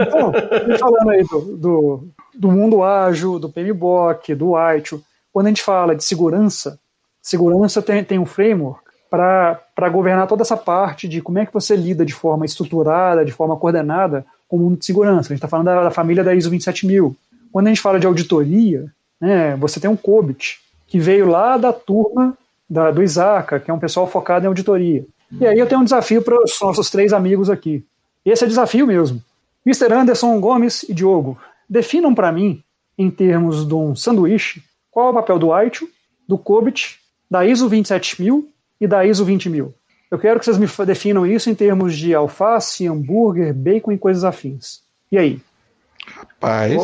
Então, 0.00 0.32
e 0.68 0.78
falando 0.78 1.10
aí 1.10 1.22
do, 1.22 1.56
do, 1.56 2.08
do 2.34 2.50
mundo 2.50 2.82
ágil, 2.82 3.38
do 3.38 3.50
PMBOK, 3.50 4.34
do 4.34 4.54
ITIL, 4.74 5.02
quando 5.32 5.46
a 5.46 5.48
gente 5.50 5.62
fala 5.62 5.94
de 5.94 6.02
segurança, 6.02 6.78
segurança 7.20 7.82
tem, 7.82 8.02
tem 8.02 8.18
um 8.18 8.26
framework 8.26 8.82
para 9.10 9.88
governar 9.90 10.26
toda 10.26 10.42
essa 10.42 10.56
parte 10.56 11.06
de 11.06 11.20
como 11.20 11.38
é 11.38 11.46
que 11.46 11.52
você 11.52 11.76
lida 11.76 12.04
de 12.04 12.14
forma 12.14 12.44
estruturada, 12.44 13.24
de 13.24 13.32
forma 13.32 13.56
coordenada 13.56 14.24
com 14.48 14.56
o 14.56 14.60
mundo 14.60 14.78
de 14.78 14.84
segurança. 14.84 15.28
A 15.28 15.34
gente 15.34 15.38
está 15.38 15.48
falando 15.48 15.66
da, 15.66 15.84
da 15.84 15.90
família 15.90 16.24
da 16.24 16.34
ISO 16.34 16.50
27000. 16.50 17.16
Quando 17.52 17.66
a 17.66 17.70
gente 17.70 17.80
fala 17.80 18.00
de 18.00 18.06
auditoria, 18.06 18.86
né, 19.24 19.56
você 19.56 19.80
tem 19.80 19.88
um 19.88 19.96
COBIT, 19.96 20.60
que 20.86 20.98
veio 20.98 21.26
lá 21.26 21.56
da 21.56 21.72
turma 21.72 22.36
da, 22.68 22.90
do 22.90 23.02
ISACA, 23.02 23.58
que 23.58 23.70
é 23.70 23.74
um 23.74 23.78
pessoal 23.78 24.06
focado 24.06 24.44
em 24.44 24.48
auditoria. 24.48 25.06
E 25.40 25.46
aí 25.46 25.58
eu 25.58 25.66
tenho 25.66 25.80
um 25.80 25.84
desafio 25.84 26.22
para 26.22 26.40
os 26.42 26.58
nossos 26.60 26.90
três 26.90 27.12
amigos 27.12 27.48
aqui. 27.48 27.84
Esse 28.24 28.44
é 28.44 28.46
desafio 28.46 28.86
mesmo. 28.86 29.22
Mr. 29.66 29.92
Anderson, 29.92 30.38
Gomes 30.40 30.82
e 30.84 30.92
Diogo, 30.92 31.38
definam 31.68 32.14
para 32.14 32.30
mim, 32.30 32.62
em 32.98 33.10
termos 33.10 33.66
de 33.66 33.74
um 33.74 33.96
sanduíche, 33.96 34.62
qual 34.90 35.08
é 35.08 35.10
o 35.10 35.14
papel 35.14 35.38
do 35.38 35.58
ITIL, 35.58 35.88
do 36.28 36.36
COBIT, 36.36 37.00
da 37.30 37.46
ISO 37.46 37.66
27000 37.66 38.48
e 38.80 38.86
da 38.86 39.06
ISO 39.06 39.24
20000. 39.24 39.74
Eu 40.10 40.18
quero 40.18 40.38
que 40.38 40.44
vocês 40.44 40.58
me 40.58 40.68
definam 40.86 41.26
isso 41.26 41.48
em 41.48 41.54
termos 41.54 41.96
de 41.96 42.14
alface, 42.14 42.86
hambúrguer, 42.86 43.54
bacon 43.54 43.90
e 43.90 43.98
coisas 43.98 44.22
afins. 44.22 44.82
E 45.10 45.16
aí? 45.16 45.40
Paz. 46.40 46.74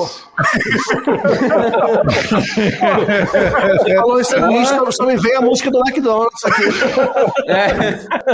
Você 3.79 3.95
falou 3.97 4.21
isso 4.21 4.37
aí, 4.37 4.67
só- 4.93 5.07
me 5.07 5.17
veio 5.17 5.39
a 5.39 5.43
música 5.43 5.71
do 5.71 5.79
McDonald's 5.81 6.45
aqui. 6.45 6.63
É, 7.47 7.73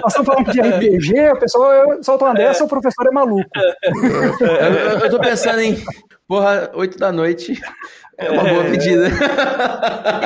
Nós 0.00 0.12
estamos 0.16 0.26
falando 0.26 0.52
de 0.52 0.60
RPG, 0.60 1.30
o 1.32 1.38
pessoal 1.38 2.02
solta 2.02 2.24
uma 2.26 2.34
dessa, 2.34 2.64
o 2.64 2.68
professor 2.68 3.06
é 3.06 3.10
maluco. 3.10 3.48
eu, 3.84 4.46
eu- 4.46 4.98
eu 5.00 5.10
tô 5.10 5.18
pensando 5.18 5.60
em, 5.60 5.82
porra, 6.28 6.70
8 6.74 6.98
da 6.98 7.10
noite 7.12 7.60
é 8.18 8.30
uma 8.30 8.44
boa 8.44 8.64
pedida. 8.64 9.08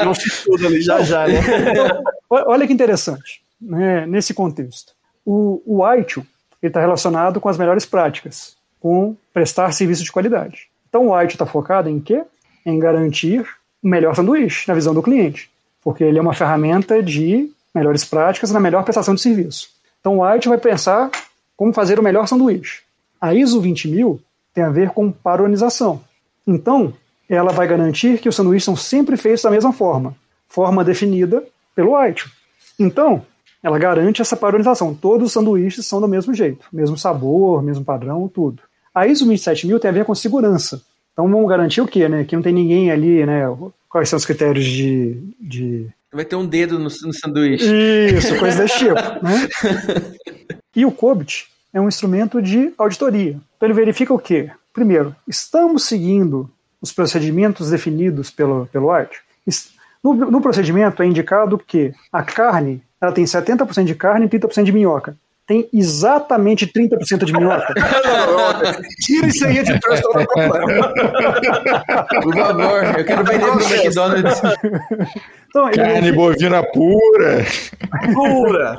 Não 0.05 0.15
se 0.15 0.45
tudo 0.45 0.67
ali 0.67 0.81
já 0.83 1.01
já, 1.03 1.27
né? 1.27 1.41
O- 2.29 2.51
Olha 2.53 2.67
que 2.67 2.73
interessante, 2.73 3.43
né, 3.61 4.07
nesse 4.07 4.33
contexto. 4.35 4.93
O, 5.27 5.61
o 5.67 5.95
ITIL 5.95 6.25
está 6.63 6.81
relacionado 6.81 7.41
com 7.41 7.49
as 7.49 7.59
melhores 7.59 7.85
práticas, 7.85 8.55
com 8.81 9.15
prestar 9.33 9.71
serviço 9.73 10.03
de 10.03 10.11
qualidade. 10.11 10.69
Então 10.89 11.09
o 11.09 11.23
ITIL 11.23 11.35
está 11.35 11.47
focado 11.47 11.89
em 11.89 12.01
quê? 12.01 12.25
Em 12.67 12.79
garantir 12.79 13.47
o 13.83 13.89
melhor 13.89 14.17
sanduíche 14.17 14.67
na 14.67 14.75
visão 14.75 14.93
do 14.93 15.03
cliente, 15.03 15.51
porque 15.83 16.03
ele 16.03 16.19
é 16.19 16.23
uma 16.23 16.35
ferramenta 16.35 17.03
de 17.03 17.51
melhores 17.75 18.05
práticas 18.05 18.51
na 18.51 18.59
melhor 18.59 18.83
prestação 18.83 19.15
de 19.15 19.21
serviço. 19.21 19.69
Então 20.01 20.19
o 20.19 20.35
ITIL 20.35 20.51
vai 20.51 20.59
pensar 20.59 21.11
como 21.57 21.73
fazer 21.73 22.01
o 22.01 22.03
melhor 22.03 22.27
sanduíche. 22.27 22.81
A 23.21 23.35
ISO 23.35 23.61
20000 23.61 24.21
tem 24.55 24.65
a 24.65 24.71
ver 24.71 24.91
com 24.91 25.13
padronização. 25.13 26.01
Então, 26.47 26.93
ela 27.29 27.53
vai 27.53 27.69
garantir 27.69 28.19
que 28.19 28.29
os 28.29 28.35
sanduíches 28.35 28.65
são 28.65 28.75
sempre 28.75 29.17
feitos 29.17 29.43
da 29.43 29.51
mesma 29.51 29.73
forma, 29.73 30.17
forma 30.49 30.83
definida 30.83 31.45
pelo 31.75 32.03
ITIL. 32.03 32.31
Então, 32.79 33.23
ela 33.63 33.79
garante 33.79 34.23
essa 34.23 34.37
padronização. 34.37 34.95
Todos 34.95 35.27
os 35.27 35.33
sanduíches 35.33 35.87
são 35.87 36.01
do 36.01 36.09
mesmo 36.09 36.33
jeito, 36.33 36.67
mesmo 36.73 36.97
sabor, 36.97 37.63
mesmo 37.63 37.85
padrão, 37.85 38.27
tudo. 38.27 38.63
A 38.95 39.07
ISO 39.07 39.25
27000 39.25 39.79
tem 39.81 39.89
a 39.89 39.95
ver 39.95 40.05
com 40.05 40.15
segurança. 40.15 40.83
Então, 41.13 41.29
vamos 41.29 41.49
garantir 41.49 41.81
o 41.81 41.87
quê? 41.87 42.09
Né? 42.09 42.25
Que 42.25 42.35
não 42.35 42.43
tem 42.43 42.53
ninguém 42.53 42.91
ali, 42.91 43.25
né? 43.25 43.43
Quais 43.89 44.09
são 44.09 44.17
os 44.17 44.25
critérios 44.25 44.65
de, 44.65 45.21
de 45.41 45.91
Vai 46.13 46.25
ter 46.25 46.37
um 46.37 46.47
dedo 46.47 46.79
no, 46.79 46.85
no 46.85 47.13
sanduíche. 47.13 47.65
isso, 48.17 48.37
coisa 48.39 48.63
desse 48.63 48.79
tipo. 48.79 48.95
Né? 49.23 49.49
E 50.75 50.85
o 50.85 50.93
COBIT 50.93 51.47
é 51.73 51.81
um 51.81 51.89
instrumento 51.89 52.41
de 52.43 52.73
auditoria. 52.77 53.39
Então 53.57 53.67
ele 53.67 53.75
verifica 53.75 54.13
o 54.13 54.19
quê? 54.19 54.51
Primeiro, 54.73 55.15
estamos 55.27 55.85
seguindo 55.85 56.51
os 56.81 56.93
procedimentos 56.93 57.71
definidos 57.71 58.31
pelo, 58.31 58.67
pelo 58.67 58.91
ART? 58.91 59.17
No, 60.03 60.15
no 60.15 60.41
procedimento 60.41 61.03
é 61.03 61.07
indicado 61.07 61.59
que 61.59 61.93
a 62.13 62.23
carne 62.23 62.83
ela 63.01 63.13
tem 63.13 63.25
70% 63.25 63.85
de 63.85 63.95
carne 63.95 64.27
e 64.27 64.29
30% 64.29 64.65
de 64.65 64.73
minhoca. 64.73 65.17
Tem 65.51 65.69
exatamente 65.73 66.65
30% 66.65 67.25
de 67.25 67.33
minhoca. 67.33 67.75
Tira 69.03 69.27
isso 69.27 69.45
aí 69.45 69.61
de 69.65 69.81
trás, 69.81 70.01
não 70.01 70.13
dá 70.13 70.25
problema. 70.25 70.95
Por 72.23 72.35
favor, 72.37 72.85
eu 72.97 73.05
quero 73.05 73.25
vender 73.25 73.51
pro 73.51 73.65
McDonald's. 73.65 74.41
Então, 75.49 75.69
ele 75.69 75.77
Carne 75.77 76.13
bovina 76.13 76.63
pura. 76.63 77.45
Pura. 78.15 78.79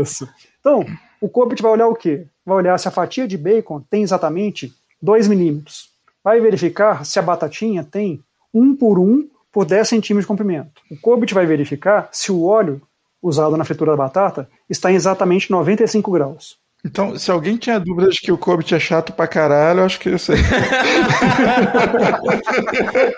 Isso. 0.00 0.28
Então, 0.60 0.86
o 1.20 1.28
COBIT 1.28 1.60
vai 1.60 1.72
olhar 1.72 1.88
o 1.88 1.96
quê? 1.96 2.28
Vai 2.44 2.58
olhar 2.58 2.78
se 2.78 2.86
a 2.86 2.92
fatia 2.92 3.26
de 3.26 3.36
bacon 3.36 3.80
tem 3.90 4.04
exatamente 4.04 4.72
2 5.02 5.26
milímetros. 5.26 5.88
Vai 6.22 6.38
verificar 6.38 7.04
se 7.04 7.18
a 7.18 7.22
batatinha 7.22 7.82
tem 7.82 8.22
1 8.54 8.76
por 8.76 9.00
1 9.00 9.28
por 9.50 9.64
10 9.64 9.88
centímetros 9.88 10.22
de 10.22 10.28
comprimento. 10.28 10.80
O 10.88 10.96
COBIT 11.00 11.34
vai 11.34 11.46
verificar 11.46 12.08
se 12.12 12.30
o 12.30 12.44
óleo 12.44 12.80
usado 13.22 13.56
na 13.56 13.64
fritura 13.64 13.92
da 13.92 13.96
batata 13.96 14.48
está 14.68 14.90
em 14.90 14.94
exatamente 14.94 15.50
95 15.50 16.10
graus. 16.10 16.56
Então, 16.84 17.18
se 17.18 17.30
alguém 17.32 17.56
tinha 17.56 17.80
dúvidas 17.80 18.14
de 18.14 18.20
que 18.20 18.30
o 18.30 18.38
Cobbit 18.38 18.72
é 18.74 18.78
chato 18.78 19.12
pra 19.12 19.26
caralho, 19.26 19.80
eu 19.80 19.84
acho 19.86 19.98
que 19.98 20.08
eu 20.10 20.18
sei. 20.18 20.36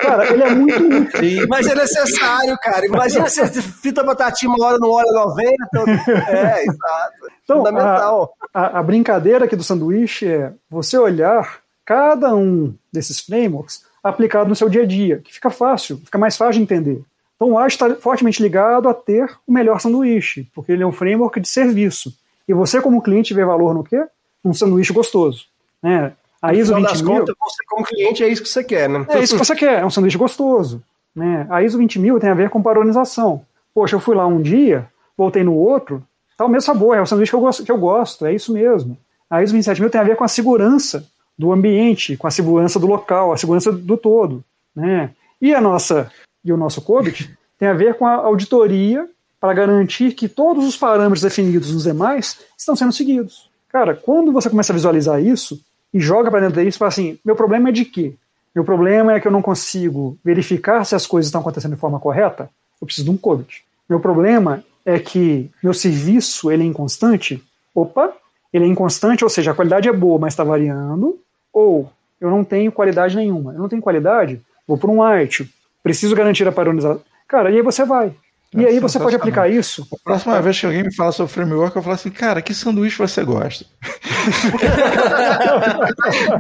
Cara, 0.01 0.33
ele 0.33 0.43
é 0.43 0.51
muito 0.55 0.83
útil. 1.19 1.47
Mas 1.49 1.67
é 1.67 1.75
necessário, 1.75 2.57
cara. 2.63 2.87
Imagina 2.87 3.29
se 3.29 3.41
você 3.47 3.61
frita 3.63 4.03
batatinha 4.03 4.51
uma 4.51 4.65
hora 4.65 4.79
no 4.79 4.91
óleo 4.91 5.13
90. 5.13 5.91
É, 6.31 6.63
exato. 6.63 7.15
Então, 7.45 7.59
Fundamental. 7.59 8.33
a, 8.55 8.61
a- 8.61 8.79
a 8.79 8.83
brincadeira 8.83 9.45
aqui 9.45 9.57
do 9.57 9.65
sanduíche 9.65 10.27
é 10.27 10.53
você 10.71 10.97
olhar 10.99 11.59
cada 11.85 12.35
um 12.35 12.75
desses 12.93 13.21
frameworks 13.21 13.83
aplicado 14.03 14.49
no 14.49 14.57
seu 14.57 14.69
dia 14.69 14.83
a 14.83 14.87
dia, 14.87 15.19
que 15.19 15.33
fica 15.33 15.51
fácil, 15.51 15.99
fica 16.05 16.19
mais 16.19 16.37
fácil 16.37 16.55
de 16.55 16.63
entender. 16.63 17.03
Então, 17.39 17.53
o 17.53 17.59
ART 17.59 17.71
está 17.71 17.95
fortemente 17.95 18.43
ligado 18.43 18.89
a 18.89 18.95
ter 18.95 19.31
o 19.47 19.53
melhor 19.53 19.81
sanduíche, 19.81 20.49
porque 20.53 20.73
ele 20.73 20.83
é 20.83 20.87
um 20.87 20.93
framework 20.93 21.39
de 21.39 21.49
serviço. 21.49 22.13
E 22.49 22.53
você, 22.53 22.81
como 22.81 23.01
cliente, 23.01 23.33
vê 23.33 23.45
valor 23.45 23.73
no 23.73 23.85
quê? 23.85 24.05
Um 24.45 24.53
sanduíche 24.53 24.93
gostoso. 24.93 25.47
Né? 25.81 26.13
A 26.43 26.53
ISO 26.53 26.73
No 26.73 26.79
final 26.79 26.91
das 26.91 27.01
20000 27.01 27.19
contas, 27.21 27.37
você 27.41 27.65
como 27.69 27.85
cliente 27.85 28.25
é 28.25 28.29
isso 28.29 28.43
que 28.43 28.49
você 28.49 28.65
quer, 28.65 28.89
né? 28.89 29.07
é 29.09 29.21
isso 29.21 29.37
que 29.37 29.45
você 29.45 29.55
quer, 29.55 29.81
é 29.81 29.87
um 29.87 29.91
sanduíche 29.91 30.19
gostoso. 30.19 30.83
Né? 31.15 31.47
A 31.49 31.63
ISO 31.63 31.79
20000 31.79 32.19
tem 32.19 32.31
a 32.31 32.35
ver 32.35 32.51
com 32.51 32.61
padronização. 32.61 33.43
Poxa, 33.73 33.95
eu 33.95 34.01
fui 34.01 34.17
lá 34.17 34.27
um 34.27 34.43
dia, 34.43 34.89
voltei 35.17 35.45
no 35.45 35.55
outro, 35.55 36.03
tá 36.37 36.45
o 36.45 36.49
mesmo 36.49 36.67
sabor, 36.67 36.97
é 36.97 37.01
o 37.01 37.07
sanduíche 37.07 37.31
que 37.31 37.37
eu 37.37 37.41
gosto, 37.41 37.65
que 37.65 37.71
eu 37.71 37.79
gosto 37.79 38.27
é 38.27 38.35
isso 38.35 38.53
mesmo. 38.53 38.99
A 39.31 39.45
ISO 39.45 39.53
27000 39.53 39.91
tem 39.91 40.01
a 40.01 40.05
ver 40.05 40.17
com 40.17 40.25
a 40.25 40.29
segurança 40.29 41.07
do 41.39 41.53
ambiente, 41.53 42.17
com 42.17 42.27
a 42.27 42.33
segurança 42.33 42.81
do 42.81 42.87
local, 42.89 43.33
a 43.33 43.37
segurança 43.37 43.71
do 43.71 43.97
todo. 43.97 44.43
Né? 44.75 45.11
E 45.41 45.55
a 45.55 45.61
nossa 45.61 46.11
e 46.49 46.53
o 46.53 46.57
nosso 46.57 46.81
COBIT 46.83 47.37
tem 47.59 47.69
a 47.69 47.75
ver 47.75 47.95
com 47.95 48.07
a 48.07 48.15
auditoria 48.15 49.09
para 49.41 49.53
garantir 49.53 50.13
que 50.13 50.29
todos 50.29 50.67
os 50.67 50.77
parâmetros 50.77 51.23
definidos 51.23 51.73
nos 51.73 51.85
demais 51.85 52.41
estão 52.57 52.75
sendo 52.75 52.93
seguidos. 52.93 53.49
Cara, 53.69 53.95
quando 53.95 54.33
você 54.33 54.49
começa 54.49 54.73
a 54.73 54.75
visualizar 54.75 55.23
isso 55.23 55.61
e 55.93 56.01
joga 56.01 56.31
para 56.31 56.41
dentro 56.41 56.65
disso, 56.65 56.79
fala 56.79 56.89
assim: 56.89 57.19
meu 57.25 57.37
problema 57.37 57.69
é 57.69 57.73
de 57.73 57.85
quê? 57.85 58.15
Meu 58.55 58.65
problema 58.65 59.13
é 59.13 59.21
que 59.21 59.29
eu 59.29 59.33
não 59.33 59.43
consigo 59.43 60.19
verificar 60.25 60.85
se 60.85 60.95
as 60.95 61.07
coisas 61.07 61.29
estão 61.29 61.41
acontecendo 61.41 61.75
de 61.75 61.81
forma 61.81 62.01
correta. 62.01 62.51
Eu 62.81 62.87
preciso 62.87 63.05
de 63.05 63.11
um 63.11 63.17
COBIT. 63.17 63.65
Meu 63.89 64.01
problema 64.01 64.65
é 64.85 64.99
que 64.99 65.51
meu 65.63 65.75
serviço 65.75 66.51
ele 66.51 66.63
é 66.63 66.67
inconstante. 66.67 67.43
Opa, 67.75 68.13
ele 68.53 68.65
é 68.65 68.69
inconstante, 68.69 69.23
ou 69.23 69.31
seja, 69.31 69.51
a 69.51 69.55
qualidade 69.55 69.89
é 69.89 69.93
boa, 69.93 70.19
mas 70.19 70.33
está 70.33 70.43
variando. 70.43 71.19
Ou 71.53 71.91
eu 72.21 72.31
não 72.31 72.43
tenho 72.43 72.73
qualidade 72.73 73.15
nenhuma. 73.15 73.53
Eu 73.53 73.59
não 73.59 73.69
tenho 73.69 73.83
qualidade, 73.83 74.41
vou 74.67 74.79
para 74.79 74.91
um 74.91 75.03
art. 75.03 75.43
Preciso 75.89 76.15
garantir 76.15 76.47
a 76.47 76.53
padronização. 76.53 77.01
Cara, 77.27 77.51
e 77.51 77.57
aí 77.57 77.63
você 77.63 77.85
vai. 77.85 78.15
E 78.55 78.65
É 78.65 78.69
aí 78.69 78.81
você 78.81 78.99
pode 78.99 79.15
aplicar 79.15 79.47
isso. 79.49 79.87
A 79.93 79.97
próxima 80.03 80.41
vez 80.41 80.59
que 80.59 80.65
alguém 80.65 80.83
me 80.83 80.95
fala 80.95 81.13
sobre 81.13 81.31
framework, 81.33 81.77
eu 81.77 81.83
falo 81.83 81.95
assim, 81.95 82.09
cara, 82.11 82.41
que 82.41 82.55
sanduíche 82.55 82.97
você 82.97 83.23
gosta? 83.23 83.67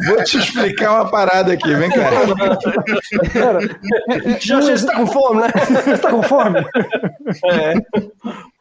Vou 0.07 0.24
te 0.24 0.38
explicar 0.38 0.92
uma 0.92 1.11
parada 1.11 1.53
aqui, 1.53 1.74
vem 1.74 1.90
cá. 1.90 2.11
Cara, 3.32 3.59
Já 4.40 4.61
já 4.61 4.72
está 4.72 4.96
com 4.96 5.07
fome, 5.07 5.40
né? 5.42 5.49
está 5.94 6.11
com 6.11 6.22
fome? 6.22 6.61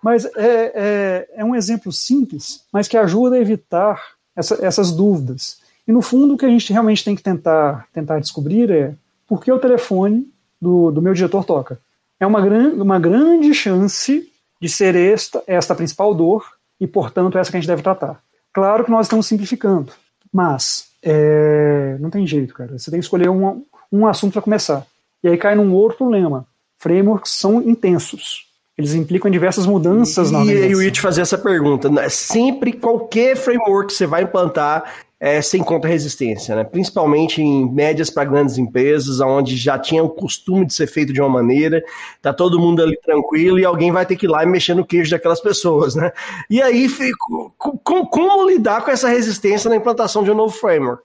Mas 0.03 0.25
é, 0.25 0.71
é, 0.75 1.27
é 1.37 1.45
um 1.45 1.55
exemplo 1.55 1.91
simples, 1.91 2.61
mas 2.71 2.87
que 2.87 2.97
ajuda 2.97 3.35
a 3.35 3.39
evitar 3.39 4.01
essa- 4.35 4.57
essas 4.61 4.91
dúvidas. 4.91 5.57
E 5.87 5.91
no 5.91 6.01
fundo, 6.01 6.33
o 6.33 6.37
que 6.37 6.45
a 6.45 6.49
gente 6.49 6.71
realmente 6.71 7.03
tem 7.03 7.15
que 7.15 7.23
tentar, 7.23 7.87
tentar 7.93 8.19
descobrir 8.19 8.69
é 8.71 8.93
por 9.27 9.41
que 9.41 9.51
o 9.51 9.59
telefone 9.59 10.27
do, 10.61 10.91
do 10.91 11.01
meu 11.01 11.13
diretor 11.13 11.43
toca. 11.43 11.79
É 12.19 12.25
uma, 12.25 12.41
gran, 12.41 12.73
uma 12.73 12.99
grande 12.99 13.53
chance 13.53 14.27
de 14.61 14.69
ser 14.69 14.95
esta, 14.95 15.43
esta 15.45 15.73
a 15.73 15.75
principal 15.75 16.13
dor 16.15 16.45
e, 16.79 16.87
portanto, 16.87 17.37
essa 17.37 17.51
que 17.51 17.57
a 17.57 17.59
gente 17.59 17.67
deve 17.67 17.83
tratar. 17.83 18.19
Claro 18.53 18.83
que 18.83 18.91
nós 18.91 19.05
estamos 19.05 19.27
simplificando, 19.27 19.91
mas 20.33 20.87
é, 21.03 21.95
não 21.99 22.09
tem 22.09 22.25
jeito, 22.25 22.53
cara. 22.53 22.77
Você 22.77 22.89
tem 22.89 22.99
que 22.99 23.05
escolher 23.05 23.29
um, 23.29 23.63
um 23.91 24.07
assunto 24.07 24.33
para 24.33 24.41
começar. 24.41 24.85
E 25.23 25.27
aí 25.27 25.37
cai 25.37 25.53
num 25.55 25.73
outro 25.73 25.97
problema. 25.99 26.45
Frameworks 26.79 27.31
são 27.33 27.61
intensos. 27.61 28.45
Eles 28.77 28.93
implicam 28.93 29.29
diversas 29.31 29.65
mudanças 29.65 30.29
na 30.31 30.39
E 30.39 30.49
eu 30.49 30.53
organização. 30.53 30.83
ia 30.83 30.91
te 30.91 31.01
fazer 31.01 31.21
essa 31.21 31.37
pergunta. 31.37 31.89
né? 31.89 32.09
Sempre 32.09 32.73
qualquer 32.73 33.35
framework 33.35 33.87
que 33.87 33.93
você 33.97 34.05
vai 34.05 34.23
implantar, 34.23 34.91
é, 35.19 35.41
você 35.41 35.57
encontra 35.57 35.89
resistência, 35.89 36.55
né? 36.55 36.63
Principalmente 36.63 37.41
em 37.41 37.67
médias 37.71 38.09
para 38.09 38.23
grandes 38.23 38.57
empresas, 38.57 39.19
onde 39.19 39.57
já 39.57 39.77
tinha 39.79 40.03
o 40.03 40.09
costume 40.09 40.65
de 40.65 40.73
ser 40.73 40.87
feito 40.87 41.11
de 41.11 41.19
uma 41.19 41.29
maneira, 41.29 41.83
tá 42.21 42.31
todo 42.31 42.59
mundo 42.59 42.83
ali 42.83 42.95
tranquilo 43.01 43.59
e 43.59 43.65
alguém 43.65 43.91
vai 43.91 44.05
ter 44.05 44.15
que 44.15 44.27
ir 44.27 44.29
lá 44.29 44.43
e 44.43 44.47
mexer 44.47 44.75
no 44.75 44.85
queijo 44.85 45.09
daquelas 45.09 45.41
pessoas, 45.41 45.95
né? 45.95 46.11
E 46.49 46.61
aí, 46.61 46.87
fico, 46.87 47.51
com, 47.57 48.05
como 48.05 48.47
lidar 48.47 48.83
com 48.83 48.91
essa 48.91 49.09
resistência 49.09 49.69
na 49.69 49.75
implantação 49.75 50.23
de 50.23 50.29
um 50.29 50.35
novo 50.35 50.53
framework? 50.53 51.01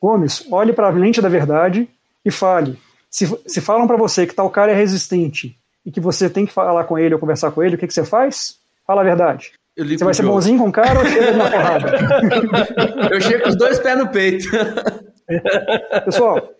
Gomes, 0.00 0.46
olhe 0.52 0.72
para 0.72 0.86
a 0.88 0.90
lente 0.90 1.20
da 1.20 1.28
verdade 1.28 1.88
e 2.24 2.30
fale. 2.30 2.78
Se, 3.10 3.26
se 3.46 3.60
falam 3.60 3.86
para 3.86 3.96
você 3.96 4.26
que 4.26 4.34
tal 4.34 4.48
cara 4.50 4.70
é 4.70 4.74
resistente 4.74 5.58
e 5.84 5.90
que 5.90 6.00
você 6.00 6.30
tem 6.30 6.46
que 6.46 6.52
falar 6.52 6.84
com 6.84 6.98
ele 6.98 7.14
ou 7.14 7.20
conversar 7.20 7.50
com 7.50 7.62
ele, 7.62 7.74
o 7.74 7.78
que, 7.78 7.86
que 7.86 7.94
você 7.94 8.04
faz? 8.04 8.58
Fala 8.86 9.00
a 9.00 9.04
verdade. 9.04 9.52
Você 9.76 10.04
vai 10.04 10.14
ser 10.14 10.22
jogo. 10.22 10.34
bonzinho 10.34 10.58
com 10.58 10.68
o 10.68 10.72
cara 10.72 10.98
ou 11.00 11.04
chega 11.06 11.32
na 11.32 11.50
porrada? 11.50 13.08
Eu 13.12 13.20
chego 13.20 13.42
com 13.42 13.48
os 13.50 13.56
dois 13.56 13.78
pés 13.78 13.98
no 13.98 14.08
peito. 14.08 14.48
Pessoal, 16.04 16.50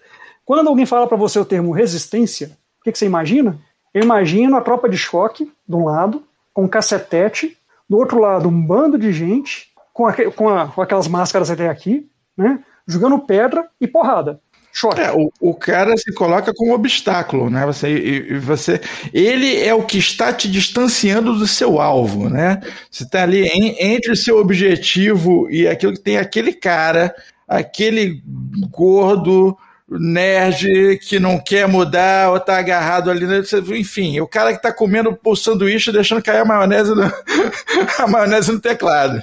quando 0.45 0.69
alguém 0.69 0.87
fala 0.87 1.07
para 1.07 1.17
você 1.17 1.39
o 1.39 1.45
termo 1.45 1.73
resistência, 1.73 2.51
o 2.81 2.85
que, 2.85 2.93
que 2.93 2.99
você 2.99 3.07
imagina? 3.07 3.59
Eu 3.95 4.03
imagino 4.03 4.57
a 4.57 4.61
tropa 4.61 4.89
de 4.89 4.97
choque, 4.99 5.51
de 5.67 5.75
um 5.77 5.85
lado, 5.87 6.23
com 6.53 6.65
um 6.65 6.69
cacetete, 6.69 7.57
do 7.89 7.97
outro 7.97 8.21
lado, 8.21 8.49
um 8.49 8.67
bando 8.67 8.99
de 8.99 9.13
gente, 9.13 9.71
com, 9.93 10.07
aque- 10.07 10.31
com 10.33 10.49
a- 10.49 10.69
com 10.69 10.83
aquelas 10.83 11.09
máscaras 11.09 11.51
até 11.51 11.69
aqui, 11.69 12.09
né? 12.37 12.59
Jogando 12.87 13.19
pedra 13.19 13.67
e 13.81 13.87
porrada. 13.87 14.41
Choque. 14.79 15.01
É, 15.01 15.11
o, 15.11 15.33
o 15.41 15.55
cara 15.55 15.97
se 15.97 16.13
coloca 16.13 16.53
como 16.55 16.75
obstáculo, 16.75 17.49
né? 17.49 17.65
Você, 17.65 17.89
e- 17.97 18.33
e 18.35 18.39
você, 18.39 18.79
ele 19.11 19.59
é 19.65 19.73
o 19.73 19.83
que 19.83 19.97
está 19.97 20.35
te 20.35 20.51
distanciando 20.51 21.35
do 21.35 21.47
seu 21.47 21.81
alvo, 21.81 22.29
né? 22.29 22.61
Você 22.91 23.05
está 23.05 23.23
ali 23.23 23.47
em- 23.47 23.75
entre 23.81 24.13
o 24.13 24.17
seu 24.17 24.37
objetivo 24.39 25.49
e 25.51 25.67
aquilo 25.67 25.95
que 25.95 26.01
tem 26.03 26.19
aquele 26.19 26.53
cara, 26.53 27.15
aquele 27.49 28.23
gordo 28.71 29.57
nerd 29.89 30.99
que 30.99 31.19
não 31.19 31.39
quer 31.39 31.67
mudar 31.67 32.31
ou 32.33 32.39
tá 32.41 32.59
agarrado 32.59 33.11
ali, 33.11 33.25
né? 33.27 33.41
Enfim, 33.79 34.21
o 34.21 34.27
cara 34.27 34.53
que 34.55 34.61
tá 34.61 34.71
comendo 34.71 35.19
o 35.25 35.37
sanduíche 35.37 35.91
deixando 35.91 36.23
cair 36.23 36.41
a 36.41 36.45
maionese 36.45 36.91
no, 36.95 37.03
a 37.99 38.07
maionese 38.07 38.53
no 38.53 38.61
teclado. 38.61 39.23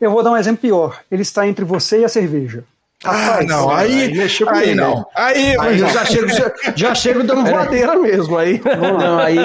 Eu 0.00 0.10
vou 0.10 0.22
dar 0.22 0.30
um 0.30 0.36
exemplo 0.36 0.62
pior. 0.62 1.00
Ele 1.10 1.20
está 1.22 1.46
entre 1.46 1.62
você 1.64 2.00
e 2.00 2.04
a 2.04 2.08
cerveja. 2.08 2.64
Ah, 3.04 3.12
Rapaz, 3.12 3.46
não, 3.46 3.70
aí, 3.70 4.02
aí 4.02 4.12
mexeu 4.12 4.48
aí 4.48 4.74
comigo, 4.74 4.80
não. 4.80 5.06
Aí, 5.14 5.56
Aí 5.60 5.78
eu 5.78 5.88
já 5.88 6.04
chego, 6.04 6.28
já, 6.28 6.52
já 6.74 6.94
chego 6.96 7.22
dando 7.22 7.48
voadeira 7.48 7.94
mesmo. 7.96 8.36
Aí. 8.36 8.60
Não, 8.64 9.18
aí. 9.20 9.38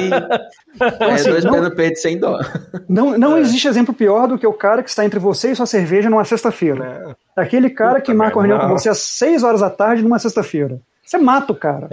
É 1.00 1.14
assim, 1.14 1.30
dois 1.30 1.46
pés 1.46 1.62
no 1.62 1.76
peito 1.76 2.00
sem 2.00 2.18
dó. 2.18 2.40
Não, 2.90 3.16
não 3.16 3.38
existe 3.38 3.68
exemplo 3.68 3.94
pior 3.94 4.28
do 4.28 4.40
que 4.40 4.48
o 4.48 4.54
cara 4.54 4.82
que 4.82 4.90
está 4.90 5.06
entre 5.06 5.20
você 5.20 5.52
e 5.52 5.56
sua 5.56 5.68
cerveja 5.68 6.10
numa 6.10 6.26
sexta-feira. 6.26 7.16
Aquele 7.36 7.70
cara 7.70 8.02
que 8.02 8.12
marca 8.12 8.40
reunião 8.40 8.60
com 8.60 8.70
você 8.70 8.90
às 8.90 9.00
6 9.00 9.44
horas 9.44 9.62
da 9.62 9.70
tarde 9.70 10.02
numa 10.02 10.18
sexta-feira. 10.18 10.80
Você 11.06 11.20
mata 11.20 11.52
o 11.52 11.56
cara. 11.56 11.88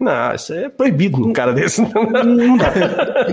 Não, 0.00 0.34
isso 0.34 0.54
é 0.54 0.70
proibido 0.70 1.18
num 1.18 1.32
cara 1.32 1.52
desse. 1.52 1.82
Não 1.82 2.56
dá. 2.56 2.72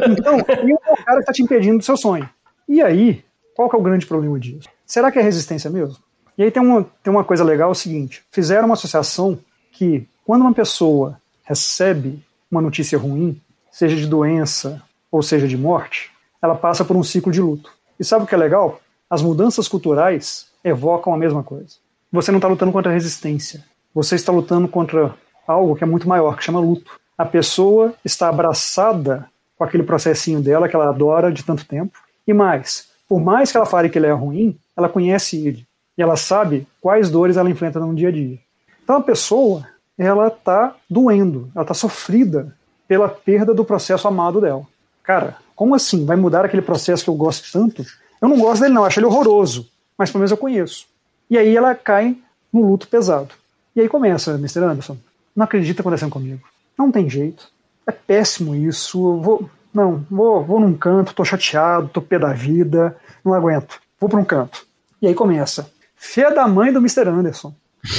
Então, 0.09 0.37
e 0.37 0.73
o 0.73 1.05
cara 1.05 1.21
está 1.21 1.31
te 1.31 1.41
impedindo 1.41 1.77
do 1.77 1.83
seu 1.83 1.95
sonho. 1.95 2.29
E 2.67 2.81
aí, 2.81 3.23
qual 3.55 3.69
que 3.69 3.75
é 3.75 3.79
o 3.79 3.83
grande 3.83 4.05
problema 4.05 4.37
disso? 4.37 4.67
Será 4.85 5.11
que 5.11 5.19
é 5.19 5.21
resistência 5.21 5.69
mesmo? 5.69 5.95
E 6.37 6.43
aí 6.43 6.51
tem 6.51 6.61
uma, 6.61 6.85
tem 7.03 7.11
uma 7.11 7.23
coisa 7.23 7.43
legal, 7.43 7.69
é 7.69 7.71
o 7.71 7.75
seguinte, 7.75 8.23
fizeram 8.31 8.65
uma 8.65 8.73
associação 8.73 9.37
que 9.71 10.07
quando 10.25 10.41
uma 10.41 10.53
pessoa 10.53 11.19
recebe 11.43 12.23
uma 12.49 12.61
notícia 12.61 12.97
ruim, 12.97 13.39
seja 13.71 13.95
de 13.95 14.07
doença 14.07 14.81
ou 15.11 15.21
seja 15.21 15.47
de 15.47 15.57
morte, 15.57 16.11
ela 16.41 16.55
passa 16.55 16.83
por 16.83 16.95
um 16.95 17.03
ciclo 17.03 17.31
de 17.31 17.41
luto. 17.41 17.71
E 17.99 18.03
sabe 18.03 18.23
o 18.23 18.27
que 18.27 18.35
é 18.35 18.37
legal? 18.37 18.79
As 19.09 19.21
mudanças 19.21 19.67
culturais 19.67 20.47
evocam 20.63 21.13
a 21.13 21.17
mesma 21.17 21.43
coisa. 21.43 21.75
Você 22.11 22.31
não 22.31 22.37
está 22.37 22.47
lutando 22.47 22.71
contra 22.71 22.91
a 22.91 22.93
resistência. 22.93 23.63
Você 23.93 24.15
está 24.15 24.31
lutando 24.31 24.67
contra 24.67 25.13
algo 25.47 25.75
que 25.75 25.83
é 25.83 25.87
muito 25.87 26.07
maior, 26.07 26.37
que 26.37 26.43
chama 26.43 26.59
luto. 26.59 26.99
A 27.17 27.25
pessoa 27.25 27.93
está 28.03 28.29
abraçada 28.29 29.29
com 29.57 29.63
aquele 29.63 29.83
processinho 29.83 30.41
dela 30.41 30.67
que 30.67 30.75
ela 30.75 30.89
adora 30.89 31.31
de 31.31 31.43
tanto 31.43 31.65
tempo. 31.65 31.97
E 32.27 32.33
mais, 32.33 32.87
por 33.07 33.19
mais 33.19 33.51
que 33.51 33.57
ela 33.57 33.65
fale 33.65 33.89
que 33.89 33.97
ele 33.97 34.07
é 34.07 34.11
ruim, 34.11 34.57
ela 34.75 34.89
conhece 34.89 35.37
ele. 35.45 35.65
E 35.97 36.01
ela 36.01 36.15
sabe 36.15 36.67
quais 36.81 37.09
dores 37.09 37.37
ela 37.37 37.49
enfrenta 37.49 37.79
no 37.79 37.93
dia 37.93 38.09
a 38.09 38.11
dia. 38.11 38.39
Então 38.83 38.97
a 38.97 39.01
pessoa, 39.01 39.67
ela 39.97 40.27
está 40.27 40.75
doendo, 40.89 41.49
ela 41.53 41.63
está 41.63 41.73
sofrida 41.73 42.55
pela 42.87 43.07
perda 43.07 43.53
do 43.53 43.63
processo 43.63 44.07
amado 44.07 44.41
dela. 44.41 44.65
Cara, 45.03 45.37
como 45.55 45.75
assim? 45.75 46.05
Vai 46.05 46.15
mudar 46.15 46.45
aquele 46.45 46.61
processo 46.61 47.03
que 47.03 47.09
eu 47.09 47.15
gosto 47.15 47.51
tanto? 47.51 47.85
Eu 48.21 48.27
não 48.27 48.39
gosto 48.39 48.61
dele 48.61 48.73
não, 48.73 48.85
acho 48.85 48.99
ele 48.99 49.05
horroroso. 49.05 49.69
Mas 49.97 50.09
pelo 50.09 50.19
menos 50.19 50.31
eu 50.31 50.37
conheço. 50.37 50.87
E 51.29 51.37
aí 51.37 51.55
ela 51.55 51.75
cai 51.75 52.17
no 52.51 52.67
luto 52.67 52.87
pesado. 52.87 53.33
E 53.75 53.81
aí 53.81 53.89
começa, 53.89 54.31
Mr. 54.35 54.59
Anderson. 54.59 54.97
Não 55.35 55.43
acredita 55.43 55.81
acontecendo 55.81 56.11
comigo. 56.11 56.41
Não 56.77 56.91
tem 56.91 57.09
jeito. 57.09 57.49
É 57.87 57.91
péssimo 57.91 58.55
isso. 58.55 58.97
Eu 58.97 59.21
vou, 59.21 59.49
não, 59.73 60.05
vou, 60.09 60.43
vou 60.43 60.59
num 60.59 60.75
canto, 60.75 61.13
tô 61.13 61.25
chateado, 61.25 61.89
tô 61.89 62.01
pé 62.01 62.19
da 62.19 62.33
vida, 62.33 62.95
não 63.25 63.33
aguento. 63.33 63.79
Vou 63.99 64.09
para 64.09 64.19
um 64.19 64.25
canto. 64.25 64.65
E 65.01 65.07
aí 65.07 65.13
começa. 65.13 65.71
Fé 66.05 66.29
da 66.31 66.47
mãe 66.47 66.71
do 66.73 66.79
Mr. 66.79 67.07
Anderson. 67.07 67.53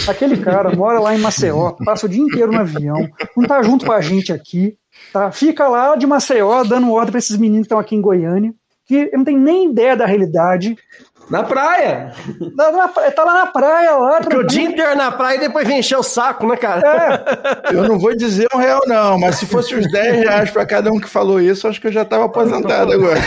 Aquele 0.09 0.37
cara 0.37 0.75
mora 0.75 1.01
lá 1.01 1.15
em 1.15 1.19
Maceió, 1.19 1.73
passa 1.85 2.07
o 2.07 2.09
dia 2.09 2.23
inteiro 2.23 2.53
no 2.53 2.61
avião, 2.61 3.09
não 3.37 3.47
tá 3.47 3.63
junto 3.63 3.85
com 3.87 3.93
a 3.93 4.01
gente 4.01 4.33
aqui, 4.33 4.77
tá? 5.13 5.31
Fica 5.31 5.69
lá 5.69 5.95
de 5.97 6.07
Maceió 6.07 6.65
dando 6.65 6.91
ordem 6.93 7.11
para 7.13 7.19
esses 7.19 7.37
meninos 7.37 7.63
que 7.63 7.67
estão 7.67 7.79
aqui 7.79 7.95
em 7.97 8.01
Goiânia, 8.01 8.53
que 8.87 9.11
não 9.15 9.25
tem 9.25 9.39
nem 9.39 9.71
ideia 9.71 9.95
da 9.97 10.07
realidade. 10.07 10.77
Na 11.31 11.43
praia! 11.43 12.13
Tá, 12.57 12.71
na- 12.73 12.89
tá 12.89 13.25
lá 13.25 13.33
na 13.35 13.47
praia, 13.47 13.97
lá, 13.97 14.21
Porque 14.21 14.37
o 14.37 14.47
dia 14.47 14.63
inteiro 14.65 14.95
na 14.97 15.11
praia 15.11 15.37
e 15.37 15.41
depois 15.41 15.67
vem 15.67 15.79
encher 15.79 15.97
o 15.97 16.03
saco, 16.03 16.47
né, 16.47 16.57
cara? 16.57 17.25
Eu 17.73 17.89
não 17.89 17.99
vou 17.99 18.15
dizer 18.15 18.47
um 18.55 18.59
real, 18.59 18.81
não, 18.87 19.19
mas 19.19 19.37
se 19.37 19.47
fosse 19.47 19.75
os 19.75 19.91
10 19.91 20.17
reais 20.17 20.51
para 20.51 20.67
cada 20.67 20.93
um 20.93 21.01
que 21.01 21.09
falou 21.09 21.41
isso, 21.41 21.67
acho 21.67 21.81
que 21.81 21.87
eu 21.87 21.93
já 21.93 22.03
estava 22.03 22.25
aposentado 22.27 22.93
agora. 22.93 23.21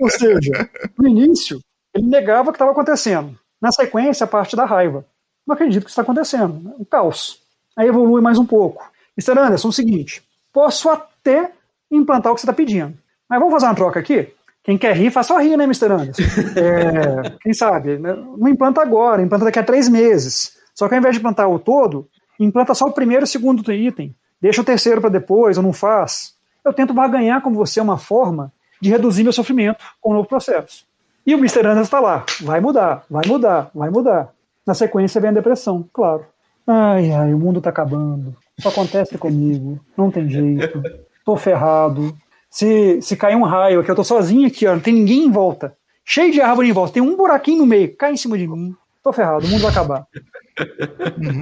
Ou 0.00 0.10
seja, 0.10 0.68
no 0.98 1.08
início, 1.08 1.58
ele 1.94 2.06
negava 2.06 2.48
o 2.48 2.52
que 2.52 2.56
estava 2.56 2.72
acontecendo. 2.72 3.38
Na 3.60 3.70
sequência, 3.70 4.24
a 4.24 4.26
parte 4.26 4.56
da 4.56 4.64
raiva. 4.64 5.06
Não 5.46 5.54
acredito 5.54 5.84
que 5.84 5.90
isso 5.90 6.00
está 6.00 6.02
acontecendo. 6.02 6.60
né? 6.62 6.74
O 6.78 6.84
caos. 6.84 7.40
Aí 7.76 7.88
evolui 7.88 8.20
mais 8.20 8.38
um 8.38 8.44
pouco. 8.46 8.90
Mr. 9.16 9.38
Anderson, 9.38 9.68
é 9.68 9.70
o 9.70 9.72
seguinte: 9.72 10.22
posso 10.52 10.90
até 10.90 11.52
implantar 11.90 12.32
o 12.32 12.34
que 12.34 12.40
você 12.40 12.46
está 12.46 12.52
pedindo. 12.52 12.94
Mas 13.28 13.38
vamos 13.38 13.52
fazer 13.52 13.66
uma 13.66 13.74
troca 13.74 14.00
aqui? 14.00 14.28
Quem 14.62 14.78
quer 14.78 14.96
rir, 14.96 15.10
faz 15.10 15.26
só 15.26 15.38
rir, 15.38 15.56
né, 15.56 15.64
Mr. 15.64 15.92
Anderson? 15.92 16.22
É, 16.56 17.36
quem 17.40 17.52
sabe? 17.52 17.98
Não 17.98 18.48
implanta 18.48 18.80
agora, 18.80 19.22
implanta 19.22 19.44
daqui 19.44 19.58
a 19.58 19.64
três 19.64 19.88
meses. 19.88 20.56
Só 20.74 20.88
que 20.88 20.94
ao 20.94 20.98
invés 20.98 21.14
de 21.14 21.20
implantar 21.20 21.48
o 21.48 21.58
todo, 21.58 22.08
implanta 22.40 22.74
só 22.74 22.86
o 22.86 22.92
primeiro 22.92 23.24
e 23.24 23.26
o 23.26 23.28
segundo 23.28 23.70
item. 23.72 24.14
Deixa 24.40 24.60
o 24.60 24.64
terceiro 24.64 25.00
para 25.00 25.10
depois, 25.10 25.56
ou 25.56 25.62
não 25.62 25.72
faz. 25.72 26.34
Eu 26.64 26.72
tento 26.72 26.94
barganhar 26.94 27.42
com 27.42 27.52
você 27.52 27.80
uma 27.80 27.98
forma 27.98 28.52
de 28.80 28.90
reduzir 28.90 29.22
meu 29.22 29.32
sofrimento 29.32 29.84
com 30.00 30.10
o 30.10 30.14
novo 30.14 30.28
processo. 30.28 30.84
E 31.26 31.34
o 31.34 31.38
Mr. 31.38 31.60
Anderson 31.60 31.82
está 31.82 32.00
lá. 32.00 32.24
Vai 32.42 32.60
mudar, 32.60 33.04
vai 33.08 33.26
mudar, 33.26 33.70
vai 33.74 33.90
mudar. 33.90 34.30
Na 34.66 34.74
sequência 34.74 35.20
vem 35.20 35.30
a 35.30 35.34
depressão, 35.34 35.88
claro. 35.92 36.26
Ai, 36.66 37.10
ai, 37.12 37.34
o 37.34 37.38
mundo 37.38 37.60
tá 37.60 37.70
acabando. 37.70 38.34
Isso 38.58 38.68
acontece 38.68 39.18
comigo. 39.18 39.78
Não 39.96 40.10
tem 40.10 40.28
jeito. 40.28 40.82
Tô 41.24 41.36
ferrado. 41.36 42.14
Se, 42.50 43.02
se 43.02 43.16
cair 43.16 43.34
um 43.34 43.42
raio 43.42 43.80
aqui, 43.80 43.90
eu 43.90 43.96
tô 43.96 44.04
sozinho 44.04 44.46
aqui, 44.46 44.64
ó, 44.64 44.74
não 44.74 44.80
tem 44.80 44.94
ninguém 44.94 45.24
em 45.24 45.30
volta. 45.30 45.76
Cheio 46.04 46.32
de 46.32 46.40
árvore 46.40 46.68
em 46.68 46.72
volta, 46.72 46.92
tem 46.92 47.02
um 47.02 47.16
buraquinho 47.16 47.58
no 47.58 47.66
meio, 47.66 47.96
cai 47.96 48.12
em 48.12 48.16
cima 48.16 48.38
de 48.38 48.46
mim. 48.46 48.76
Tô 49.02 49.12
ferrado, 49.12 49.44
o 49.44 49.48
mundo 49.48 49.62
vai 49.62 49.72
acabar. 49.72 50.06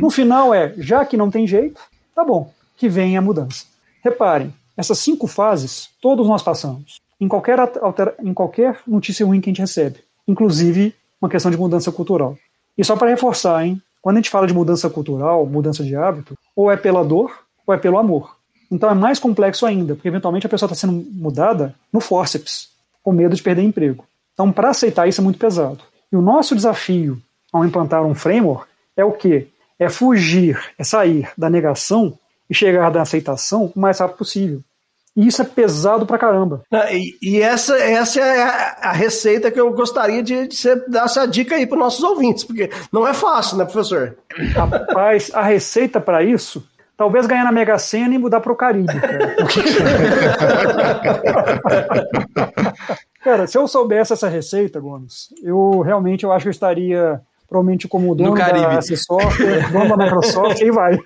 No 0.01 0.09
final 0.11 0.55
é, 0.55 0.73
já 0.79 1.05
que 1.05 1.17
não 1.17 1.31
tem 1.31 1.47
jeito, 1.47 1.79
tá 2.15 2.25
bom, 2.25 2.51
que 2.79 2.89
venha 2.89 3.19
a 3.19 3.23
mudança. 3.23 3.67
Reparem, 4.03 4.55
essas 4.75 5.01
cinco 5.01 5.27
fases 5.27 5.91
todos 6.01 6.27
nós 6.27 6.43
passamos. 6.43 7.02
Em 7.23 7.29
qualquer, 7.29 7.59
altera- 7.61 8.15
em 8.23 8.35
qualquer 8.35 8.81
notícia 8.87 9.25
ruim 9.25 9.41
que 9.41 9.49
a 9.49 9.53
gente 9.53 9.61
recebe. 9.61 10.01
Inclusive 10.27 10.95
uma 11.21 11.29
questão 11.29 11.51
de 11.51 11.57
mudança 11.57 11.93
cultural. 11.93 12.37
E 12.77 12.85
só 12.85 12.97
para 12.97 13.09
reforçar, 13.11 13.65
hein? 13.65 13.81
Quando 14.01 14.17
a 14.17 14.19
gente 14.21 14.31
fala 14.31 14.47
de 14.47 14.53
mudança 14.53 14.91
cultural, 14.91 15.47
mudança 15.47 15.85
de 15.85 15.95
hábito, 15.95 16.37
ou 16.57 16.71
é 16.71 16.77
pela 16.77 17.05
dor 17.05 17.31
ou 17.65 17.73
é 17.73 17.79
pelo 17.79 17.97
amor. 17.99 18.37
Então 18.71 18.91
é 18.91 18.95
mais 18.95 19.21
complexo 19.21 19.65
ainda, 19.65 19.95
porque 19.95 20.09
eventualmente 20.09 20.47
a 20.47 20.51
pessoa 20.51 20.67
está 20.67 20.75
sendo 20.75 20.95
mudada 21.13 21.75
no 21.93 22.01
forceps, 22.01 22.71
com 23.05 23.13
medo 23.13 23.37
de 23.37 23.43
perder 23.43 23.63
emprego. 23.63 24.05
Então, 24.33 24.51
para 24.51 24.71
aceitar 24.71 25.07
isso 25.07 25.21
é 25.21 25.25
muito 25.25 25.39
pesado. 25.39 25.79
E 26.11 26.17
o 26.17 26.23
nosso 26.23 26.57
desafio 26.57 27.21
ao 27.53 27.65
implantar 27.65 28.03
um 28.05 28.15
framework 28.15 28.67
é 28.97 29.05
o 29.05 29.13
quê? 29.13 29.47
é 29.79 29.89
fugir, 29.89 30.59
é 30.79 30.85
sair 30.85 31.29
da 31.37 31.51
negação 31.51 32.17
e 32.49 32.55
chegar 32.55 32.91
da 32.91 33.03
aceitação 33.03 33.73
o 33.75 33.81
mais 33.81 33.99
rápido 33.99 34.19
possível. 34.19 34.61
E 35.15 35.27
isso 35.27 35.43
é 35.43 35.45
pesado 35.45 36.07
pra 36.07 36.17
caramba. 36.17 36.63
Ah, 36.71 36.91
E, 36.93 37.17
e 37.21 37.41
essa, 37.41 37.77
essa 37.77 38.21
é 38.21 38.43
a, 38.43 38.91
a 38.91 38.93
receita 38.93 39.51
que 39.51 39.61
eu 39.61 39.71
gostaria 39.73 40.23
de, 40.23 40.49
de 40.49 40.57
você 40.57 40.77
dar 40.89 41.05
essa 41.05 41.27
dica 41.27 41.55
aí 41.55 41.67
para 41.67 41.79
nossos 41.79 42.03
ouvintes, 42.03 42.45
porque 42.45 42.71
não 42.91 43.07
é 43.07 43.13
fácil, 43.13 43.59
né, 43.59 43.65
professor? 43.65 44.17
Rapaz, 44.55 45.31
a 45.35 45.43
receita 45.43 46.01
para 46.01 46.23
isso, 46.23 46.67
talvez 46.97 47.27
ganhar 47.27 47.45
na 47.45 47.53
Mega 47.53 47.79
Sena 47.79 48.15
e 48.15 48.19
mudar 48.19 48.41
pro 48.41 48.57
Caribe. 48.57 48.99
Cara, 49.01 49.37
Cara, 53.23 53.47
se 53.47 53.57
eu 53.57 53.69
soubesse 53.69 54.13
essa 54.13 54.29
receita, 54.29 54.81
Gomes, 54.81 55.29
eu 55.43 55.81
realmente 55.81 56.25
eu 56.25 56.33
acho 56.33 56.45
que 56.45 56.49
eu 56.49 56.53
estaria 56.53 57.21
provavelmente 57.53 57.87
como 57.87 58.15
dono 58.15 58.35
da 58.35 58.47
Caribe. 58.47 58.79
AC 58.79 58.97
Software, 58.97 59.69
dono 59.71 59.95
da 59.97 60.05
Microsoft, 60.05 60.61
e 60.63 60.71
vai. 60.71 60.99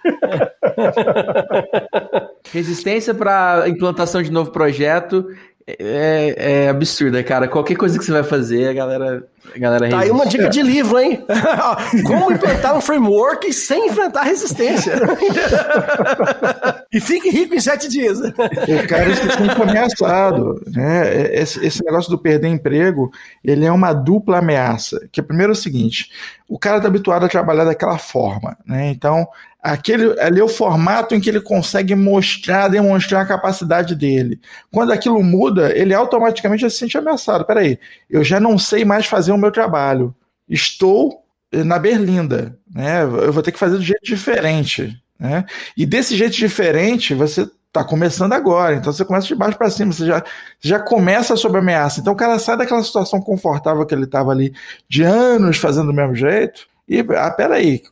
Resistência 2.52 3.12
para 3.12 3.68
implantação 3.68 4.22
de 4.22 4.30
novo 4.30 4.52
projeto 4.52 5.26
é, 5.66 6.62
é 6.64 6.68
absurda, 6.68 7.24
cara. 7.24 7.48
Qualquer 7.48 7.74
coisa 7.74 7.98
que 7.98 8.04
você 8.04 8.12
vai 8.12 8.22
fazer, 8.22 8.68
a 8.68 8.72
galera, 8.72 9.26
a 9.52 9.58
galera 9.58 9.88
Tá 9.88 9.98
aí 9.98 10.10
uma 10.12 10.24
dica 10.24 10.48
de 10.48 10.62
livro, 10.62 10.96
hein? 11.00 11.24
Como 12.06 12.30
implantar 12.30 12.76
um 12.76 12.80
framework 12.80 13.52
sem 13.52 13.88
enfrentar 13.88 14.22
resistência. 14.22 14.94
e 16.92 17.00
fique 17.00 17.30
rico 17.30 17.56
em 17.56 17.60
sete 17.60 17.88
dias. 17.88 18.20
O 18.20 18.88
cara 18.88 19.12
se 19.12 19.22
sente 19.22 19.60
ameaçado, 19.60 20.62
né? 20.68 21.34
Esse, 21.34 21.66
esse 21.66 21.84
negócio 21.84 22.10
do 22.12 22.18
perder 22.18 22.46
emprego, 22.46 23.10
ele 23.42 23.64
é 23.64 23.72
uma 23.72 23.92
dupla 23.92 24.38
ameaça. 24.38 25.08
Que 25.10 25.20
primeiro 25.20 25.50
é 25.50 25.54
o 25.54 25.56
seguinte, 25.56 26.12
o 26.48 26.60
cara 26.60 26.76
está 26.76 26.86
habituado 26.86 27.26
a 27.26 27.28
trabalhar 27.28 27.64
daquela 27.64 27.98
forma, 27.98 28.56
né? 28.64 28.88
Então, 28.90 29.26
aquele 29.66 30.18
ali 30.20 30.38
é 30.40 30.44
o 30.44 30.48
formato 30.48 31.14
em 31.14 31.20
que 31.20 31.28
ele 31.28 31.40
consegue 31.40 31.94
mostrar, 31.94 32.68
demonstrar 32.68 33.22
a 33.22 33.26
capacidade 33.26 33.96
dele. 33.96 34.40
Quando 34.70 34.92
aquilo 34.92 35.22
muda, 35.22 35.76
ele 35.76 35.92
automaticamente 35.92 36.62
já 36.62 36.70
se 36.70 36.78
sente 36.78 36.96
ameaçado. 36.96 37.44
Peraí, 37.44 37.78
eu 38.08 38.22
já 38.22 38.38
não 38.38 38.58
sei 38.58 38.84
mais 38.84 39.06
fazer 39.06 39.32
o 39.32 39.38
meu 39.38 39.50
trabalho. 39.50 40.14
Estou 40.48 41.24
na 41.52 41.78
berlinda, 41.78 42.56
né? 42.72 43.02
Eu 43.02 43.32
vou 43.32 43.42
ter 43.42 43.50
que 43.50 43.58
fazer 43.58 43.78
de 43.78 43.86
jeito 43.86 44.04
diferente, 44.04 44.96
né? 45.18 45.44
E 45.76 45.84
desse 45.84 46.16
jeito 46.16 46.36
diferente, 46.36 47.12
você 47.12 47.48
está 47.66 47.82
começando 47.82 48.32
agora, 48.32 48.76
então 48.76 48.92
você 48.92 49.04
começa 49.04 49.26
de 49.26 49.34
baixo 49.34 49.58
para 49.58 49.68
cima, 49.68 49.92
você 49.92 50.06
já, 50.06 50.24
já 50.60 50.78
começa 50.78 51.36
sob 51.36 51.58
ameaça. 51.58 52.00
Então 52.00 52.12
o 52.12 52.16
cara 52.16 52.38
sai 52.38 52.56
daquela 52.56 52.82
situação 52.82 53.20
confortável 53.20 53.84
que 53.84 53.94
ele 53.94 54.04
estava 54.04 54.30
ali 54.30 54.54
de 54.88 55.02
anos 55.02 55.58
fazendo 55.58 55.88
do 55.88 55.92
mesmo 55.92 56.14
jeito. 56.14 56.68
E, 56.88 57.00
ah, 57.00 57.30
peraí, 57.32 57.82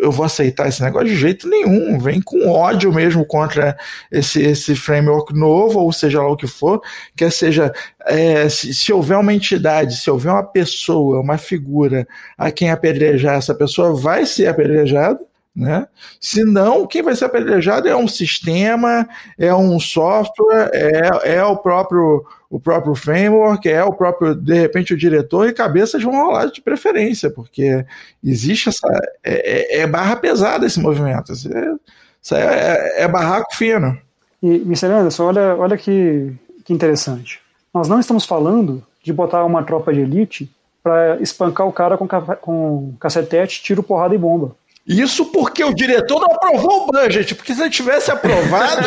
eu 0.00 0.10
vou 0.10 0.26
aceitar 0.26 0.68
esse 0.68 0.82
negócio 0.82 1.06
de 1.06 1.14
jeito 1.14 1.48
nenhum. 1.48 1.98
Vem 2.00 2.20
com 2.20 2.48
ódio 2.48 2.92
mesmo 2.92 3.24
contra 3.24 3.76
esse, 4.10 4.42
esse 4.42 4.74
framework 4.74 5.32
novo, 5.32 5.78
ou 5.78 5.92
seja 5.92 6.20
lá 6.20 6.28
o 6.28 6.36
que 6.36 6.48
for, 6.48 6.80
quer 7.14 7.30
seja, 7.30 7.72
é, 8.06 8.48
se, 8.48 8.74
se 8.74 8.92
houver 8.92 9.18
uma 9.18 9.32
entidade, 9.32 9.96
se 9.96 10.10
houver 10.10 10.32
uma 10.32 10.42
pessoa, 10.42 11.20
uma 11.20 11.38
figura 11.38 12.08
a 12.36 12.50
quem 12.50 12.70
apedrejar, 12.70 13.36
essa 13.36 13.54
pessoa 13.54 13.94
vai 13.94 14.26
ser 14.26 14.48
apedrejada. 14.48 15.20
Né? 15.54 15.86
Se 16.20 16.44
não, 16.44 16.84
quem 16.84 17.00
vai 17.00 17.14
ser 17.14 17.26
apedrejado 17.26 17.88
é 17.88 17.94
um 17.94 18.08
sistema, 18.08 19.08
é 19.38 19.54
um 19.54 19.78
software, 19.78 20.68
é, 20.72 21.36
é 21.36 21.44
o 21.44 21.56
próprio 21.56 22.24
o 22.50 22.60
próprio 22.60 22.94
framework, 22.94 23.68
é 23.68 23.82
o 23.82 23.92
próprio, 23.92 24.32
de 24.32 24.54
repente, 24.54 24.94
o 24.94 24.96
diretor 24.96 25.48
e 25.48 25.52
cabeças 25.52 26.00
vão 26.04 26.12
rolar 26.12 26.46
de 26.46 26.60
preferência, 26.60 27.28
porque 27.28 27.84
existe 28.22 28.68
essa. 28.68 28.86
É, 29.24 29.78
é- 29.78 29.80
é 29.80 29.86
barra 29.88 30.14
pesada 30.14 30.64
esse 30.64 30.78
movimento. 30.78 31.32
Isso 31.32 31.52
é, 31.52 31.74
isso 32.22 32.34
é- 32.36 33.02
é 33.02 33.08
barraco 33.08 33.56
fino. 33.56 33.98
E, 34.40 34.56
Mr. 34.58 34.86
Anderson, 34.86 35.24
olha, 35.24 35.56
olha 35.56 35.76
que, 35.76 36.32
que 36.64 36.72
interessante. 36.72 37.40
Nós 37.72 37.88
não 37.88 37.98
estamos 37.98 38.24
falando 38.24 38.84
de 39.02 39.12
botar 39.12 39.44
uma 39.44 39.64
tropa 39.64 39.92
de 39.92 40.00
elite 40.00 40.48
para 40.80 41.16
espancar 41.20 41.66
o 41.66 41.72
cara 41.72 41.96
com, 41.96 42.06
com 42.06 42.94
cacetete, 43.00 43.62
tiro, 43.64 43.82
porrada 43.82 44.14
e 44.14 44.18
bomba. 44.18 44.54
Isso 44.86 45.26
porque 45.26 45.64
o 45.64 45.72
diretor 45.74 46.20
não 46.20 46.34
aprovou 46.34 46.82
o 46.82 46.86
budget, 46.92 47.34
porque 47.34 47.54
se 47.54 47.60
ele 47.62 47.70
tivesse 47.70 48.10
aprovado, 48.10 48.82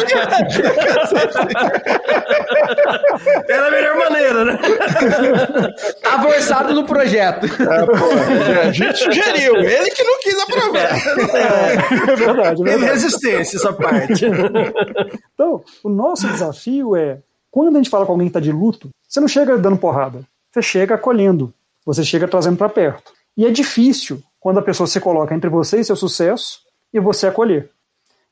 Era 3.50 3.68
a 3.68 3.72
melhor 3.72 3.98
maneira, 3.98 4.46
né? 4.46 4.60
Tava 6.04 6.28
orçado 6.28 6.74
no 6.74 6.86
projeto. 6.86 7.48
Ah, 7.62 7.86
pô, 7.86 8.62
a 8.68 8.72
gente 8.72 8.98
sugeriu, 9.00 9.56
ele 9.56 9.90
que 9.90 10.04
não 10.04 10.20
quis 10.20 10.40
aprovar. 10.40 10.98
É 12.08 12.16
verdade, 12.16 12.62
é 12.62 12.66
Teve 12.66 12.78
verdade. 12.78 12.86
resistência 12.92 13.58
essa 13.58 13.74
parte. 13.74 14.26
Então, 15.34 15.64
o 15.84 15.90
nosso 15.90 16.28
desafio 16.28 16.96
é, 16.96 17.20
quando 17.50 17.76
a 17.76 17.80
gente 17.80 17.90
fala 17.90 18.06
com 18.06 18.12
alguém 18.12 18.28
que 18.28 18.38
está 18.38 18.40
de 18.40 18.52
luto, 18.52 18.90
você 19.08 19.20
não 19.20 19.28
chega 19.28 19.58
dando 19.58 19.78
porrada, 19.78 20.22
você 20.52 20.62
chega 20.62 20.96
acolhendo, 20.96 21.52
você 21.86 22.04
chega 22.04 22.28
trazendo 22.28 22.58
para 22.58 22.70
perto. 22.70 23.12
E 23.36 23.46
é 23.46 23.50
difícil 23.52 24.22
quando 24.48 24.60
a 24.60 24.62
pessoa 24.62 24.88
se 24.88 25.02
coloca 25.02 25.36
entre 25.36 25.50
você 25.50 25.82
e 25.82 25.84
seu 25.84 25.98
sucesso 25.98 26.62
e 26.94 27.02
você 27.02 27.28
acolher. 27.28 27.70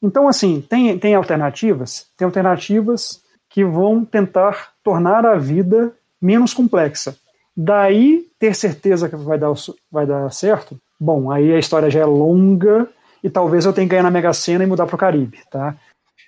Então, 0.02 0.30
assim, 0.30 0.62
tem, 0.62 0.98
tem 0.98 1.14
alternativas? 1.14 2.08
Tem 2.18 2.24
alternativas 2.26 3.22
que 3.50 3.66
vão 3.66 4.06
tentar 4.06 4.70
tornar 4.82 5.26
a 5.26 5.36
vida 5.36 5.92
menos 6.22 6.54
complexa. 6.54 7.18
Daí, 7.54 8.28
ter 8.40 8.56
certeza 8.56 9.10
que 9.10 9.16
vai 9.18 9.38
dar, 9.38 9.52
vai 9.92 10.06
dar 10.06 10.32
certo, 10.32 10.80
bom, 10.98 11.30
aí 11.30 11.52
a 11.52 11.60
história 11.60 11.90
já 11.90 12.00
é 12.00 12.06
longa 12.06 12.88
e 13.22 13.30
talvez 13.30 13.66
eu 13.66 13.74
tenha 13.74 13.86
que 13.86 13.92
ganhar 13.92 14.04
na 14.04 14.10
Mega 14.10 14.32
Sena 14.32 14.64
e 14.64 14.68
mudar 14.68 14.86
para 14.86 14.96
o 14.96 14.98
Caribe, 14.98 15.40
tá? 15.52 15.76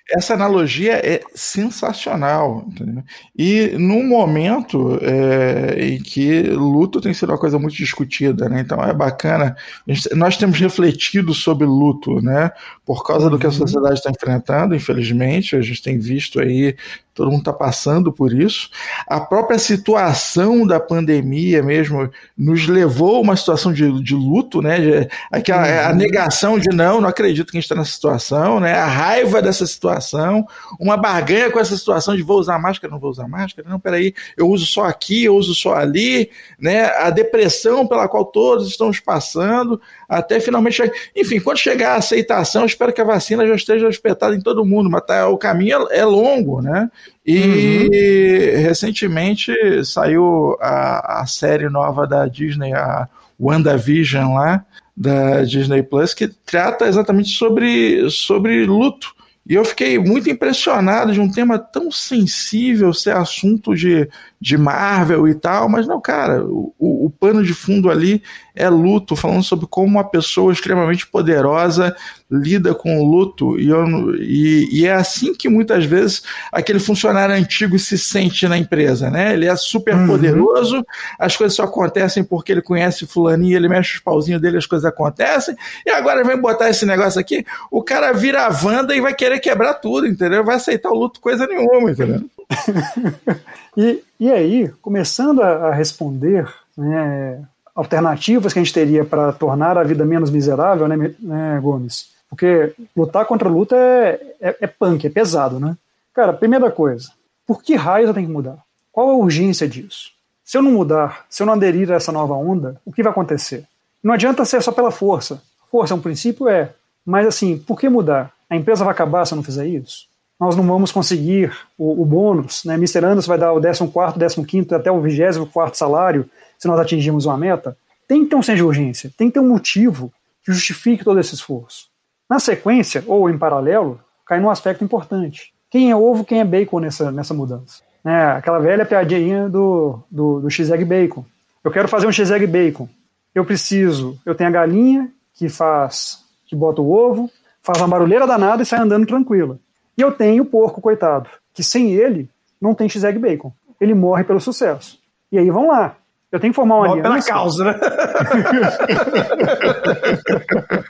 Essa 0.09 0.33
analogia 0.35 0.93
é 1.05 1.21
sensacional. 1.35 2.63
entendeu? 2.67 3.03
E 3.37 3.71
num 3.77 4.07
momento 4.07 4.97
é, 5.01 5.75
em 5.85 6.01
que 6.01 6.43
luto 6.43 7.01
tem 7.01 7.13
sido 7.13 7.29
uma 7.31 7.37
coisa 7.37 7.59
muito 7.59 7.75
discutida, 7.75 8.47
né? 8.47 8.61
Então 8.61 8.81
é 8.81 8.93
bacana. 8.93 9.55
Gente- 9.87 10.13
nós 10.15 10.37
temos 10.37 10.57
refletido 10.59 11.33
sobre 11.33 11.65
luto, 11.67 12.21
né? 12.21 12.51
Por 12.85 13.03
causa 13.03 13.29
do 13.29 13.37
que 13.37 13.47
a 13.47 13.51
sociedade 13.51 13.95
está 13.95 14.09
enfrentando, 14.09 14.73
infelizmente, 14.75 15.55
a 15.55 15.61
gente 15.61 15.81
tem 15.81 15.99
visto 15.99 16.39
aí, 16.39 16.75
todo 17.17 17.31
mundo 17.31 17.39
está 17.39 17.51
passando 17.51 18.13
por 18.13 18.31
isso. 18.31 18.69
A 19.07 19.19
própria 19.19 19.57
situação 19.57 20.65
da 20.65 20.79
pandemia 20.79 21.63
mesmo 21.63 22.09
nos 22.37 22.67
levou 22.67 23.17
a 23.17 23.19
uma 23.21 23.35
situação 23.35 23.73
de, 23.73 24.01
de 24.03 24.13
luto, 24.13 24.61
né? 24.61 24.79
De- 24.79 25.09
aquela, 25.31 25.89
A 25.89 25.93
negação 25.93 26.59
de 26.59 26.69
não, 26.69 27.01
não 27.01 27.09
acredito 27.09 27.51
que 27.51 27.57
a 27.57 27.59
gente 27.59 27.65
está 27.65 27.75
nessa 27.75 27.91
situação, 27.91 28.59
né? 28.59 28.73
A 28.75 28.85
raiva 28.85 29.41
dessa 29.41 29.65
situação, 29.65 30.45
uma 30.79 30.95
barganha 30.95 31.49
com 31.51 31.59
essa 31.59 31.75
situação 31.75 32.15
de 32.15 32.21
vou 32.21 32.39
usar 32.39 32.59
máscara, 32.59 32.91
não 32.91 32.99
vou 32.99 33.09
usar 33.09 33.27
máscara, 33.27 33.67
não, 33.67 33.79
peraí, 33.79 34.13
eu 34.37 34.47
uso 34.47 34.65
só 34.65 34.85
aqui, 34.85 35.23
eu 35.25 35.35
uso 35.35 35.55
só 35.55 35.75
ali, 35.75 36.29
né? 36.59 36.85
A 36.97 37.09
depressão 37.09 37.87
pela 37.87 38.07
qual 38.07 38.25
todos 38.25 38.67
estamos 38.67 38.99
passando, 38.99 39.81
até 40.07 40.39
finalmente. 40.39 40.81
Enfim, 41.15 41.39
quando 41.39 41.57
chegar 41.57 41.93
a 41.93 41.97
aceitação, 41.97 42.65
espero 42.65 42.93
que 42.93 43.01
a 43.01 43.05
vacina 43.05 43.45
já 43.45 43.55
esteja 43.55 43.89
espetada 43.89 44.35
em 44.35 44.41
todo 44.41 44.65
mundo, 44.65 44.89
mas 44.89 45.05
tá, 45.05 45.27
o 45.27 45.37
caminho 45.37 45.87
é, 45.89 45.99
é 45.99 46.05
longo, 46.05 46.61
né? 46.61 46.89
E 47.25 48.55
recentemente 48.61 49.53
saiu 49.83 50.57
a, 50.61 51.21
a 51.21 51.25
série 51.25 51.69
nova 51.69 52.07
da 52.07 52.25
Disney, 52.27 52.73
a 52.73 53.07
WandaVision 53.39 54.35
lá, 54.35 54.65
da 54.95 55.43
Disney 55.43 55.83
Plus, 55.83 56.13
que 56.13 56.27
trata 56.27 56.87
exatamente 56.87 57.29
sobre, 57.29 58.09
sobre 58.09 58.65
luto. 58.65 59.15
E 59.49 59.53
eu 59.53 59.63
fiquei 59.63 59.97
muito 59.97 60.29
impressionado 60.29 61.13
de 61.13 61.21
um 61.21 61.31
tema 61.31 61.57
tão 61.57 61.89
sensível 61.89 62.93
ser 62.93 63.15
assunto 63.15 63.73
de, 63.73 64.09
de 64.39 64.57
Marvel 64.57 65.27
e 65.27 65.33
tal, 65.33 65.67
mas 65.67 65.87
não, 65.87 65.99
cara, 65.99 66.43
o, 66.45 66.73
o, 66.77 67.09
pano 67.09 67.43
de 67.43 67.55
fundo 67.55 67.89
ali 67.89 68.21
é 68.55 68.69
luto, 68.69 69.15
falando 69.15 69.43
sobre 69.43 69.65
como 69.65 69.87
uma 69.87 70.03
pessoa 70.03 70.53
extremamente 70.53 71.07
poderosa 71.07 71.95
lida 72.29 72.75
com 72.75 72.99
o 72.99 73.09
luto, 73.09 73.59
e, 73.59 73.69
eu, 73.69 74.15
e, 74.15 74.67
e 74.71 74.85
é 74.85 74.93
assim 74.93 75.33
que 75.33 75.47
muitas 75.49 75.85
vezes 75.85 76.21
aquele 76.51 76.77
funcionário 76.77 77.33
antigo 77.33 77.79
se 77.79 77.97
sente 77.97 78.47
na 78.47 78.57
empresa, 78.57 79.09
né? 79.09 79.33
Ele 79.33 79.45
é 79.45 79.55
super 79.55 79.95
poderoso, 80.05 80.85
as 81.17 81.35
coisas 81.35 81.55
só 81.55 81.63
acontecem 81.63 82.23
porque 82.23 82.51
ele 82.51 82.61
conhece 82.61 83.07
fulaninho, 83.07 83.55
ele 83.55 83.69
mexe 83.69 83.95
os 83.95 84.01
pauzinhos 84.01 84.41
dele, 84.41 84.57
as 84.57 84.65
coisas 84.65 84.85
acontecem, 84.85 85.55
e 85.85 85.89
agora 85.89 86.23
vem 86.23 86.39
botar 86.39 86.69
esse 86.69 86.85
negócio 86.85 87.19
aqui, 87.19 87.45
o 87.71 87.81
cara 87.81 88.11
vira 88.11 88.45
a 88.45 88.49
Wanda 88.49 88.95
e 88.95 89.01
vai 89.01 89.15
querer 89.15 89.39
quebrar 89.39 89.75
tudo, 89.75 90.05
entendeu? 90.05 90.43
Vai 90.43 90.57
aceitar 90.57 90.89
o 90.89 90.95
luto 90.95 91.19
coisa 91.19 91.47
nenhuma, 91.47 91.89
entendeu? 91.89 92.29
E, 93.77 94.03
e 94.19 94.31
aí, 94.31 94.69
começando 94.81 95.39
a, 95.39 95.67
a 95.67 95.71
responder 95.71 96.51
né, 96.75 97.45
alternativas 97.75 98.51
que 98.51 98.57
a 98.57 98.63
gente 98.63 98.73
teria 98.73 99.05
para 99.05 99.31
tornar 99.31 99.77
a 99.77 99.83
vida 99.83 100.03
menos 100.03 100.31
miserável, 100.31 100.87
né, 100.87 101.13
né, 101.19 101.59
Gomes? 101.61 102.09
Porque 102.27 102.73
lutar 102.95 103.27
contra 103.27 103.47
a 103.47 103.51
luta 103.51 103.75
é, 103.75 104.35
é, 104.41 104.57
é 104.61 104.67
punk, 104.67 105.05
é 105.05 105.11
pesado, 105.11 105.59
né? 105.59 105.77
Cara, 106.11 106.33
primeira 106.33 106.71
coisa, 106.71 107.11
por 107.45 107.61
que 107.61 107.75
raios 107.75 108.07
eu 108.07 108.15
tenho 108.15 108.25
que 108.25 108.33
mudar? 108.33 108.57
Qual 108.91 109.09
a 109.11 109.15
urgência 109.15 109.67
disso? 109.67 110.09
Se 110.43 110.57
eu 110.57 110.63
não 110.63 110.71
mudar, 110.71 111.27
se 111.29 111.43
eu 111.43 111.45
não 111.45 111.53
aderir 111.53 111.91
a 111.91 111.95
essa 111.95 112.11
nova 112.11 112.33
onda, 112.33 112.81
o 112.83 112.91
que 112.91 113.03
vai 113.03 113.11
acontecer? 113.11 113.63
Não 114.01 114.13
adianta 114.13 114.43
ser 114.43 114.63
só 114.63 114.71
pela 114.71 114.89
força. 114.89 115.39
Força 115.69 115.93
é 115.93 115.97
um 115.97 116.01
princípio? 116.01 116.49
É. 116.49 116.73
Mas 117.05 117.27
assim, 117.27 117.59
por 117.59 117.79
que 117.79 117.87
mudar? 117.87 118.33
A 118.49 118.55
empresa 118.55 118.83
vai 118.83 118.91
acabar 118.91 119.23
se 119.25 119.33
eu 119.33 119.35
não 119.35 119.43
fizer 119.43 119.67
isso? 119.67 120.06
Nós 120.39 120.55
não 120.55 120.65
vamos 120.65 120.91
conseguir 120.91 121.51
o, 121.77 122.01
o 122.01 122.05
bônus, 122.05 122.63
né? 122.63 122.75
Mr. 122.75 123.03
Anderson 123.03 123.27
vai 123.27 123.37
dar 123.37 123.53
o 123.53 123.61
14, 123.61 124.45
15 124.45 124.75
até 124.75 124.91
o 124.91 125.01
24 125.01 125.77
salário 125.77 126.29
se 126.57 126.67
nós 126.67 126.79
atingirmos 126.79 127.25
uma 127.25 127.37
meta. 127.37 127.77
Tem 128.07 128.23
que 128.23 128.29
ter 128.29 128.35
um 128.35 128.43
senso 128.43 128.57
de 128.57 128.63
urgência, 128.63 129.11
tem 129.17 129.27
que 129.27 129.33
ter 129.33 129.39
um 129.39 129.49
motivo 129.49 130.11
que 130.43 130.51
justifique 130.51 131.03
todo 131.03 131.19
esse 131.19 131.33
esforço. 131.33 131.87
Na 132.29 132.39
sequência, 132.39 133.03
ou 133.07 133.29
em 133.29 133.37
paralelo, 133.37 133.99
cai 134.25 134.39
num 134.39 134.49
aspecto 134.49 134.83
importante. 134.83 135.53
Quem 135.69 135.91
é 135.91 135.95
ovo, 135.95 136.23
quem 136.23 136.39
é 136.39 136.45
bacon 136.45 136.79
nessa, 136.79 137.11
nessa 137.11 137.33
mudança? 137.33 137.81
É, 138.05 138.25
aquela 138.37 138.59
velha 138.59 138.85
piadinha 138.85 139.49
do, 139.49 139.99
do, 140.09 140.39
do 140.41 140.49
X-Egg 140.49 140.85
Bacon. 140.85 141.25
Eu 141.63 141.71
quero 141.71 141.87
fazer 141.87 142.07
um 142.07 142.11
X-Egg 142.11 142.47
Bacon. 142.47 142.87
Eu 143.35 143.43
preciso, 143.43 144.17
eu 144.25 144.33
tenho 144.33 144.49
a 144.49 144.53
galinha 144.53 145.11
que 145.33 145.49
faz, 145.49 146.19
que 146.45 146.55
bota 146.55 146.81
o 146.81 146.89
ovo, 146.89 147.29
faz 147.61 147.79
uma 147.79 147.87
barulheira 147.87 148.25
danada 148.25 148.63
e 148.63 148.65
sai 148.65 148.79
andando 148.79 149.05
tranquila. 149.05 149.59
E 149.97 150.01
eu 150.01 150.11
tenho 150.11 150.43
o 150.43 150.45
porco, 150.45 150.79
coitado, 150.81 151.29
que 151.53 151.63
sem 151.63 151.93
ele 151.93 152.29
não 152.61 152.73
tem 152.73 152.87
X-Egg 152.87 153.17
Bacon. 153.17 153.51
Ele 153.81 153.93
morre 153.93 154.23
pelo 154.23 154.39
sucesso. 154.39 154.99
E 155.31 155.37
aí 155.37 155.49
vão 155.49 155.67
lá. 155.67 155.95
Eu 156.29 156.41
tenho 156.41 156.51
que 156.51 156.55
formar 156.55 156.75
uma 156.75 156.87
Morre 156.89 157.01
pela 157.01 157.13
aliança. 157.15 157.29
causa, 157.29 157.63
né? 157.63 157.73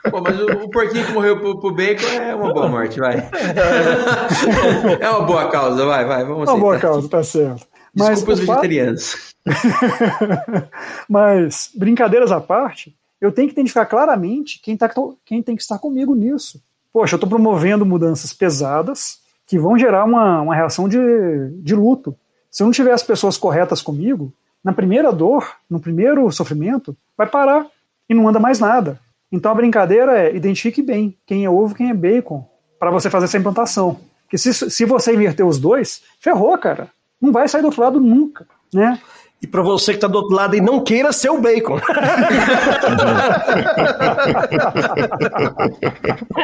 Pô, 0.09 0.21
mas 0.21 0.39
o, 0.39 0.45
o 0.63 0.69
porquinho 0.69 1.05
que 1.05 1.11
morreu 1.11 1.39
pro, 1.39 1.59
pro 1.59 1.75
bacon 1.75 2.07
é 2.07 2.33
uma 2.33 2.51
boa 2.51 2.67
morte, 2.67 2.99
vai. 2.99 3.17
é 4.99 5.09
uma 5.09 5.21
boa 5.21 5.47
causa, 5.49 5.85
vai, 5.85 6.05
vai, 6.05 6.25
vamos 6.25 6.49
Uma 6.49 6.57
boa 6.57 6.75
aceitar. 6.75 6.91
causa, 6.91 7.09
tá 7.09 7.23
certo. 7.23 7.67
Mas 7.95 8.09
Desculpa 8.09 8.33
os 8.33 8.39
vegetarianos. 8.39 9.35
Mas, 11.07 11.69
brincadeiras 11.75 12.31
à 12.31 12.41
parte, 12.41 12.95
eu 13.21 13.31
tenho 13.31 13.47
que 13.47 13.53
identificar 13.53 13.85
claramente 13.85 14.59
quem, 14.61 14.75
tá, 14.75 14.91
quem 15.23 15.43
tem 15.43 15.55
que 15.55 15.61
estar 15.61 15.77
comigo 15.77 16.15
nisso. 16.15 16.59
Poxa, 16.91 17.15
eu 17.15 17.17
estou 17.17 17.29
promovendo 17.29 17.85
mudanças 17.85 18.33
pesadas 18.33 19.19
que 19.45 19.57
vão 19.57 19.77
gerar 19.77 20.03
uma, 20.05 20.41
uma 20.41 20.55
reação 20.55 20.89
de, 20.89 20.97
de 21.61 21.75
luto. 21.75 22.15
Se 22.49 22.63
eu 22.63 22.65
não 22.65 22.71
tiver 22.71 22.91
as 22.91 23.03
pessoas 23.03 23.37
corretas 23.37 23.81
comigo, 23.81 24.33
na 24.63 24.73
primeira 24.73 25.11
dor, 25.11 25.55
no 25.69 25.79
primeiro 25.79 26.29
sofrimento, 26.31 26.95
vai 27.17 27.27
parar 27.27 27.65
e 28.09 28.13
não 28.13 28.27
anda 28.27 28.39
mais 28.39 28.59
nada. 28.59 28.99
Então 29.31 29.51
a 29.51 29.55
brincadeira 29.55 30.17
é 30.17 30.35
identifique 30.35 30.81
bem 30.81 31.17
quem 31.25 31.45
é 31.45 31.49
ovo 31.49 31.75
quem 31.75 31.89
é 31.89 31.93
bacon 31.93 32.45
para 32.79 32.91
você 32.91 33.09
fazer 33.09 33.25
essa 33.25 33.37
implantação. 33.37 33.99
Porque 34.23 34.37
se, 34.37 34.53
se 34.53 34.85
você 34.85 35.13
inverter 35.13 35.45
os 35.45 35.59
dois, 35.59 36.01
ferrou, 36.19 36.57
cara. 36.57 36.89
Não 37.21 37.31
vai 37.31 37.47
sair 37.47 37.61
do 37.61 37.67
outro 37.67 37.81
lado 37.81 37.99
nunca, 37.99 38.45
né? 38.73 38.99
E 39.39 39.45
pra 39.45 39.61
você 39.61 39.93
que 39.93 39.99
tá 39.99 40.07
do 40.07 40.17
outro 40.17 40.35
lado 40.35 40.55
e 40.55 40.61
não 40.61 40.83
queira 40.83 41.13
ser 41.13 41.29
o 41.29 41.39
bacon. 41.39 41.79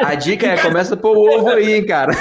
A 0.04 0.14
dica 0.14 0.46
é, 0.46 0.56
começa 0.58 0.96
por 0.96 1.16
ovo 1.16 1.50
aí, 1.50 1.74
hein, 1.74 1.84
cara. 1.84 2.12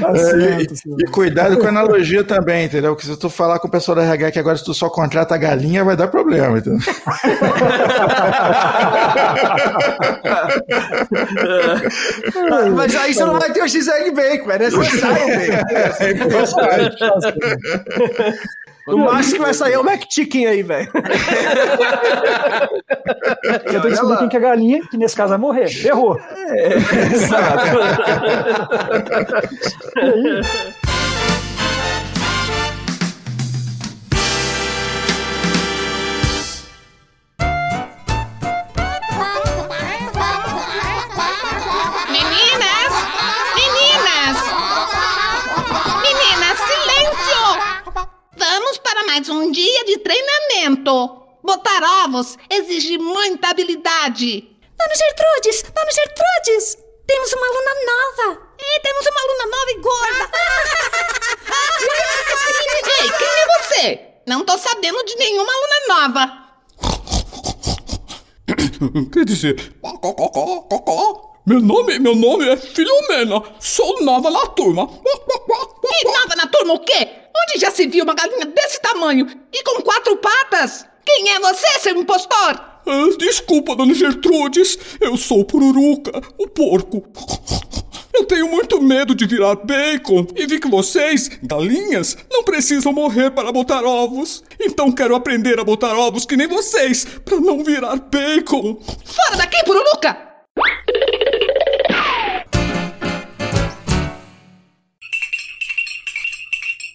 Tá 0.00 0.14
certo, 0.14 0.76
senhor. 0.76 1.00
E 1.00 1.10
cuidado 1.10 1.58
com 1.58 1.66
a 1.66 1.70
analogia 1.70 2.22
também, 2.22 2.66
entendeu? 2.66 2.94
Porque 2.94 3.08
se 3.08 3.18
tu 3.18 3.28
falar 3.28 3.58
com 3.58 3.66
o 3.66 3.70
pessoal 3.70 3.96
da 3.96 4.04
RH 4.04 4.30
que 4.30 4.38
agora 4.38 4.56
se 4.56 4.64
tu 4.64 4.72
só 4.72 4.88
contrata 4.88 5.34
a 5.34 5.38
galinha, 5.38 5.82
vai 5.82 5.96
dar 5.96 6.06
problema, 6.06 6.58
entendeu? 6.58 6.78
Mas 12.76 12.94
aí 12.94 13.12
você 13.12 13.24
não 13.24 13.40
vai 13.40 13.52
ter 13.52 13.60
o 13.60 13.68
X-Egg 13.68 14.12
Bacon, 14.12 14.50
é 14.52 14.58
necessário 14.58 15.24
o 15.24 15.26
bacon. 15.26 15.64
O 18.86 18.98
máximo 18.98 19.36
que 19.36 19.42
vai 19.42 19.54
sair 19.54 19.72
é 19.72 19.78
o 19.78 19.84
Mac 19.84 20.02
Chicken 20.10 20.46
aí, 20.46 20.62
velho. 20.62 20.90
Eu 23.44 23.60
tenho 23.60 23.80
que 23.80 23.88
descobrir 23.88 24.18
quem 24.18 24.28
que 24.28 24.36
é 24.36 24.38
a 24.38 24.42
galinha, 24.42 24.86
que 24.88 24.98
nesse 24.98 25.16
caso 25.16 25.30
vai 25.30 25.38
morrer. 25.38 25.68
Ferrou. 25.68 26.20
Meninas! 29.96 30.46
mais 49.14 49.28
um 49.28 49.52
dia 49.52 49.84
de 49.84 49.98
treinamento. 49.98 51.22
Botar 51.40 52.04
ovos 52.04 52.36
exige 52.50 52.98
muita 52.98 53.50
habilidade. 53.50 54.40
Dona 54.76 54.94
Gertrudes! 54.96 55.62
Dona 55.72 55.92
Gertrudes! 55.92 56.76
Temos 57.06 57.32
uma 57.32 57.46
aluna 57.46 57.74
nova! 57.86 58.40
E 58.58 58.80
temos 58.80 59.06
uma 59.06 59.20
aluna 59.22 59.46
nova 59.56 59.70
e 59.70 59.78
gorda. 59.78 60.30
Ei, 63.02 63.10
quem 63.12 63.28
é 63.28 63.46
você? 63.62 64.00
Não 64.26 64.44
tô 64.44 64.58
sabendo 64.58 65.04
de 65.04 65.14
nenhuma 65.14 65.52
aluna 65.52 65.80
nova. 65.88 66.44
Quer 69.12 69.24
dizer, 69.24 69.72
meu 71.46 71.60
nome, 71.60 71.98
meu 71.98 72.14
nome 72.14 72.48
é 72.48 72.56
Filomena. 72.56 73.42
Sou 73.60 74.02
nova 74.02 74.30
na 74.30 74.46
turma. 74.46 74.88
E 75.06 76.04
nova 76.04 76.36
na 76.36 76.46
turma 76.46 76.74
o 76.74 76.78
quê? 76.80 77.08
Onde 77.36 77.60
já 77.60 77.70
se 77.70 77.86
viu 77.86 78.04
uma 78.04 78.14
galinha 78.14 78.46
desse 78.46 78.80
tamanho 78.80 79.26
e 79.52 79.62
com 79.62 79.82
quatro 79.82 80.16
patas? 80.16 80.86
Quem 81.04 81.30
é 81.30 81.40
você, 81.40 81.80
seu 81.80 81.96
impostor? 81.96 82.60
Ah, 82.86 83.08
Desculpa, 83.18 83.76
dona 83.76 83.92
Gertrudes. 83.92 84.78
Eu 85.00 85.16
sou 85.16 85.40
o 85.40 85.44
Pururuca, 85.44 86.22
o 86.38 86.48
porco. 86.48 87.04
Eu 88.14 88.24
tenho 88.24 88.48
muito 88.48 88.80
medo 88.80 89.14
de 89.14 89.26
virar 89.26 89.56
bacon 89.56 90.26
e 90.34 90.46
vi 90.46 90.58
que 90.58 90.68
vocês, 90.68 91.28
galinhas, 91.42 92.16
não 92.30 92.42
precisam 92.44 92.92
morrer 92.92 93.30
para 93.32 93.52
botar 93.52 93.84
ovos. 93.84 94.42
Então 94.58 94.90
quero 94.92 95.14
aprender 95.14 95.58
a 95.58 95.64
botar 95.64 95.94
ovos 95.98 96.24
que 96.24 96.36
nem 96.36 96.46
vocês, 96.46 97.04
para 97.04 97.38
não 97.40 97.62
virar 97.62 97.96
bacon. 97.96 98.80
Fora 99.04 99.36
daqui, 99.36 99.62
Pururuca! 99.64 100.33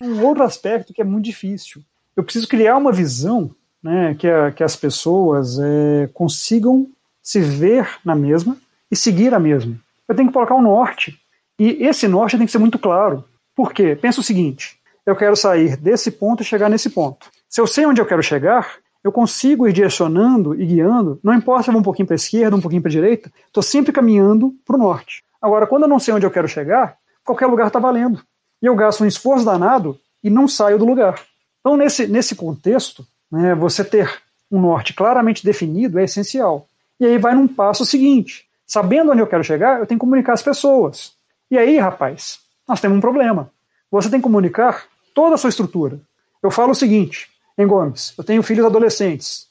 Um 0.02 0.24
outro 0.26 0.43
aspecto 0.43 0.93
que 0.93 1.02
é 1.02 1.06
muito 1.06 1.26
difícil. 1.26 1.82
Eu 2.16 2.24
preciso 2.24 2.47
criar 2.47 2.78
uma 2.78 2.91
visão 2.91 3.52
né, 3.82 4.16
que, 4.18 4.28
a- 4.28 4.52
que 4.52 4.64
as 4.64 4.76
pessoas 4.76 5.58
é, 5.60 6.10
consigam 6.14 6.88
se 7.22 7.39
ver 7.41 7.88
na 8.04 8.16
mesma 8.16 8.58
e 8.91 8.95
seguir 8.95 9.34
a 9.34 9.39
mesma. 9.39 9.76
Eu 10.08 10.16
tenho 10.16 10.28
que 10.28 10.34
colocar 10.34 10.56
um 10.56 10.62
norte. 10.62 11.18
E 11.58 11.84
esse 11.86 12.08
norte 12.08 12.38
tem 12.38 12.45
que 12.45 12.52
ser 12.52 12.58
muito 12.58 12.80
claro. 12.80 13.24
Por 13.56 13.74
quê? 13.74 13.95
Pensa 13.95 14.22
o 14.22 14.24
seguinte: 14.24 14.78
eu 15.06 15.16
quero 15.16 15.36
sair 15.36 15.76
desse 15.78 16.10
ponto 16.12 16.41
e 16.41 16.45
chegar 16.45 16.70
nesse 16.70 16.89
ponto. 16.89 17.28
Se 17.50 17.60
eu 17.62 17.68
sei 17.68 17.86
onde 17.86 18.00
eu 18.02 18.06
quero 18.06 18.24
chegar, 18.24 18.76
eu 19.04 19.12
consigo 19.12 19.68
ir 19.68 19.74
direcionando 19.74 20.60
e 20.60 20.66
guiando, 20.66 21.20
não 21.24 21.34
importa 21.34 21.64
se 21.64 21.70
eu 21.70 21.74
vou 21.74 21.82
um 21.82 21.84
pouquinho 21.84 22.06
para 22.08 22.16
a 22.16 22.18
esquerda, 22.18 22.56
um 22.56 22.62
pouquinho 22.62 22.82
para 22.82 22.89
a 22.89 22.91
direita, 22.91 23.32
estou 23.47 23.64
sempre 23.64 23.91
caminhando 23.91 24.54
para 24.66 24.76
o 24.76 24.80
norte. 24.80 25.24
Agora, 25.41 25.66
quando 25.68 25.84
eu 25.84 25.88
não 25.89 26.00
sei 26.00 26.14
onde 26.14 26.26
eu 26.26 26.32
quero 26.32 26.47
chegar, 26.47 26.97
qualquer 27.24 27.45
lugar 27.47 27.68
está 27.68 27.80
valendo. 27.80 28.22
E 28.62 28.66
eu 28.66 28.76
gasto 28.76 29.03
um 29.03 29.07
esforço 29.07 29.45
danado 29.45 29.99
e 30.24 30.30
não 30.30 30.47
saio 30.47 30.78
do 30.78 30.86
lugar. 30.86 31.22
Então, 31.60 31.78
nesse, 31.78 32.07
nesse 32.07 32.36
contexto, 32.36 33.05
né, 33.32 33.55
você 33.55 33.84
ter 33.84 34.22
um 34.51 34.60
norte 34.60 34.93
claramente 34.93 35.45
definido 35.45 35.99
é 35.99 36.03
essencial. 36.03 36.68
E 36.99 37.05
aí 37.05 37.18
vai 37.18 37.36
num 37.36 37.47
passo 37.47 37.86
seguinte. 37.86 38.45
Sabendo 38.66 39.12
onde 39.12 39.22
eu 39.22 39.28
quero 39.28 39.43
chegar, 39.43 39.80
eu 39.80 39.86
tenho 39.86 39.99
que 39.99 40.05
comunicar 40.05 40.34
às 40.34 40.41
pessoas. 40.41 41.14
E 41.49 41.57
aí, 41.57 41.78
rapaz, 41.78 42.39
nós 42.68 42.82
temos 42.82 42.97
um 42.97 43.01
problema. 43.01 43.49
Você 43.89 44.10
tem 44.10 44.20
que 44.20 44.24
comunicar 44.24 44.86
toda 45.14 45.36
a 45.36 45.38
sua 45.38 45.49
estrutura. 45.49 45.99
Eu 46.41 46.51
falo 46.51 46.72
o 46.72 46.76
seguinte, 46.76 47.30
em 47.57 47.66
Gomes, 47.66 48.14
eu 48.18 48.24
tenho 48.24 48.43
filhos 48.43 48.66
adolescentes. 48.66 49.47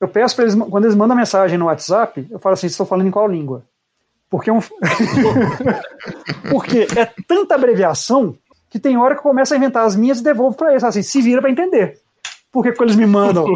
Eu 0.00 0.08
peço 0.08 0.34
para 0.34 0.44
eles, 0.44 0.54
quando 0.54 0.84
eles 0.84 0.96
mandam 0.96 1.16
mensagem 1.16 1.58
no 1.58 1.66
WhatsApp, 1.66 2.26
eu 2.30 2.38
falo 2.38 2.54
assim, 2.54 2.66
estou 2.66 2.86
falando 2.86 3.06
em 3.06 3.10
qual 3.10 3.28
língua? 3.28 3.64
Porque 4.32 4.48
é, 4.48 4.52
um... 4.54 4.60
Porque 6.50 6.88
é 6.96 7.04
tanta 7.28 7.54
abreviação 7.54 8.34
que 8.70 8.78
tem 8.80 8.96
hora 8.96 9.14
que 9.14 9.18
eu 9.18 9.24
começo 9.24 9.52
a 9.52 9.56
inventar 9.58 9.84
as 9.84 9.94
minhas 9.94 10.20
e 10.20 10.24
devolvo 10.24 10.56
para 10.56 10.70
eles. 10.70 10.82
Assim, 10.82 11.02
se 11.02 11.20
vira 11.20 11.42
para 11.42 11.50
entender. 11.50 11.98
Por 12.50 12.62
que, 12.62 12.72
que 12.72 12.82
eles 12.82 12.96
me 12.96 13.04
mandam? 13.04 13.44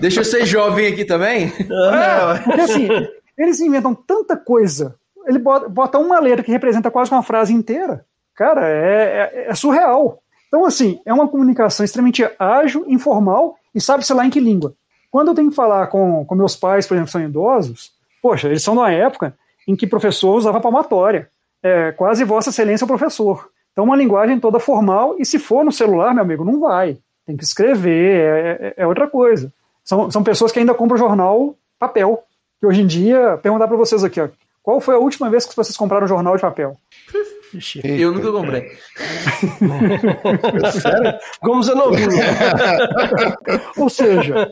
Deixa 0.00 0.20
eu 0.20 0.24
ser 0.24 0.44
jovem 0.44 0.88
aqui 0.88 1.04
também. 1.04 1.52
É, 1.60 2.38
porque 2.42 2.60
assim, 2.60 2.88
eles 3.38 3.60
inventam 3.60 3.94
tanta 3.94 4.36
coisa. 4.36 4.96
Ele 5.26 5.38
bota, 5.38 5.68
bota 5.68 5.96
uma 5.98 6.18
letra 6.18 6.42
que 6.42 6.50
representa 6.50 6.90
quase 6.90 7.12
uma 7.12 7.22
frase 7.22 7.54
inteira. 7.54 8.04
Cara, 8.34 8.68
é, 8.68 9.30
é- 9.32 9.46
é 9.50 9.54
surreal. 9.54 10.18
Então, 10.48 10.64
assim, 10.64 11.00
é 11.06 11.14
uma 11.14 11.28
comunicação 11.28 11.84
extremamente 11.84 12.28
ágil, 12.40 12.84
informal 12.88 13.54
e 13.72 13.80
sabe-se 13.80 14.12
lá 14.12 14.26
em 14.26 14.30
que 14.30 14.40
língua. 14.40 14.74
Quando 15.14 15.28
eu 15.28 15.34
tenho 15.36 15.48
que 15.50 15.54
falar 15.54 15.86
com, 15.86 16.24
com 16.24 16.34
meus 16.34 16.56
pais, 16.56 16.88
por 16.88 16.94
exemplo, 16.94 17.06
que 17.06 17.12
são 17.12 17.22
idosos, 17.22 17.92
poxa, 18.20 18.48
eles 18.48 18.64
são 18.64 18.74
de 18.74 18.80
uma 18.80 18.90
época 18.90 19.32
em 19.68 19.76
que 19.76 19.86
professor 19.86 20.34
usava 20.34 20.60
palmatória. 20.60 21.28
É, 21.62 21.92
quase 21.92 22.24
Vossa 22.24 22.50
Excelência 22.50 22.82
é 22.82 22.86
o 22.86 22.88
professor. 22.88 23.48
Então, 23.70 23.84
uma 23.84 23.94
linguagem 23.96 24.40
toda 24.40 24.58
formal, 24.58 25.14
e 25.16 25.24
se 25.24 25.38
for 25.38 25.64
no 25.64 25.70
celular, 25.70 26.12
meu 26.12 26.24
amigo, 26.24 26.44
não 26.44 26.58
vai. 26.58 26.98
tem 27.24 27.36
que 27.36 27.44
escrever, 27.44 28.18
é, 28.18 28.66
é- 28.66 28.74
é 28.78 28.86
outra 28.88 29.08
coisa. 29.08 29.52
São, 29.84 30.10
são 30.10 30.24
pessoas 30.24 30.50
que 30.50 30.58
ainda 30.58 30.74
compram 30.74 30.98
jornal 30.98 31.54
papel. 31.78 32.24
Que 32.58 32.66
hoje 32.66 32.80
em 32.80 32.86
dia, 32.88 33.38
perguntar 33.40 33.68
para 33.68 33.76
vocês 33.76 34.02
aqui, 34.02 34.20
ó, 34.20 34.26
qual 34.64 34.80
foi 34.80 34.96
a 34.96 34.98
última 34.98 35.30
vez 35.30 35.46
que 35.46 35.54
vocês 35.54 35.76
compraram 35.76 36.08
jornal 36.08 36.34
de 36.34 36.42
papel? 36.42 36.76
Eu 37.84 38.10
nunca 38.10 38.32
comprei. 38.32 38.72
Como 41.40 41.62
você 41.62 41.72
não 41.72 41.92
viu. 41.92 42.08
Ou 43.78 43.88
seja, 43.88 44.50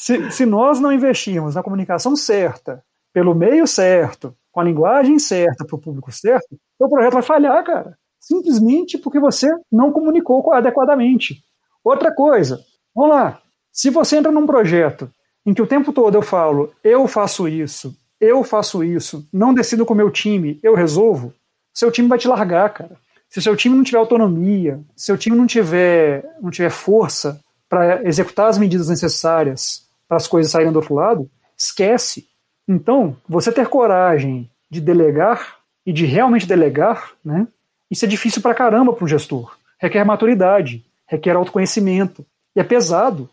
se, 0.00 0.30
se 0.30 0.46
nós 0.46 0.80
não 0.80 0.90
investirmos 0.90 1.56
na 1.56 1.62
comunicação 1.62 2.16
certa, 2.16 2.82
pelo 3.12 3.34
meio 3.34 3.66
certo, 3.66 4.34
com 4.50 4.58
a 4.58 4.64
linguagem 4.64 5.18
certa, 5.18 5.62
para 5.62 5.76
o 5.76 5.78
público 5.78 6.10
certo, 6.10 6.58
o 6.78 6.88
projeto 6.88 7.12
vai 7.12 7.22
falhar, 7.22 7.62
cara. 7.62 7.98
Simplesmente 8.18 8.96
porque 8.96 9.20
você 9.20 9.46
não 9.70 9.92
comunicou 9.92 10.54
adequadamente. 10.54 11.44
Outra 11.84 12.14
coisa, 12.14 12.58
vamos 12.94 13.10
lá. 13.10 13.42
Se 13.70 13.90
você 13.90 14.16
entra 14.16 14.32
num 14.32 14.46
projeto 14.46 15.10
em 15.44 15.52
que 15.52 15.60
o 15.60 15.66
tempo 15.66 15.92
todo 15.92 16.14
eu 16.14 16.22
falo, 16.22 16.72
eu 16.82 17.06
faço 17.06 17.46
isso, 17.46 17.94
eu 18.18 18.42
faço 18.42 18.82
isso, 18.82 19.28
não 19.30 19.52
decido 19.52 19.84
com 19.84 19.92
o 19.92 19.96
meu 19.96 20.10
time, 20.10 20.58
eu 20.62 20.74
resolvo, 20.74 21.34
seu 21.74 21.92
time 21.92 22.08
vai 22.08 22.18
te 22.18 22.26
largar, 22.26 22.72
cara. 22.72 22.96
Se 23.28 23.42
seu 23.42 23.54
time 23.54 23.76
não 23.76 23.84
tiver 23.84 23.98
autonomia, 23.98 24.80
se 24.96 25.04
seu 25.04 25.18
time 25.18 25.36
não 25.36 25.46
tiver, 25.46 26.24
não 26.40 26.50
tiver 26.50 26.70
força 26.70 27.38
para 27.68 28.02
executar 28.08 28.48
as 28.48 28.56
medidas 28.56 28.88
necessárias 28.88 29.89
para 30.10 30.16
as 30.16 30.26
coisas 30.26 30.50
saírem 30.50 30.72
do 30.72 30.80
outro 30.80 30.92
lado, 30.92 31.30
esquece. 31.56 32.26
Então, 32.66 33.16
você 33.28 33.52
ter 33.52 33.68
coragem 33.68 34.50
de 34.68 34.80
delegar 34.80 35.58
e 35.86 35.92
de 35.92 36.04
realmente 36.04 36.48
delegar, 36.48 37.12
né? 37.24 37.46
Isso 37.88 38.04
é 38.04 38.08
difícil 38.08 38.42
pra 38.42 38.52
caramba 38.54 38.92
para 38.92 39.04
um 39.04 39.08
gestor. 39.08 39.56
Requer 39.78 40.04
maturidade, 40.04 40.84
requer 41.06 41.36
autoconhecimento. 41.36 42.26
E 42.56 42.60
é 42.60 42.64
pesado. 42.64 43.30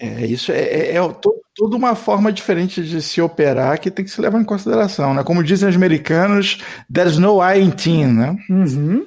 É, 0.00 0.26
isso 0.26 0.50
é, 0.50 0.58
é- 0.60 0.96
é 0.96 1.12
to- 1.12 1.40
toda 1.54 1.76
uma 1.76 1.94
forma 1.94 2.32
diferente 2.32 2.82
de 2.82 3.00
se 3.00 3.20
operar 3.22 3.80
que 3.80 3.88
tem 3.90 4.04
que 4.04 4.10
se 4.10 4.20
levar 4.20 4.40
em 4.40 4.44
consideração, 4.44 5.14
né? 5.14 5.22
Como 5.22 5.42
dizem 5.44 5.68
os 5.68 5.76
americanos, 5.76 6.60
there's 6.92 7.16
no 7.16 7.40
I 7.40 7.60
in 7.60 7.70
team, 7.70 8.12
né? 8.12 8.36
Uhum. 8.50 9.06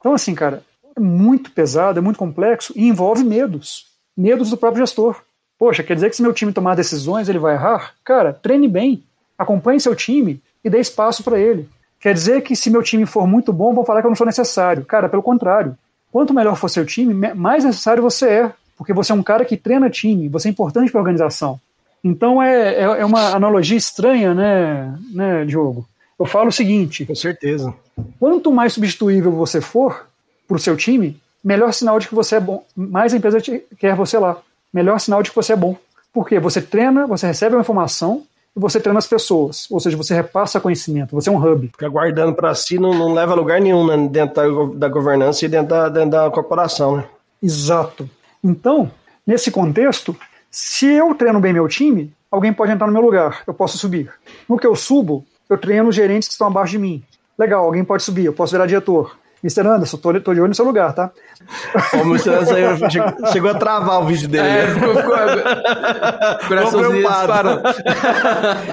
Então, 0.00 0.14
assim, 0.14 0.34
cara, 0.34 0.64
é 0.96 1.00
muito 1.00 1.52
pesado, 1.52 1.98
é 1.98 2.02
muito 2.02 2.18
complexo 2.18 2.72
e 2.76 2.88
envolve 2.88 3.22
medos. 3.22 3.86
Medos 4.16 4.50
do 4.50 4.56
próprio 4.56 4.82
gestor. 4.84 5.22
Poxa, 5.58 5.82
quer 5.82 5.94
dizer 5.94 6.10
que 6.10 6.16
se 6.16 6.22
meu 6.22 6.32
time 6.32 6.52
tomar 6.52 6.74
decisões, 6.74 7.28
ele 7.28 7.38
vai 7.38 7.54
errar? 7.54 7.94
Cara, 8.04 8.32
treine 8.32 8.68
bem, 8.68 9.02
acompanhe 9.38 9.80
seu 9.80 9.94
time 9.94 10.40
e 10.64 10.70
dê 10.70 10.78
espaço 10.80 11.22
para 11.22 11.38
ele. 11.38 11.68
Quer 12.00 12.12
dizer 12.14 12.42
que 12.42 12.54
se 12.54 12.70
meu 12.70 12.82
time 12.82 13.06
for 13.06 13.26
muito 13.26 13.52
bom, 13.52 13.72
vão 13.74 13.84
falar 13.84 14.00
que 14.00 14.06
eu 14.06 14.10
não 14.10 14.16
sou 14.16 14.26
necessário. 14.26 14.84
Cara, 14.84 15.08
pelo 15.08 15.22
contrário. 15.22 15.76
Quanto 16.12 16.34
melhor 16.34 16.56
for 16.56 16.68
seu 16.68 16.84
time, 16.84 17.14
me- 17.14 17.34
mais 17.34 17.64
necessário 17.64 18.02
você 18.02 18.28
é. 18.28 18.52
Porque 18.76 18.92
você 18.92 19.12
é 19.12 19.14
um 19.14 19.22
cara 19.22 19.44
que 19.44 19.56
treina 19.56 19.88
time, 19.88 20.28
você 20.28 20.48
é 20.48 20.50
importante 20.50 20.90
para 20.90 21.00
a 21.00 21.02
organização. 21.02 21.58
Então 22.02 22.42
é, 22.42 22.74
é, 22.74 22.82
é 22.82 23.04
uma 23.04 23.30
analogia 23.34 23.78
estranha, 23.78 24.34
né, 24.34 24.94
né, 25.12 25.44
Diogo? 25.44 25.86
Eu 26.18 26.26
falo 26.26 26.48
o 26.48 26.52
seguinte: 26.52 27.06
Com 27.06 27.14
certeza. 27.14 27.72
quanto 28.20 28.52
mais 28.52 28.72
substituível 28.74 29.32
você 29.32 29.60
for 29.60 30.06
para 30.46 30.56
o 30.56 30.60
seu 30.60 30.76
time, 30.76 31.16
melhor 31.42 31.72
sinal 31.72 31.98
de 31.98 32.08
que 32.08 32.14
você 32.14 32.36
é 32.36 32.40
bom. 32.40 32.64
Mais 32.76 33.14
a 33.14 33.16
empresa 33.16 33.38
quer 33.78 33.94
você 33.94 34.18
lá. 34.18 34.36
Melhor 34.74 34.98
sinal 34.98 35.22
de 35.22 35.30
que 35.30 35.36
você 35.36 35.52
é 35.52 35.56
bom. 35.56 35.76
Porque 36.12 36.40
você 36.40 36.60
treina, 36.60 37.06
você 37.06 37.28
recebe 37.28 37.54
uma 37.54 37.60
informação 37.60 38.24
e 38.56 38.58
você 38.58 38.80
treina 38.80 38.98
as 38.98 39.06
pessoas. 39.06 39.70
Ou 39.70 39.78
seja, 39.78 39.96
você 39.96 40.12
repassa 40.14 40.60
conhecimento, 40.60 41.14
você 41.14 41.28
é 41.28 41.32
um 41.32 41.40
hub. 41.40 41.68
Ficar 41.68 41.88
guardando 41.88 42.34
pra 42.34 42.52
si 42.56 42.76
não, 42.76 42.92
não 42.92 43.14
leva 43.14 43.32
a 43.32 43.36
lugar 43.36 43.60
nenhum 43.60 43.86
né, 43.86 44.08
dentro 44.08 44.34
da, 44.34 44.78
da 44.80 44.88
governança 44.88 45.44
e 45.44 45.48
dentro 45.48 45.68
da, 45.68 45.88
dentro 45.88 46.10
da 46.10 46.30
corporação, 46.30 46.96
né? 46.96 47.04
Exato. 47.40 48.10
Então, 48.42 48.90
nesse 49.24 49.50
contexto, 49.50 50.16
se 50.50 50.86
eu 50.86 51.14
treino 51.14 51.38
bem 51.38 51.52
meu 51.52 51.68
time, 51.68 52.12
alguém 52.30 52.52
pode 52.52 52.72
entrar 52.72 52.86
no 52.86 52.92
meu 52.92 53.02
lugar, 53.02 53.42
eu 53.46 53.54
posso 53.54 53.78
subir. 53.78 54.10
No 54.48 54.58
que 54.58 54.66
eu 54.66 54.74
subo, 54.74 55.24
eu 55.48 55.56
treino 55.56 55.88
os 55.88 55.94
gerentes 55.94 56.28
que 56.28 56.32
estão 56.32 56.48
abaixo 56.48 56.72
de 56.72 56.78
mim. 56.78 57.02
Legal, 57.38 57.64
alguém 57.64 57.84
pode 57.84 58.02
subir, 58.02 58.24
eu 58.24 58.32
posso 58.32 58.52
virar 58.52 58.66
diretor. 58.66 59.16
Mr. 59.44 59.66
Anderson, 59.68 59.98
tô, 59.98 60.18
tô 60.20 60.32
de 60.32 60.40
olho 60.40 60.48
no 60.48 60.54
seu 60.54 60.64
lugar, 60.64 60.94
tá? 60.94 61.10
Como 61.90 62.18
você 62.18 62.46
saiu- 62.46 62.90
chegou, 62.90 63.26
chegou 63.30 63.50
a 63.50 63.54
travar 63.54 64.00
o 64.00 64.06
vídeo 64.06 64.26
dele. 64.26 64.48
É, 64.48 64.66
né? 64.68 64.74
ficou, 64.74 64.96
ficou, 64.96 65.12
coraçãozinho 66.48 66.90
preocupado. 66.90 67.60
disparando. 67.60 67.62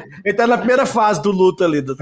Ele 0.23 0.33
tá 0.33 0.47
na 0.47 0.57
primeira 0.57 0.85
fase 0.85 1.21
do 1.21 1.29
luto 1.29 1.65
ali. 1.65 1.81
Do. 1.81 1.93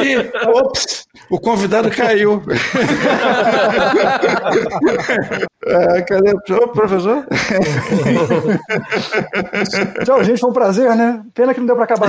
Ih, 0.00 0.30
ops, 0.54 1.08
o 1.28 1.40
convidado 1.40 1.90
caiu. 1.90 2.40
É, 5.66 6.02
cadê 6.02 6.32
o 6.54 6.68
professor? 6.68 7.26
Tchau, 10.04 10.22
gente, 10.22 10.38
foi 10.40 10.50
um 10.50 10.52
prazer, 10.52 10.94
né? 10.94 11.22
Pena 11.34 11.52
que 11.52 11.58
não 11.58 11.66
deu 11.66 11.74
para 11.74 11.84
acabar. 11.86 12.08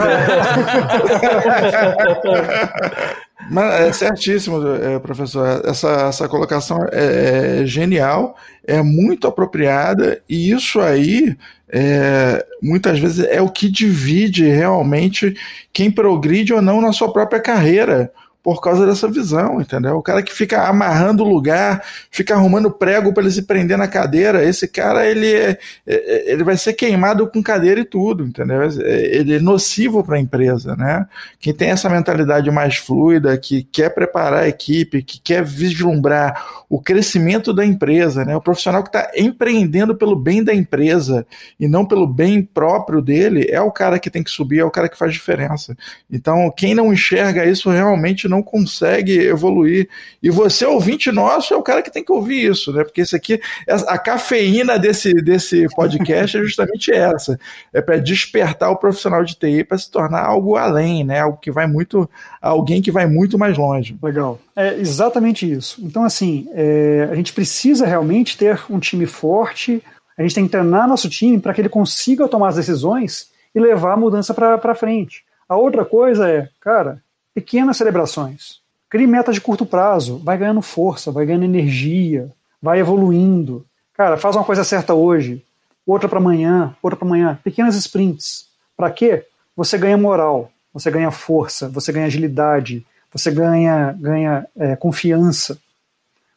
Mas 3.49 3.73
é 3.73 3.93
certíssimo, 3.93 4.61
é, 4.75 4.99
professor. 4.99 5.61
Essa, 5.65 6.07
essa 6.09 6.27
colocação 6.27 6.79
é, 6.91 7.61
é 7.61 7.65
genial, 7.65 8.35
é 8.65 8.81
muito 8.81 9.27
apropriada, 9.27 10.21
e 10.27 10.51
isso 10.51 10.79
aí 10.79 11.37
é, 11.71 12.45
muitas 12.61 12.99
vezes 12.99 13.25
é 13.25 13.41
o 13.41 13.49
que 13.49 13.69
divide 13.69 14.47
realmente 14.47 15.35
quem 15.71 15.91
progride 15.91 16.53
ou 16.53 16.61
não 16.61 16.81
na 16.81 16.91
sua 16.91 17.13
própria 17.13 17.39
carreira. 17.39 18.11
Por 18.41 18.61
causa 18.61 18.85
dessa 18.85 19.07
visão, 19.09 19.59
entendeu? 19.59 19.97
O 19.97 20.01
cara 20.01 20.23
que 20.23 20.33
fica 20.33 20.63
amarrando 20.63 21.23
o 21.23 21.27
lugar, 21.29 21.83
fica 22.09 22.33
arrumando 22.35 22.71
prego 22.71 23.13
para 23.13 23.23
ele 23.23 23.31
se 23.33 23.41
prender 23.41 23.77
na 23.77 23.87
cadeira, 23.87 24.43
esse 24.43 24.65
cara 24.65 25.05
ele, 25.05 25.27
é, 25.31 25.57
é- 25.85 26.31
ele 26.31 26.43
vai 26.45 26.55
ser 26.55 26.71
queimado 26.73 27.27
com 27.27 27.43
cadeira 27.43 27.81
e 27.81 27.85
tudo, 27.85 28.23
entendeu? 28.23 28.61
É- 28.61 29.17
Ele 29.19 29.35
é 29.35 29.39
nocivo 29.39 30.01
para 30.03 30.15
a 30.15 30.19
empresa, 30.19 30.73
né? 30.75 31.05
Quem 31.39 31.53
tem 31.53 31.69
essa 31.69 31.89
mentalidade 31.89 32.49
mais 32.49 32.77
fluida, 32.77 33.37
que 33.37 33.63
quer 33.63 33.89
preparar 33.93 34.43
a 34.43 34.47
equipe, 34.47 35.03
que 35.03 35.19
quer 35.19 35.43
vislumbrar 35.43 36.41
o 36.69 36.81
crescimento 36.81 37.53
da 37.53 37.65
empresa, 37.65 38.23
né? 38.23 38.35
O 38.37 38.41
profissional 38.41 38.81
que 38.83 38.89
está 38.89 39.11
empreendendo 39.17 39.95
pelo 39.95 40.15
bem 40.15 40.43
da 40.43 40.53
empresa 40.55 41.25
e 41.59 41.67
não 41.67 41.85
pelo 41.85 42.07
bem 42.07 42.41
próprio 42.41 43.01
dele, 43.01 43.47
é 43.49 43.59
o 43.59 43.71
cara 43.71 43.99
que 43.99 44.09
tem 44.09 44.23
que 44.23 44.31
subir, 44.31 44.59
é 44.59 44.63
o 44.65 44.71
cara 44.71 44.87
que 44.87 44.97
faz 44.97 45.11
diferença. 45.11 45.75
Então, 46.09 46.49
quem 46.55 46.73
não 46.73 46.93
enxerga 46.93 47.45
isso 47.45 47.69
realmente 47.69 48.28
não 48.29 48.43
consegue 48.43 49.19
evoluir. 49.19 49.89
E 50.21 50.29
você, 50.29 50.65
ouvinte 50.65 51.11
nosso, 51.11 51.53
é 51.53 51.57
o 51.57 51.63
cara 51.63 51.81
que 51.81 51.91
tem 51.91 52.03
que 52.03 52.11
ouvir 52.11 52.49
isso, 52.49 52.71
né? 52.71 52.83
Porque 52.83 53.01
isso 53.01 53.15
aqui, 53.15 53.41
a 53.67 53.97
cafeína 53.97 54.77
desse, 54.77 55.13
desse 55.13 55.67
podcast 55.75 56.37
é 56.37 56.43
justamente 56.43 56.91
essa. 56.91 57.39
É 57.73 57.81
para 57.81 57.97
despertar 57.97 58.69
o 58.69 58.77
profissional 58.77 59.23
de 59.23 59.35
TI 59.35 59.63
para 59.63 59.77
se 59.77 59.89
tornar 59.89 60.25
algo 60.25 60.55
além, 60.55 61.03
né? 61.03 61.19
Algo 61.19 61.37
que 61.37 61.51
vai 61.51 61.67
muito. 61.67 62.09
Alguém 62.41 62.81
que 62.81 62.91
vai 62.91 63.07
muito 63.07 63.37
mais 63.37 63.57
longe. 63.57 63.97
Legal. 64.01 64.39
É 64.55 64.75
exatamente 64.77 65.49
isso. 65.49 65.81
Então, 65.83 66.03
assim, 66.03 66.47
é, 66.53 67.07
a 67.11 67.15
gente 67.15 67.33
precisa 67.33 67.85
realmente 67.85 68.37
ter 68.37 68.61
um 68.69 68.79
time 68.79 69.05
forte, 69.05 69.81
a 70.17 70.21
gente 70.21 70.35
tem 70.35 70.45
que 70.45 70.51
treinar 70.51 70.87
nosso 70.87 71.09
time 71.09 71.39
para 71.39 71.53
que 71.53 71.61
ele 71.61 71.69
consiga 71.69 72.27
tomar 72.27 72.49
as 72.49 72.55
decisões 72.55 73.29
e 73.55 73.59
levar 73.59 73.93
a 73.93 73.97
mudança 73.97 74.33
para 74.33 74.75
frente. 74.75 75.23
A 75.47 75.55
outra 75.55 75.83
coisa 75.83 76.29
é, 76.29 76.47
cara, 76.61 77.01
pequenas 77.33 77.77
celebrações. 77.77 78.59
Crie 78.89 79.05
metas 79.05 79.35
de 79.35 79.41
curto 79.41 79.65
prazo, 79.65 80.17
vai 80.17 80.37
ganhando 80.37 80.61
força, 80.61 81.11
vai 81.11 81.25
ganhando 81.25 81.45
energia, 81.45 82.31
vai 82.61 82.79
evoluindo. 82.79 83.65
Cara, 83.93 84.17
faz 84.17 84.35
uma 84.35 84.43
coisa 84.43 84.63
certa 84.63 84.93
hoje, 84.93 85.43
outra 85.85 86.09
para 86.09 86.19
amanhã, 86.19 86.75
outra 86.81 86.97
para 86.97 87.07
amanhã. 87.07 87.39
Pequenas 87.43 87.75
sprints. 87.75 88.47
Para 88.75 88.89
quê? 88.89 89.25
Você 89.55 89.77
ganha 89.77 89.97
moral, 89.97 90.51
você 90.73 90.89
ganha 90.89 91.11
força, 91.11 91.67
você 91.69 91.91
ganha 91.91 92.05
agilidade, 92.05 92.85
você 93.11 93.31
ganha, 93.31 93.95
ganha 93.99 94.47
é, 94.55 94.75
confiança. 94.75 95.57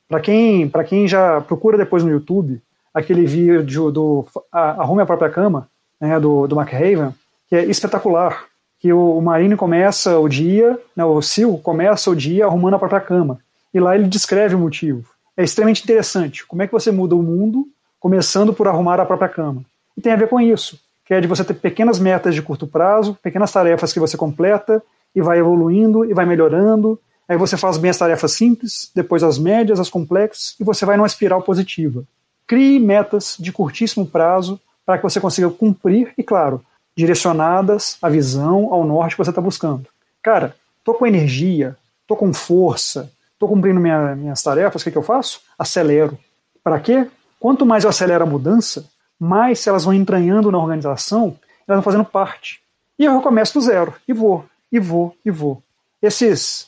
Para 0.08 0.20
quem, 0.20 0.70
quem 0.88 1.08
já 1.08 1.40
procura 1.40 1.78
depois 1.78 2.02
no 2.02 2.10
YouTube, 2.10 2.60
aquele 2.92 3.24
vídeo 3.24 3.90
do 3.90 4.26
Arrume 4.50 5.02
a 5.02 5.06
Própria 5.06 5.30
Cama, 5.30 5.68
né, 6.00 6.18
do, 6.20 6.46
do 6.46 6.60
McRaven, 6.60 7.14
que 7.48 7.56
é 7.56 7.64
espetacular. 7.64 8.44
Que 8.82 8.92
o, 8.92 9.16
o 9.16 9.22
Marine 9.22 9.56
começa 9.56 10.18
o 10.18 10.28
dia, 10.28 10.78
né, 10.94 11.04
o 11.04 11.22
Sil 11.22 11.54
começa 11.62 12.10
o 12.10 12.16
dia 12.16 12.44
arrumando 12.44 12.74
a 12.74 12.78
própria 12.78 13.00
cama. 13.00 13.38
E 13.72 13.78
lá 13.78 13.94
ele 13.94 14.08
descreve 14.08 14.56
o 14.56 14.58
motivo. 14.58 15.08
É 15.36 15.44
extremamente 15.44 15.84
interessante. 15.84 16.44
Como 16.44 16.62
é 16.62 16.66
que 16.66 16.72
você 16.72 16.90
muda 16.90 17.14
o 17.14 17.22
mundo 17.22 17.66
começando 18.00 18.52
por 18.52 18.66
arrumar 18.66 19.00
a 19.00 19.06
própria 19.06 19.28
cama? 19.28 19.62
E 19.96 20.00
tem 20.00 20.12
a 20.12 20.16
ver 20.16 20.28
com 20.28 20.40
isso, 20.40 20.78
que 21.06 21.14
é 21.14 21.20
de 21.20 21.28
você 21.28 21.44
ter 21.44 21.54
pequenas 21.54 21.98
metas 21.98 22.34
de 22.34 22.42
curto 22.42 22.66
prazo, 22.66 23.16
pequenas 23.22 23.52
tarefas 23.52 23.92
que 23.92 24.00
você 24.00 24.16
completa 24.16 24.82
e 25.14 25.22
vai 25.22 25.38
evoluindo 25.38 26.04
e 26.04 26.12
vai 26.12 26.26
melhorando. 26.26 26.98
Aí 27.28 27.36
você 27.36 27.56
faz 27.56 27.78
bem 27.78 27.90
as 27.90 27.98
tarefas 27.98 28.32
simples, 28.32 28.90
depois 28.94 29.22
as 29.22 29.38
médias, 29.38 29.78
as 29.78 29.88
complexas, 29.88 30.56
e 30.58 30.64
você 30.64 30.84
vai 30.84 30.96
numa 30.96 31.06
espiral 31.06 31.40
positiva. 31.42 32.04
Crie 32.46 32.80
metas 32.80 33.36
de 33.38 33.52
curtíssimo 33.52 34.04
prazo 34.04 34.60
para 34.84 34.98
que 34.98 35.04
você 35.04 35.20
consiga 35.20 35.48
cumprir 35.48 36.12
e, 36.18 36.22
claro, 36.22 36.60
direcionadas 36.96 37.96
à 38.02 38.08
visão, 38.08 38.72
ao 38.72 38.84
norte 38.84 39.16
que 39.16 39.24
você 39.24 39.30
está 39.30 39.40
buscando. 39.40 39.86
Cara, 40.22 40.54
tô 40.84 40.94
com 40.94 41.06
energia, 41.06 41.76
tô 42.06 42.16
com 42.16 42.32
força, 42.32 43.10
tô 43.38 43.48
cumprindo 43.48 43.80
minha, 43.80 44.14
minhas 44.14 44.42
tarefas, 44.42 44.82
o 44.82 44.84
que, 44.84 44.90
que 44.90 44.98
eu 44.98 45.02
faço? 45.02 45.40
Acelero. 45.58 46.18
Para 46.62 46.78
quê? 46.80 47.08
Quanto 47.40 47.66
mais 47.66 47.84
eu 47.84 47.90
acelero 47.90 48.24
a 48.24 48.26
mudança, 48.26 48.84
mais 49.18 49.66
elas 49.66 49.84
vão 49.84 49.94
entranhando 49.94 50.50
na 50.50 50.58
organização, 50.58 51.36
elas 51.66 51.76
vão 51.76 51.82
fazendo 51.82 52.04
parte. 52.04 52.60
E 52.98 53.04
eu 53.04 53.20
começo 53.20 53.54
do 53.54 53.60
zero, 53.60 53.94
e 54.06 54.12
vou, 54.12 54.44
e 54.70 54.78
vou, 54.78 55.16
e 55.24 55.30
vou. 55.30 55.62
Esses, 56.00 56.66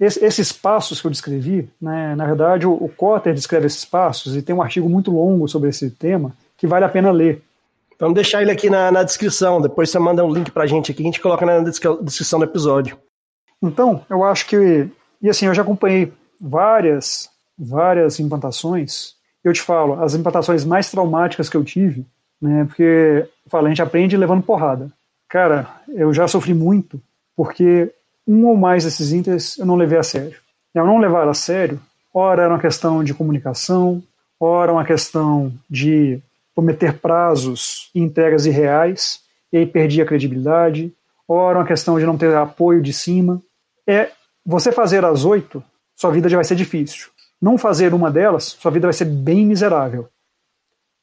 es- 0.00 0.16
esses 0.18 0.52
passos 0.52 1.00
que 1.00 1.06
eu 1.06 1.10
descrevi, 1.10 1.68
né, 1.80 2.14
na 2.14 2.24
verdade, 2.24 2.66
o, 2.66 2.72
o 2.72 2.88
Cotter 2.88 3.34
descreve 3.34 3.66
esses 3.66 3.84
passos 3.84 4.36
e 4.36 4.42
tem 4.42 4.54
um 4.54 4.62
artigo 4.62 4.88
muito 4.88 5.10
longo 5.10 5.46
sobre 5.48 5.68
esse 5.68 5.90
tema 5.90 6.32
que 6.56 6.66
vale 6.66 6.84
a 6.84 6.88
pena 6.88 7.10
ler. 7.10 7.42
Vamos 7.98 8.14
deixar 8.14 8.42
ele 8.42 8.50
aqui 8.50 8.68
na, 8.68 8.90
na 8.90 9.02
descrição. 9.02 9.60
Depois 9.60 9.90
você 9.90 9.98
manda 9.98 10.24
um 10.24 10.32
link 10.32 10.50
pra 10.50 10.66
gente 10.66 10.90
aqui, 10.90 11.02
a 11.02 11.06
gente 11.06 11.20
coloca 11.20 11.46
na 11.46 11.60
descri- 11.60 12.02
descrição 12.02 12.38
do 12.38 12.44
episódio. 12.44 12.98
Então, 13.62 14.04
eu 14.10 14.22
acho 14.24 14.46
que. 14.46 14.88
E 15.22 15.30
assim, 15.30 15.46
eu 15.46 15.54
já 15.54 15.62
acompanhei 15.62 16.12
várias, 16.40 17.30
várias 17.58 18.20
implantações. 18.20 19.14
Eu 19.42 19.52
te 19.52 19.62
falo, 19.62 20.02
as 20.02 20.14
implantações 20.14 20.64
mais 20.64 20.90
traumáticas 20.90 21.48
que 21.48 21.56
eu 21.56 21.64
tive, 21.64 22.04
né? 22.40 22.64
Porque, 22.64 22.82
eu 22.82 23.50
falo, 23.50 23.66
a 23.66 23.68
gente 23.68 23.80
aprende 23.82 24.16
levando 24.16 24.42
porrada. 24.42 24.90
Cara, 25.28 25.68
eu 25.88 26.12
já 26.12 26.28
sofri 26.28 26.52
muito, 26.52 27.00
porque 27.34 27.90
um 28.26 28.46
ou 28.46 28.56
mais 28.56 28.84
desses 28.84 29.12
ínteres 29.12 29.58
eu 29.58 29.64
não 29.64 29.76
levei 29.76 29.98
a 29.98 30.02
sério. 30.02 30.36
E 30.74 30.78
ao 30.78 30.86
não 30.86 30.98
levar 30.98 31.26
a 31.28 31.34
sério, 31.34 31.80
ora 32.12 32.42
era 32.42 32.52
uma 32.52 32.60
questão 32.60 33.02
de 33.02 33.14
comunicação, 33.14 34.02
ora 34.38 34.72
uma 34.72 34.84
questão 34.84 35.52
de 35.70 36.20
prometer 36.56 36.94
prazos 36.94 37.90
e 37.94 38.00
entregas 38.00 38.46
irreais, 38.46 39.20
e 39.52 39.58
aí 39.58 39.66
perdi 39.66 40.00
a 40.00 40.06
credibilidade, 40.06 40.90
ora 41.28 41.58
uma 41.58 41.66
questão 41.66 41.98
de 41.98 42.06
não 42.06 42.16
ter 42.16 42.34
apoio 42.34 42.80
de 42.80 42.94
cima. 42.94 43.42
É 43.86 44.10
você 44.44 44.72
fazer 44.72 45.04
as 45.04 45.26
oito, 45.26 45.62
sua 45.94 46.10
vida 46.10 46.30
já 46.30 46.36
vai 46.38 46.44
ser 46.44 46.56
difícil. 46.56 47.08
Não 47.40 47.58
fazer 47.58 47.92
uma 47.92 48.10
delas, 48.10 48.56
sua 48.58 48.70
vida 48.70 48.86
vai 48.86 48.94
ser 48.94 49.04
bem 49.04 49.44
miserável. 49.44 50.08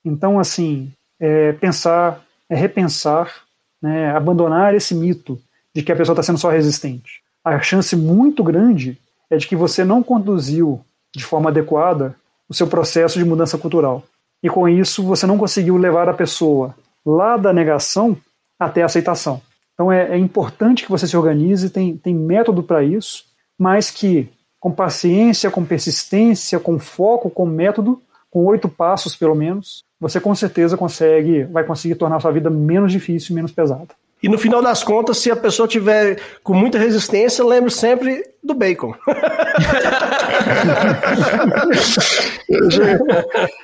Então, 0.03 0.39
assim, 0.39 0.91
é 1.19 1.53
pensar, 1.53 2.25
é 2.49 2.55
repensar, 2.55 3.43
né, 3.79 4.09
abandonar 4.09 4.73
esse 4.73 4.95
mito 4.95 5.39
de 5.73 5.83
que 5.83 5.91
a 5.91 5.95
pessoa 5.95 6.13
está 6.13 6.23
sendo 6.23 6.39
só 6.39 6.49
resistente. 6.49 7.21
A 7.43 7.59
chance 7.61 7.95
muito 7.95 8.43
grande 8.43 8.97
é 9.29 9.37
de 9.37 9.45
que 9.45 9.55
você 9.55 9.83
não 9.83 10.01
conduziu 10.01 10.83
de 11.15 11.23
forma 11.23 11.51
adequada 11.51 12.15
o 12.49 12.53
seu 12.53 12.67
processo 12.67 13.19
de 13.19 13.25
mudança 13.25 13.57
cultural. 13.57 14.03
E 14.43 14.49
com 14.49 14.67
isso 14.67 15.01
você 15.03 15.25
não 15.25 15.37
conseguiu 15.37 15.77
levar 15.77 16.09
a 16.09 16.13
pessoa 16.13 16.75
lá 17.05 17.37
da 17.37 17.53
negação 17.53 18.17
até 18.59 18.83
a 18.83 18.85
aceitação. 18.85 19.41
Então 19.73 19.91
é, 19.91 20.11
é 20.11 20.17
importante 20.17 20.83
que 20.83 20.91
você 20.91 21.07
se 21.07 21.17
organize, 21.17 21.69
tem, 21.69 21.97
tem 21.97 22.13
método 22.13 22.61
para 22.61 22.83
isso, 22.83 23.23
mas 23.57 23.89
que 23.89 24.29
com 24.59 24.71
paciência, 24.71 25.49
com 25.49 25.65
persistência, 25.65 26.59
com 26.59 26.77
foco, 26.77 27.29
com 27.29 27.45
método, 27.45 28.01
com 28.29 28.45
oito 28.45 28.67
passos 28.69 29.15
pelo 29.15 29.35
menos, 29.35 29.83
você 29.99 30.19
com 30.19 30.33
certeza 30.35 30.77
consegue, 30.77 31.43
vai 31.45 31.63
conseguir 31.63 31.95
tornar 31.95 32.17
a 32.17 32.19
sua 32.19 32.31
vida 32.31 32.49
menos 32.49 32.91
difícil 32.91 33.31
e 33.31 33.35
menos 33.35 33.51
pesada. 33.51 33.89
E 34.21 34.29
no 34.29 34.37
final 34.37 34.61
das 34.61 34.81
contas, 34.83 35.17
se 35.17 35.29
a 35.29 35.35
pessoa 35.35 35.67
tiver 35.67 36.17
com 36.41 36.53
muita 36.53 36.77
resistência, 36.77 37.43
lembre 37.43 37.69
sempre 37.69 38.23
do 38.41 38.53
bacon. 38.53 38.95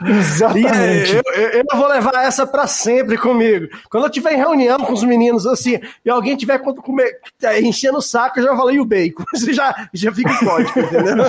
Exatamente. 0.06 1.14
E, 1.14 1.16
eu, 1.18 1.24
eu, 1.44 1.50
eu 1.70 1.78
vou 1.78 1.88
levar 1.88 2.24
essa 2.24 2.46
pra 2.46 2.68
sempre 2.68 3.18
comigo. 3.18 3.68
Quando 3.90 4.06
eu 4.06 4.10
tiver 4.10 4.34
em 4.34 4.38
reunião 4.38 4.78
com 4.80 4.94
os 4.94 5.04
meninos 5.04 5.46
assim, 5.46 5.80
e 6.04 6.10
alguém 6.10 6.36
tiver 6.36 6.60
com- 6.60 6.74
comer, 6.76 7.20
enchendo 7.62 7.98
o 7.98 8.02
saco, 8.02 8.40
eu 8.40 8.44
já 8.44 8.56
falei 8.56 8.80
o 8.80 8.86
bacon. 8.86 9.24
Você 9.34 9.54
já, 9.54 9.74
já 9.94 10.12
fica 10.12 10.32
o 10.32 10.40
código, 10.40 10.80
entendeu? 10.80 11.26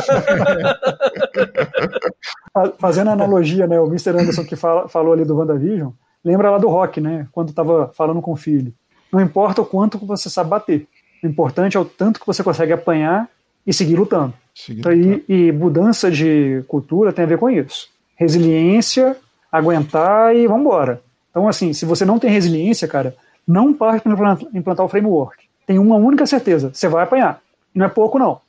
Fa- 2.52 2.72
Fazendo 2.78 3.10
analogia, 3.10 3.66
né, 3.66 3.80
o 3.80 3.86
Mr. 3.86 4.10
Anderson 4.10 4.44
que 4.44 4.56
fala- 4.56 4.88
falou 4.88 5.12
ali 5.12 5.24
do 5.24 5.36
WandaVision, 5.36 5.90
lembra 6.24 6.50
lá 6.50 6.58
do 6.58 6.68
Rock, 6.68 7.00
né, 7.00 7.26
quando 7.32 7.50
estava 7.50 7.90
falando 7.94 8.20
com 8.20 8.32
o 8.32 8.36
filho. 8.36 8.72
Não 9.12 9.20
importa 9.20 9.60
o 9.62 9.66
quanto 9.66 9.98
você 9.98 10.30
sabe 10.30 10.50
bater, 10.50 10.86
o 11.22 11.26
importante 11.26 11.76
é 11.76 11.80
o 11.80 11.84
tanto 11.84 12.20
que 12.20 12.26
você 12.26 12.42
consegue 12.42 12.72
apanhar 12.72 13.28
e 13.66 13.72
seguir 13.72 13.96
lutando. 13.96 14.32
Então, 14.70 14.92
e, 14.92 15.24
e 15.28 15.52
mudança 15.52 16.10
de 16.10 16.62
cultura 16.68 17.12
tem 17.12 17.24
a 17.24 17.28
ver 17.28 17.38
com 17.38 17.48
isso. 17.48 17.88
Resiliência, 18.16 19.16
aguentar 19.50 20.34
e 20.34 20.46
vambora. 20.46 21.00
Então, 21.30 21.48
assim, 21.48 21.72
se 21.72 21.84
você 21.84 22.04
não 22.04 22.18
tem 22.18 22.30
resiliência, 22.30 22.86
cara, 22.88 23.14
não 23.46 23.72
parte 23.72 24.02
para 24.02 24.12
implantar- 24.52 24.84
o 24.86 24.88
framework. 24.88 25.44
Tem 25.66 25.78
uma 25.78 25.96
única 25.96 26.26
certeza, 26.26 26.70
você 26.74 26.88
vai 26.88 27.04
apanhar. 27.04 27.40
Não 27.74 27.86
é 27.86 27.88
pouco, 27.88 28.18
não. 28.18 28.40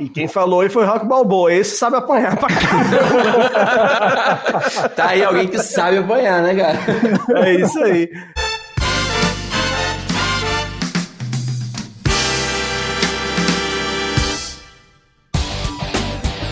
E 0.00 0.08
quem 0.08 0.28
falou 0.28 0.60
aí 0.60 0.68
foi 0.70 0.86
Rock 0.86 1.04
Balboa. 1.04 1.52
Esse 1.52 1.76
sabe 1.76 1.96
apanhar 1.96 2.36
pra 2.38 2.48
caramba. 2.48 3.02
Tá 4.96 5.08
aí 5.08 5.22
alguém 5.24 5.48
que 5.48 5.58
sabe 5.58 5.98
apanhar, 5.98 6.42
né, 6.42 6.54
cara? 6.54 6.78
É 7.46 7.54
isso 7.54 7.78
aí. 7.82 8.08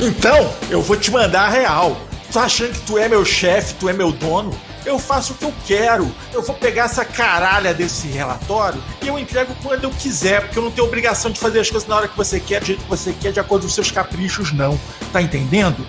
Então, 0.03 0.51
eu 0.71 0.81
vou 0.81 0.97
te 0.97 1.11
mandar 1.11 1.43
a 1.43 1.49
real. 1.51 1.95
Tá 2.33 2.45
achando 2.45 2.73
que 2.73 2.81
tu 2.81 2.97
é 2.97 3.07
meu 3.07 3.23
chefe, 3.23 3.75
tu 3.75 3.87
é 3.87 3.93
meu 3.93 4.11
dono? 4.11 4.51
Eu 4.87 4.99
faço 4.99 5.35
o 5.35 5.37
que 5.37 5.45
eu 5.45 5.53
quero. 5.67 6.11
Eu 6.33 6.43
vou 6.43 6.55
pegar 6.55 6.85
essa 6.85 7.05
caralha 7.05 7.75
desse 7.75 8.07
relatório 8.07 8.83
e 9.03 9.09
eu 9.09 9.19
entrego 9.19 9.55
quando 9.63 9.85
eu 9.85 9.91
quiser, 9.91 10.41
porque 10.41 10.59
eu 10.59 10.63
não 10.63 10.71
tenho 10.71 10.87
obrigação 10.87 11.31
de 11.31 11.39
fazer 11.39 11.61
as 11.61 11.71
coisas 11.71 11.87
na 11.87 11.97
hora 11.97 12.09
que 12.09 12.17
você 12.17 12.41
quer, 12.41 12.61
do 12.61 12.67
jeito 12.67 12.83
que 12.83 12.89
você 12.89 13.13
quer, 13.13 13.33
de 13.33 13.41
acordo 13.41 13.63
com 13.63 13.69
os 13.69 13.75
seus 13.75 13.91
caprichos, 13.91 14.53
não. 14.53 14.81
Tá 15.13 15.21
entendendo? 15.21 15.87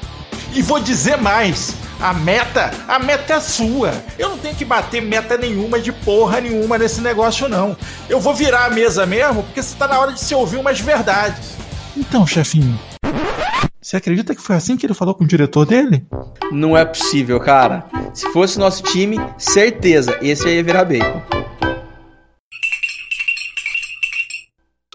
E 0.54 0.62
vou 0.62 0.82
dizer 0.82 1.16
mais. 1.18 1.74
A 2.02 2.14
meta, 2.14 2.72
a 2.90 3.00
meta 3.00 3.36
é 3.36 3.40
sua. 3.40 3.94
Eu 4.20 4.30
não 4.30 4.38
tenho 4.38 4.56
que 4.56 4.66
bater 4.66 5.02
meta 5.02 5.38
nenhuma 5.38 5.80
de 5.80 5.94
porra 5.94 6.42
nenhuma 6.42 6.78
nesse 6.78 7.00
negócio, 7.00 7.48
não. 7.48 7.78
Eu 8.10 8.20
vou 8.20 8.34
virar 8.34 8.66
a 8.66 8.70
mesa 8.70 9.06
mesmo, 9.06 9.44
porque 9.44 9.64
você 9.64 9.74
tá 9.76 9.88
na 9.88 9.98
hora 9.98 10.12
de 10.12 10.20
se 10.20 10.36
ouvir 10.36 10.58
umas 10.58 10.82
verdades. 10.82 11.52
Então, 11.96 12.26
chefinho, 12.26 12.78
você 13.82 13.98
acredita 13.98 14.36
que 14.36 14.42
foi 14.42 14.56
assim 14.56 14.78
que 14.78 14.86
ele 14.86 14.94
falou 14.94 15.16
com 15.16 15.24
o 15.24 15.28
diretor 15.28 15.66
dele? 15.66 16.06
Não 16.52 16.78
é 16.78 16.86
possível, 16.86 17.40
cara. 17.40 17.84
Se 18.14 18.32
fosse 18.32 18.60
nosso 18.60 18.84
time, 18.84 19.18
certeza, 19.40 20.20
esse 20.22 20.48
aí 20.48 20.58
ia 20.58 20.64
virar 20.64 20.86
bacon. 20.86 21.22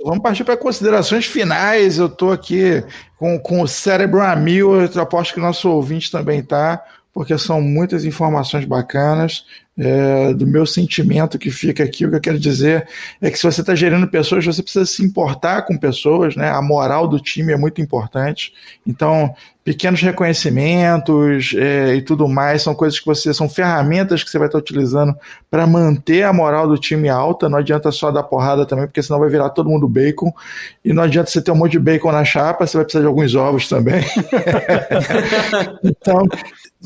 Vamos 0.05 0.23
partir 0.23 0.45
para 0.45 0.57
considerações 0.57 1.27
finais. 1.27 1.99
Eu 1.99 2.09
tô 2.09 2.31
aqui 2.31 2.85
com, 3.19 3.37
com 3.41 3.61
o 3.61 3.67
cérebro 3.67 4.21
a 4.21 4.37
mil. 4.37 4.81
Eu 4.81 5.03
aposto 5.03 5.35
que 5.35 5.41
nosso 5.41 5.69
ouvinte 5.69 6.09
também 6.09 6.41
tá, 6.41 6.81
porque 7.17 7.39
são 7.39 7.63
muitas 7.63 8.05
informações 8.05 8.67
bacanas. 8.67 9.47
É, 9.79 10.33
do 10.33 10.47
meu 10.47 10.65
sentimento 10.65 11.39
que 11.39 11.51
fica 11.51 11.85
aqui, 11.85 12.07
o 12.07 12.09
que 12.09 12.17
eu 12.17 12.21
quero 12.21 12.39
dizer 12.39 12.89
é 13.21 13.31
que 13.31 13.37
se 13.37 13.43
você 13.43 13.61
está 13.61 13.75
gerindo 13.75 14.09
pessoas, 14.09 14.43
você 14.47 14.63
precisa 14.63 14.87
se 14.87 15.05
importar 15.05 15.67
com 15.67 15.77
pessoas, 15.77 16.35
né? 16.35 16.49
A 16.49 16.63
moral 16.63 17.07
do 17.07 17.21
time 17.21 17.53
é 17.53 17.59
muito 17.59 17.83
importante. 17.83 18.55
Então, 18.87 19.35
pequenos 19.63 20.01
reconhecimentos 20.01 21.53
é, 21.59 21.95
e 21.95 22.01
tudo 22.01 22.27
mais 22.27 22.63
são 22.63 22.75
coisas 22.75 22.99
que 22.99 23.05
você 23.05 23.35
são 23.35 23.49
ferramentas 23.51 24.23
que 24.23 24.31
você 24.31 24.39
vai 24.39 24.49
estar 24.49 24.59
utilizando 24.59 25.15
para 25.51 25.67
manter 25.67 26.23
a 26.23 26.33
moral 26.33 26.67
do 26.69 26.79
time 26.79 27.11
alta. 27.11 27.49
Não 27.49 27.59
adianta 27.59 27.91
só 27.91 28.11
dar 28.11 28.23
porrada 28.23 28.65
também, 28.65 28.87
porque 28.87 29.03
senão 29.03 29.21
vai 29.21 29.29
virar 29.29 29.51
todo 29.51 29.69
mundo 29.69 29.87
bacon. 29.87 30.33
E 30.83 30.93
não 30.93 31.03
adianta 31.03 31.29
você 31.31 31.43
ter 31.43 31.51
um 31.51 31.57
monte 31.57 31.73
de 31.73 31.81
bacon 31.81 32.13
na 32.13 32.25
chapa, 32.25 32.67
você 32.67 32.79
vai 32.79 32.85
precisar 32.85 33.03
de 33.03 33.09
alguns 33.09 33.35
ovos 33.35 33.69
também. 33.69 34.03
então, 35.85 36.27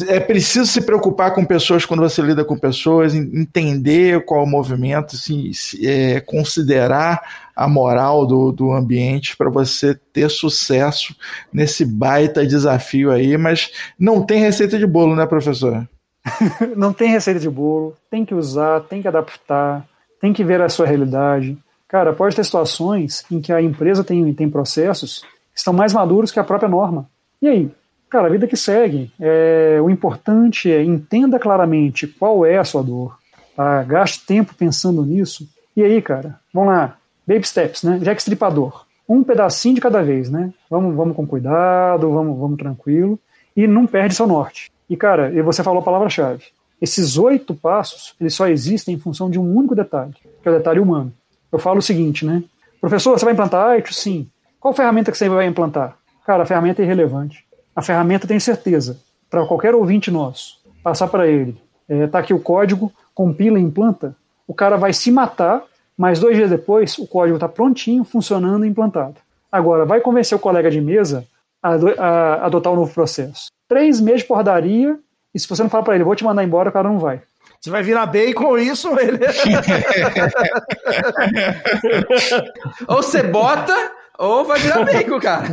é 0.07 0.20
preciso 0.20 0.66
se 0.66 0.80
preocupar 0.80 1.34
com 1.34 1.45
pessoas 1.45 1.84
quando 1.84 2.01
você 2.01 2.22
lida 2.22 2.45
com 2.45 2.57
pessoas, 2.57 3.14
en- 3.14 3.41
entender 3.41 4.24
qual 4.24 4.45
o 4.45 4.49
movimento, 4.49 5.16
se, 5.16 5.53
é, 5.86 6.20
considerar 6.20 7.20
a 7.55 7.68
moral 7.68 8.24
do, 8.24 8.53
do 8.53 8.72
ambiente 8.72 9.36
para 9.36 9.51
você 9.51 9.95
ter 9.95 10.30
sucesso 10.30 11.14
nesse 11.53 11.84
baita 11.84 12.47
desafio 12.47 13.11
aí, 13.11 13.36
mas 13.36 13.70
não 13.99 14.22
tem 14.22 14.41
receita 14.41 14.78
de 14.78 14.86
bolo, 14.86 15.16
né, 15.16 15.26
professor? 15.26 15.86
não 16.76 16.93
tem 16.93 17.11
receita 17.11 17.41
de 17.41 17.51
bolo, 17.51 17.97
tem 18.11 18.24
que 18.24 18.34
usar, 18.34 18.80
tem 18.82 19.03
que 19.03 19.09
adaptar, 19.09 19.86
tem 20.20 20.32
que 20.32 20.45
ver 20.45 20.61
a 20.61 20.68
sua 20.68 20.86
realidade. 20.86 21.59
Cara, 21.88 22.12
pode 22.12 22.36
ter 22.36 22.45
situações 22.45 23.24
em 23.30 23.41
que 23.41 23.53
a 23.53 23.61
empresa 23.61 24.05
tem, 24.05 24.32
tem 24.32 24.49
processos 24.49 25.24
que 25.53 25.59
estão 25.59 25.72
mais 25.72 25.93
maduros 25.93 26.30
que 26.30 26.38
a 26.38 26.45
própria 26.45 26.68
norma. 26.68 27.09
E 27.43 27.49
aí? 27.49 27.70
Cara, 28.11 28.26
a 28.26 28.30
vida 28.30 28.48
que 28.48 28.56
segue. 28.56 29.12
É, 29.20 29.78
o 29.80 29.88
importante 29.88 30.70
é 30.70 30.82
entenda 30.82 31.38
claramente 31.38 32.08
qual 32.08 32.44
é 32.44 32.58
a 32.58 32.64
sua 32.64 32.82
dor. 32.82 33.16
Tá? 33.54 33.84
Gaste 33.84 34.26
tempo 34.26 34.54
pensando 34.54 35.04
nisso. 35.04 35.48
E 35.76 35.82
aí, 35.82 36.02
cara, 36.02 36.40
vamos 36.52 36.70
lá. 36.70 36.96
Baby 37.26 37.46
steps, 37.46 37.84
né? 37.84 37.98
Jack 38.02 38.20
Stripador. 38.20 38.84
Um 39.08 39.22
pedacinho 39.22 39.76
de 39.76 39.80
cada 39.80 40.02
vez, 40.02 40.28
né? 40.28 40.52
Vamos, 40.68 40.96
vamos 40.96 41.14
com 41.14 41.26
cuidado, 41.26 42.11
vamos, 42.11 42.38
vamos 42.38 42.58
tranquilo. 42.58 43.18
E 43.56 43.66
não 43.66 43.86
perde 43.86 44.14
seu 44.14 44.26
norte. 44.26 44.70
E, 44.88 44.96
cara, 44.96 45.30
você 45.44 45.62
falou 45.62 45.80
a 45.80 45.84
palavra-chave. 45.84 46.44
Esses 46.82 47.16
oito 47.16 47.54
passos, 47.54 48.14
eles 48.20 48.34
só 48.34 48.48
existem 48.48 48.94
em 48.94 48.98
função 48.98 49.30
de 49.30 49.38
um 49.38 49.56
único 49.56 49.74
detalhe, 49.74 50.14
que 50.42 50.48
é 50.48 50.50
o 50.50 50.56
detalhe 50.56 50.80
humano. 50.80 51.12
Eu 51.52 51.58
falo 51.58 51.78
o 51.78 51.82
seguinte, 51.82 52.24
né? 52.24 52.42
Professor, 52.80 53.16
você 53.16 53.24
vai 53.24 53.34
implantar 53.34 53.78
ITIL? 53.78 53.92
Sim. 53.92 54.28
Qual 54.58 54.74
ferramenta 54.74 55.12
que 55.12 55.18
você 55.18 55.28
vai 55.28 55.46
implantar? 55.46 55.96
Cara, 56.24 56.42
a 56.42 56.46
ferramenta 56.46 56.80
é 56.82 56.84
irrelevante. 56.84 57.44
A 57.81 57.83
ferramenta 57.83 58.28
tem 58.28 58.39
certeza. 58.39 58.99
para 59.31 59.47
qualquer 59.47 59.74
ouvinte 59.74 60.11
nosso, 60.11 60.59
passar 60.83 61.09
para 61.09 61.26
ele, 61.26 61.57
é, 61.89 62.07
tá 62.07 62.18
aqui 62.18 62.35
o 62.35 62.39
código, 62.39 62.93
compila 63.14 63.59
e 63.59 63.62
implanta, 63.62 64.14
o 64.47 64.53
cara 64.53 64.76
vai 64.76 64.93
se 64.93 65.11
matar, 65.11 65.62
mas 65.97 66.20
dois 66.20 66.37
dias 66.37 66.51
depois 66.51 66.99
o 66.99 67.07
código 67.07 67.37
está 67.37 67.49
prontinho, 67.49 68.05
funcionando 68.05 68.66
e 68.66 68.68
implantado. 68.68 69.14
Agora, 69.51 69.87
vai 69.87 70.03
convencer 70.03 70.37
o 70.37 70.41
colega 70.41 70.70
de 70.70 70.78
mesa 70.78 71.26
a, 71.62 71.70
a 71.70 72.47
adotar 72.47 72.70
o 72.70 72.76
um 72.76 72.81
novo 72.81 72.93
processo. 72.93 73.47
Três 73.66 73.99
meses 73.99 74.20
de 74.20 74.26
porradaria, 74.26 74.99
e 75.35 75.41
se 75.41 75.49
você 75.49 75.62
não 75.62 75.70
falar 75.70 75.85
para 75.85 75.95
ele, 75.95 76.05
vou 76.05 76.14
te 76.14 76.24
mandar 76.24 76.45
embora, 76.45 76.68
o 76.68 76.72
cara 76.72 76.87
não 76.87 76.99
vai. 76.99 77.22
Você 77.62 77.70
vai 77.70 77.83
virar 77.83 78.05
bacon 78.05 78.59
isso, 78.59 78.91
ele. 78.99 79.20
ou 82.87 83.03
você 83.03 83.22
bota, 83.22 83.74
ou 84.21 84.45
vai 84.45 84.61
virar 84.61 84.85
bacon, 84.85 85.18
cara. 85.18 85.47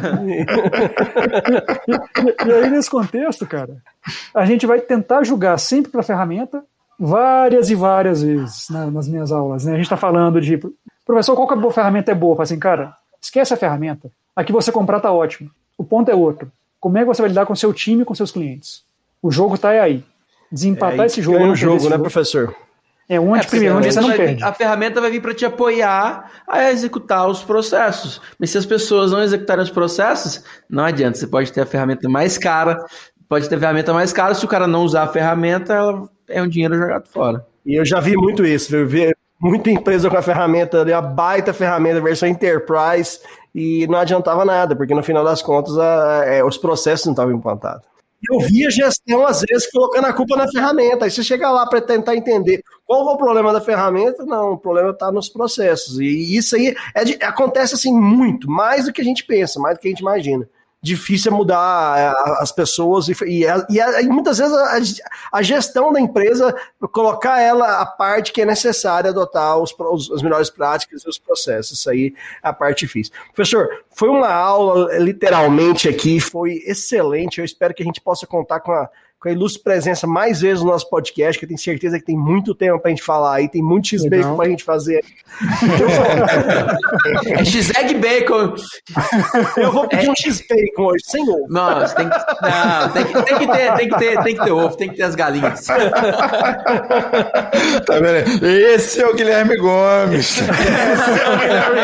e, 1.87 2.49
e, 2.49 2.53
aí, 2.53 2.69
nesse 2.69 2.89
contexto, 2.89 3.47
cara, 3.47 3.77
a 4.33 4.45
gente 4.45 4.65
vai 4.65 4.81
tentar 4.81 5.23
julgar 5.23 5.57
sempre 5.57 5.89
para 5.89 6.01
a 6.01 6.03
ferramenta 6.03 6.61
várias 6.99 7.69
e 7.69 7.75
várias 7.75 8.21
vezes 8.21 8.69
né, 8.69 8.89
nas 8.91 9.07
minhas 9.07 9.31
aulas. 9.31 9.63
Né? 9.63 9.71
A 9.71 9.75
gente 9.75 9.85
está 9.85 9.95
falando 9.95 10.41
de, 10.41 10.59
professor, 11.05 11.33
qual 11.33 11.47
que 11.47 11.53
a 11.53 11.71
ferramenta 11.71 12.11
é 12.11 12.15
boa? 12.15 12.35
Fala 12.35 12.43
assim, 12.43 12.59
cara, 12.59 12.93
esquece 13.21 13.53
a 13.53 13.57
ferramenta. 13.57 14.11
A 14.35 14.43
que 14.43 14.51
você 14.51 14.69
comprar 14.69 14.99
tá 14.99 15.13
ótimo. 15.13 15.49
O 15.77 15.83
ponto 15.85 16.11
é 16.11 16.15
outro. 16.15 16.51
Como 16.77 16.97
é 16.97 17.01
que 17.01 17.07
você 17.07 17.21
vai 17.21 17.29
lidar 17.29 17.45
com 17.45 17.55
seu 17.55 17.73
time 17.73 18.01
e 18.01 18.05
com 18.05 18.13
seus 18.13 18.31
clientes? 18.31 18.83
O 19.21 19.31
jogo 19.31 19.55
está 19.55 19.69
aí. 19.69 20.03
Desempatar 20.51 21.01
é, 21.01 21.05
esse 21.05 21.21
jogo. 21.21 21.37
É 21.37 21.41
um 21.41 21.55
jogo, 21.55 21.83
né, 21.85 21.91
jogo. 21.91 22.01
professor? 22.01 22.53
É 23.09 23.19
onde 23.19 23.39
é, 23.39 23.47
primeiro, 23.47 23.77
onde 23.77 23.91
você 23.91 24.01
não 24.01 24.11
perde. 24.11 24.43
A 24.43 24.51
ferramenta 24.51 24.99
vai 24.99 25.09
vir 25.09 25.21
para 25.21 25.33
te 25.33 25.45
apoiar 25.45 26.29
a 26.47 26.69
executar 26.71 27.27
os 27.27 27.41
processos. 27.41 28.21
Mas 28.37 28.49
se 28.49 28.57
as 28.57 28.65
pessoas 28.65 29.11
não 29.11 29.23
executarem 29.23 29.63
os 29.63 29.69
processos, 29.69 30.43
não 30.69 30.83
adianta. 30.83 31.17
Você 31.17 31.27
pode 31.27 31.51
ter 31.51 31.61
a 31.61 31.65
ferramenta 31.65 32.09
mais 32.09 32.37
cara, 32.37 32.77
pode 33.29 33.47
ter 33.47 33.55
a 33.55 33.59
ferramenta 33.59 33.93
mais 33.93 34.11
cara. 34.11 34.33
Se 34.33 34.43
o 34.43 34.47
cara 34.47 34.67
não 34.67 34.83
usar 34.83 35.03
a 35.03 35.07
ferramenta, 35.07 35.73
ela 35.73 36.09
é 36.27 36.41
um 36.41 36.47
dinheiro 36.49 36.75
jogado 36.77 37.07
fora. 37.07 37.45
E 37.65 37.79
eu 37.79 37.85
já 37.85 38.01
vi 38.01 38.17
muito 38.17 38.45
isso. 38.45 38.75
Eu 38.75 38.85
vi 38.85 39.13
muita 39.39 39.71
empresa 39.71 40.09
com 40.09 40.17
a 40.17 40.21
ferramenta, 40.21 40.81
a 40.97 41.01
baita 41.01 41.53
ferramenta, 41.53 42.01
versão 42.01 42.27
Enterprise, 42.27 43.19
e 43.53 43.87
não 43.87 43.99
adiantava 43.99 44.43
nada, 44.43 44.75
porque 44.75 44.93
no 44.93 45.03
final 45.03 45.23
das 45.23 45.41
contas 45.41 45.77
a, 45.77 46.19
a, 46.19 46.25
é, 46.25 46.43
os 46.43 46.57
processos 46.57 47.05
não 47.05 47.13
estavam 47.13 47.33
implantados. 47.33 47.87
Eu 48.29 48.39
vi 48.39 48.65
a 48.65 48.69
gestão, 48.69 49.25
às 49.25 49.41
vezes, 49.41 49.69
colocando 49.71 50.05
a 50.05 50.13
culpa 50.13 50.35
na 50.35 50.47
ferramenta. 50.47 51.05
Aí 51.05 51.11
você 51.11 51.23
chega 51.23 51.51
lá 51.51 51.67
para 51.67 51.81
tentar 51.81 52.15
entender 52.15 52.63
qual 52.85 53.09
é 53.09 53.13
o 53.13 53.17
problema 53.17 53.53
da 53.53 53.61
ferramenta, 53.61 54.25
não, 54.25 54.53
o 54.53 54.57
problema 54.57 54.89
está 54.89 55.11
nos 55.11 55.29
processos. 55.29 55.99
E 55.99 56.35
isso 56.35 56.55
aí 56.55 56.75
é 56.95 57.03
de, 57.03 57.13
acontece 57.23 57.75
assim 57.75 57.93
muito, 57.93 58.49
mais 58.49 58.85
do 58.85 58.93
que 58.93 59.01
a 59.01 59.05
gente 59.05 59.23
pensa, 59.25 59.59
mais 59.59 59.77
do 59.77 59.81
que 59.81 59.87
a 59.87 59.91
gente 59.91 59.99
imagina 59.99 60.49
difícil 60.81 61.31
é 61.31 61.35
mudar 61.35 61.99
é, 61.99 62.41
as 62.41 62.51
pessoas 62.51 63.07
e, 63.07 63.13
e, 63.25 63.45
e, 63.45 63.79
e 63.79 64.07
muitas 64.07 64.37
vezes 64.37 64.53
a, 64.53 65.37
a, 65.37 65.41
gestão 65.41 65.91
da 65.91 65.99
empresa 65.99 66.55
colocar 66.91 67.41
ela 67.41 67.81
a 67.81 67.85
parte 67.85 68.31
que 68.31 68.41
é 68.41 68.45
necessária 68.45 69.09
adotar 69.09 69.57
os, 69.57 69.73
os, 69.77 70.11
as 70.11 70.21
melhores 70.21 70.49
práticas 70.49 71.03
e 71.03 71.09
os 71.09 71.17
processos. 71.17 71.79
Isso 71.79 71.89
aí 71.89 72.13
é 72.43 72.47
a 72.47 72.53
parte 72.53 72.85
difícil. 72.85 73.13
Professor, 73.33 73.67
foi 73.89 74.09
uma 74.09 74.31
aula 74.31 74.97
literalmente 74.97 75.89
aqui, 75.89 76.19
foi 76.19 76.63
excelente. 76.65 77.39
Eu 77.39 77.45
espero 77.45 77.73
que 77.73 77.81
a 77.81 77.85
gente 77.85 78.01
possa 78.01 78.27
contar 78.27 78.59
com 78.59 78.71
a 78.71 78.89
com 79.19 79.29
a 79.29 79.31
ilustre 79.31 79.63
presença 79.63 80.05
mais 80.05 80.41
vezes 80.41 80.63
no 80.63 80.69
nosso 80.69 80.87
podcast, 80.89 81.39
que 81.39 81.45
eu 81.45 81.47
tenho 81.47 81.59
certeza 81.59 81.97
que 81.99 82.05
tem 82.05 82.15
muito 82.15 82.53
tempo 82.53 82.79
pra 82.79 82.91
gente 82.91 83.01
falar 83.01 83.37
aí, 83.37 83.49
tem 83.49 83.63
muito 83.63 83.87
X-Bacon 83.87 84.35
pra 84.35 84.47
gente 84.47 84.63
fazer. 84.63 85.03
é 87.25 87.43
X-Egg 87.43 87.95
Bacon. 87.95 88.53
Eu 89.57 89.71
vou 89.71 89.87
pedir 89.87 90.05
é... 90.05 90.11
um 90.11 90.13
X-Bacon 90.15 90.83
hoje, 90.83 91.03
sem 91.05 91.27
ovo. 91.27 91.47
Não, 91.49 91.79
tem 91.95 92.07
que, 92.07 92.15
não 92.15 92.89
tem, 92.91 93.05
que, 93.05 93.13
tem, 93.23 93.37
que 93.39 93.47
ter, 93.47 93.73
tem, 93.73 93.89
que 93.89 93.97
ter, 93.97 94.23
tem 94.23 94.35
que 94.35 94.43
ter 94.43 94.51
ovo, 94.51 94.77
tem 94.77 94.89
que 94.89 94.95
ter 94.95 95.03
as 95.03 95.15
galinhas. 95.15 95.65
tá 95.65 95.77
vendo? 97.99 98.45
Esse 98.45 99.01
é 99.01 99.07
o 99.07 99.15
Guilherme 99.15 99.57
Gomes. 99.57 100.37
Esse 100.37 100.41
é 100.41 101.29
o 101.29 101.37
Guilherme 101.39 101.81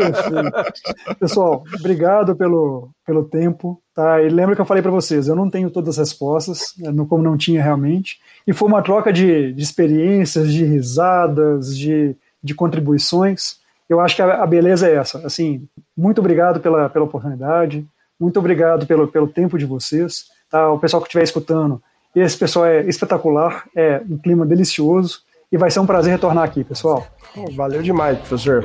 Gomes. 0.00 1.16
Pessoal, 1.18 1.64
obrigado 1.74 2.36
pelo, 2.36 2.90
pelo 3.06 3.24
tempo. 3.24 3.80
Tá? 3.94 4.20
E 4.20 4.28
lembra 4.28 4.54
que 4.54 4.60
eu 4.60 4.66
falei 4.66 4.82
para 4.82 4.90
vocês, 4.90 5.28
eu 5.28 5.36
não 5.36 5.48
tenho 5.48 5.70
todas 5.70 5.90
as 5.90 6.08
respostas, 6.08 6.74
né, 6.76 6.92
como 7.08 7.22
não 7.22 7.36
tinha 7.36 7.62
realmente, 7.62 8.20
e 8.46 8.52
foi 8.52 8.68
uma 8.68 8.82
troca 8.82 9.12
de, 9.12 9.52
de 9.52 9.62
experiências, 9.62 10.52
de 10.52 10.64
risadas, 10.64 11.76
de, 11.76 12.14
de 12.42 12.54
contribuições. 12.54 13.58
Eu 13.88 14.00
acho 14.00 14.16
que 14.16 14.22
a, 14.22 14.42
a, 14.42 14.46
beleza 14.46 14.88
é 14.88 14.96
essa. 14.96 15.24
Assim, 15.24 15.66
muito 15.96 16.18
obrigado 16.18 16.60
pela, 16.60 16.90
pela 16.90 17.04
oportunidade, 17.04 17.86
muito 18.18 18.38
obrigado 18.38 18.86
pelo, 18.86 19.08
pelo 19.08 19.28
tempo 19.28 19.56
de 19.56 19.64
vocês. 19.64 20.26
Tá? 20.50 20.70
O 20.70 20.78
pessoal 20.78 21.00
que 21.00 21.08
estiver 21.08 21.24
escutando, 21.24 21.80
esse 22.14 22.36
pessoal 22.36 22.66
é 22.66 22.82
espetacular, 22.82 23.64
é 23.74 24.02
um 24.08 24.18
clima 24.18 24.44
delicioso 24.44 25.20
e 25.50 25.56
vai 25.56 25.70
ser 25.70 25.80
um 25.80 25.86
prazer 25.86 26.12
retornar 26.12 26.44
aqui, 26.44 26.64
pessoal. 26.64 27.06
Valeu 27.54 27.82
demais, 27.82 28.18
professor. 28.18 28.64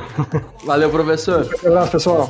Valeu, 0.66 0.90
professor. 0.90 1.48
Um 1.64 1.68
abraço, 1.68 1.92
pessoal. 1.92 2.30